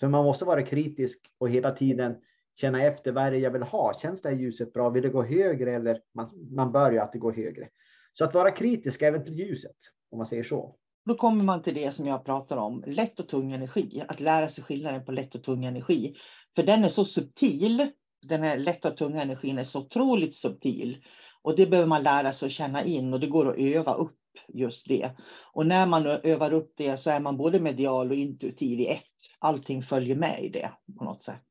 För 0.00 0.08
man 0.08 0.24
måste 0.24 0.44
vara 0.44 0.62
kritisk 0.62 1.20
och 1.38 1.50
hela 1.50 1.70
tiden 1.70 2.16
känna 2.54 2.82
efter 2.82 3.12
vad 3.12 3.24
är 3.24 3.30
det 3.30 3.38
jag 3.38 3.50
vill 3.50 3.62
ha. 3.62 3.94
Känns 3.98 4.22
det 4.22 4.28
här 4.28 4.36
ljuset 4.36 4.72
bra? 4.72 4.90
Vill 4.90 5.02
det 5.02 5.08
gå 5.08 5.22
högre? 5.22 5.74
Eller 5.74 6.00
man, 6.14 6.30
man 6.50 6.72
bör 6.72 6.92
ju 6.92 6.98
alltid 6.98 7.20
gå 7.20 7.32
högre. 7.32 7.68
Så 8.12 8.24
att 8.24 8.34
vara 8.34 8.50
kritisk 8.50 9.02
även 9.02 9.24
till 9.24 9.34
ljuset, 9.34 9.76
om 10.10 10.18
man 10.18 10.26
säger 10.26 10.42
så. 10.42 10.76
Då 11.06 11.14
kommer 11.14 11.44
man 11.44 11.62
till 11.62 11.74
det 11.74 11.94
som 11.94 12.06
jag 12.06 12.24
pratar 12.24 12.56
om, 12.56 12.84
lätt 12.86 13.20
och 13.20 13.28
tung 13.28 13.52
energi. 13.52 14.04
Att 14.08 14.20
lära 14.20 14.48
sig 14.48 14.64
skillnaden 14.64 15.04
på 15.04 15.12
lätt 15.12 15.34
och 15.34 15.44
tung 15.44 15.64
energi. 15.64 16.14
För 16.56 16.62
den 16.62 16.84
är 16.84 16.88
så 16.88 17.04
subtil. 17.04 17.90
Den 18.22 18.42
här 18.42 18.58
lätta 18.58 18.90
och 18.90 18.96
tunga 18.96 19.22
energin 19.22 19.58
är 19.58 19.64
så 19.64 19.80
otroligt 19.80 20.34
subtil. 20.34 20.96
Och 21.42 21.56
det 21.56 21.66
behöver 21.66 21.88
man 21.88 22.02
lära 22.02 22.32
sig 22.32 22.46
att 22.46 22.52
känna 22.52 22.84
in 22.84 23.14
och 23.14 23.20
det 23.20 23.26
går 23.26 23.50
att 23.50 23.58
öva 23.58 23.94
upp 23.94 24.16
just 24.48 24.88
det. 24.88 25.10
Och 25.52 25.66
när 25.66 25.86
man 25.86 26.06
övar 26.06 26.52
upp 26.52 26.72
det 26.76 26.96
så 26.96 27.10
är 27.10 27.20
man 27.20 27.36
både 27.36 27.60
medial 27.60 28.10
och 28.10 28.16
intuitiv 28.16 28.80
i 28.80 28.86
ett. 28.86 29.02
Allting 29.38 29.82
följer 29.82 30.16
med 30.16 30.44
i 30.44 30.48
det 30.48 30.72
på 30.98 31.04
något 31.04 31.22
sätt. 31.22 31.42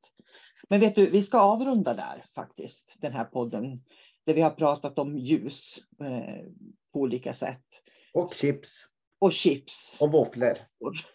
Men 0.70 0.80
vet 0.80 0.96
du, 0.96 1.10
vi 1.10 1.22
ska 1.22 1.40
avrunda 1.40 1.94
där 1.94 2.26
faktiskt, 2.36 2.96
den 2.98 3.14
här 3.14 3.26
podden. 3.26 3.84
Där 4.26 4.34
vi 4.34 4.42
har 4.42 4.50
pratat 4.50 5.00
om 5.00 5.18
ljus 5.18 5.80
eh, 6.00 6.46
på 6.94 7.00
olika 7.00 7.34
sätt. 7.34 7.66
Och 8.14 8.34
chips. 8.34 8.88
Och 9.20 9.34
chips. 9.34 9.98
Och 10.00 10.12
våfflor. 10.12 10.58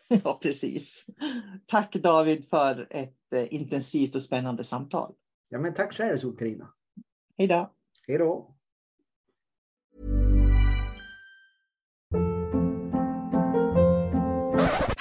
Ja, 0.24 0.38
precis. 0.42 1.06
Tack 1.66 1.96
David 1.96 2.48
för 2.48 2.86
ett 2.90 3.32
eh, 3.32 3.54
intensivt 3.54 4.14
och 4.14 4.22
spännande 4.22 4.64
samtal. 4.64 5.14
Ja, 5.48 5.58
men 5.58 5.74
tack 5.74 5.94
själv 5.96 6.18
Sol-Carina. 6.18 6.68
Hej 7.38 7.48
då. 7.48 7.72
Hej 8.06 8.18
då. 8.18 8.54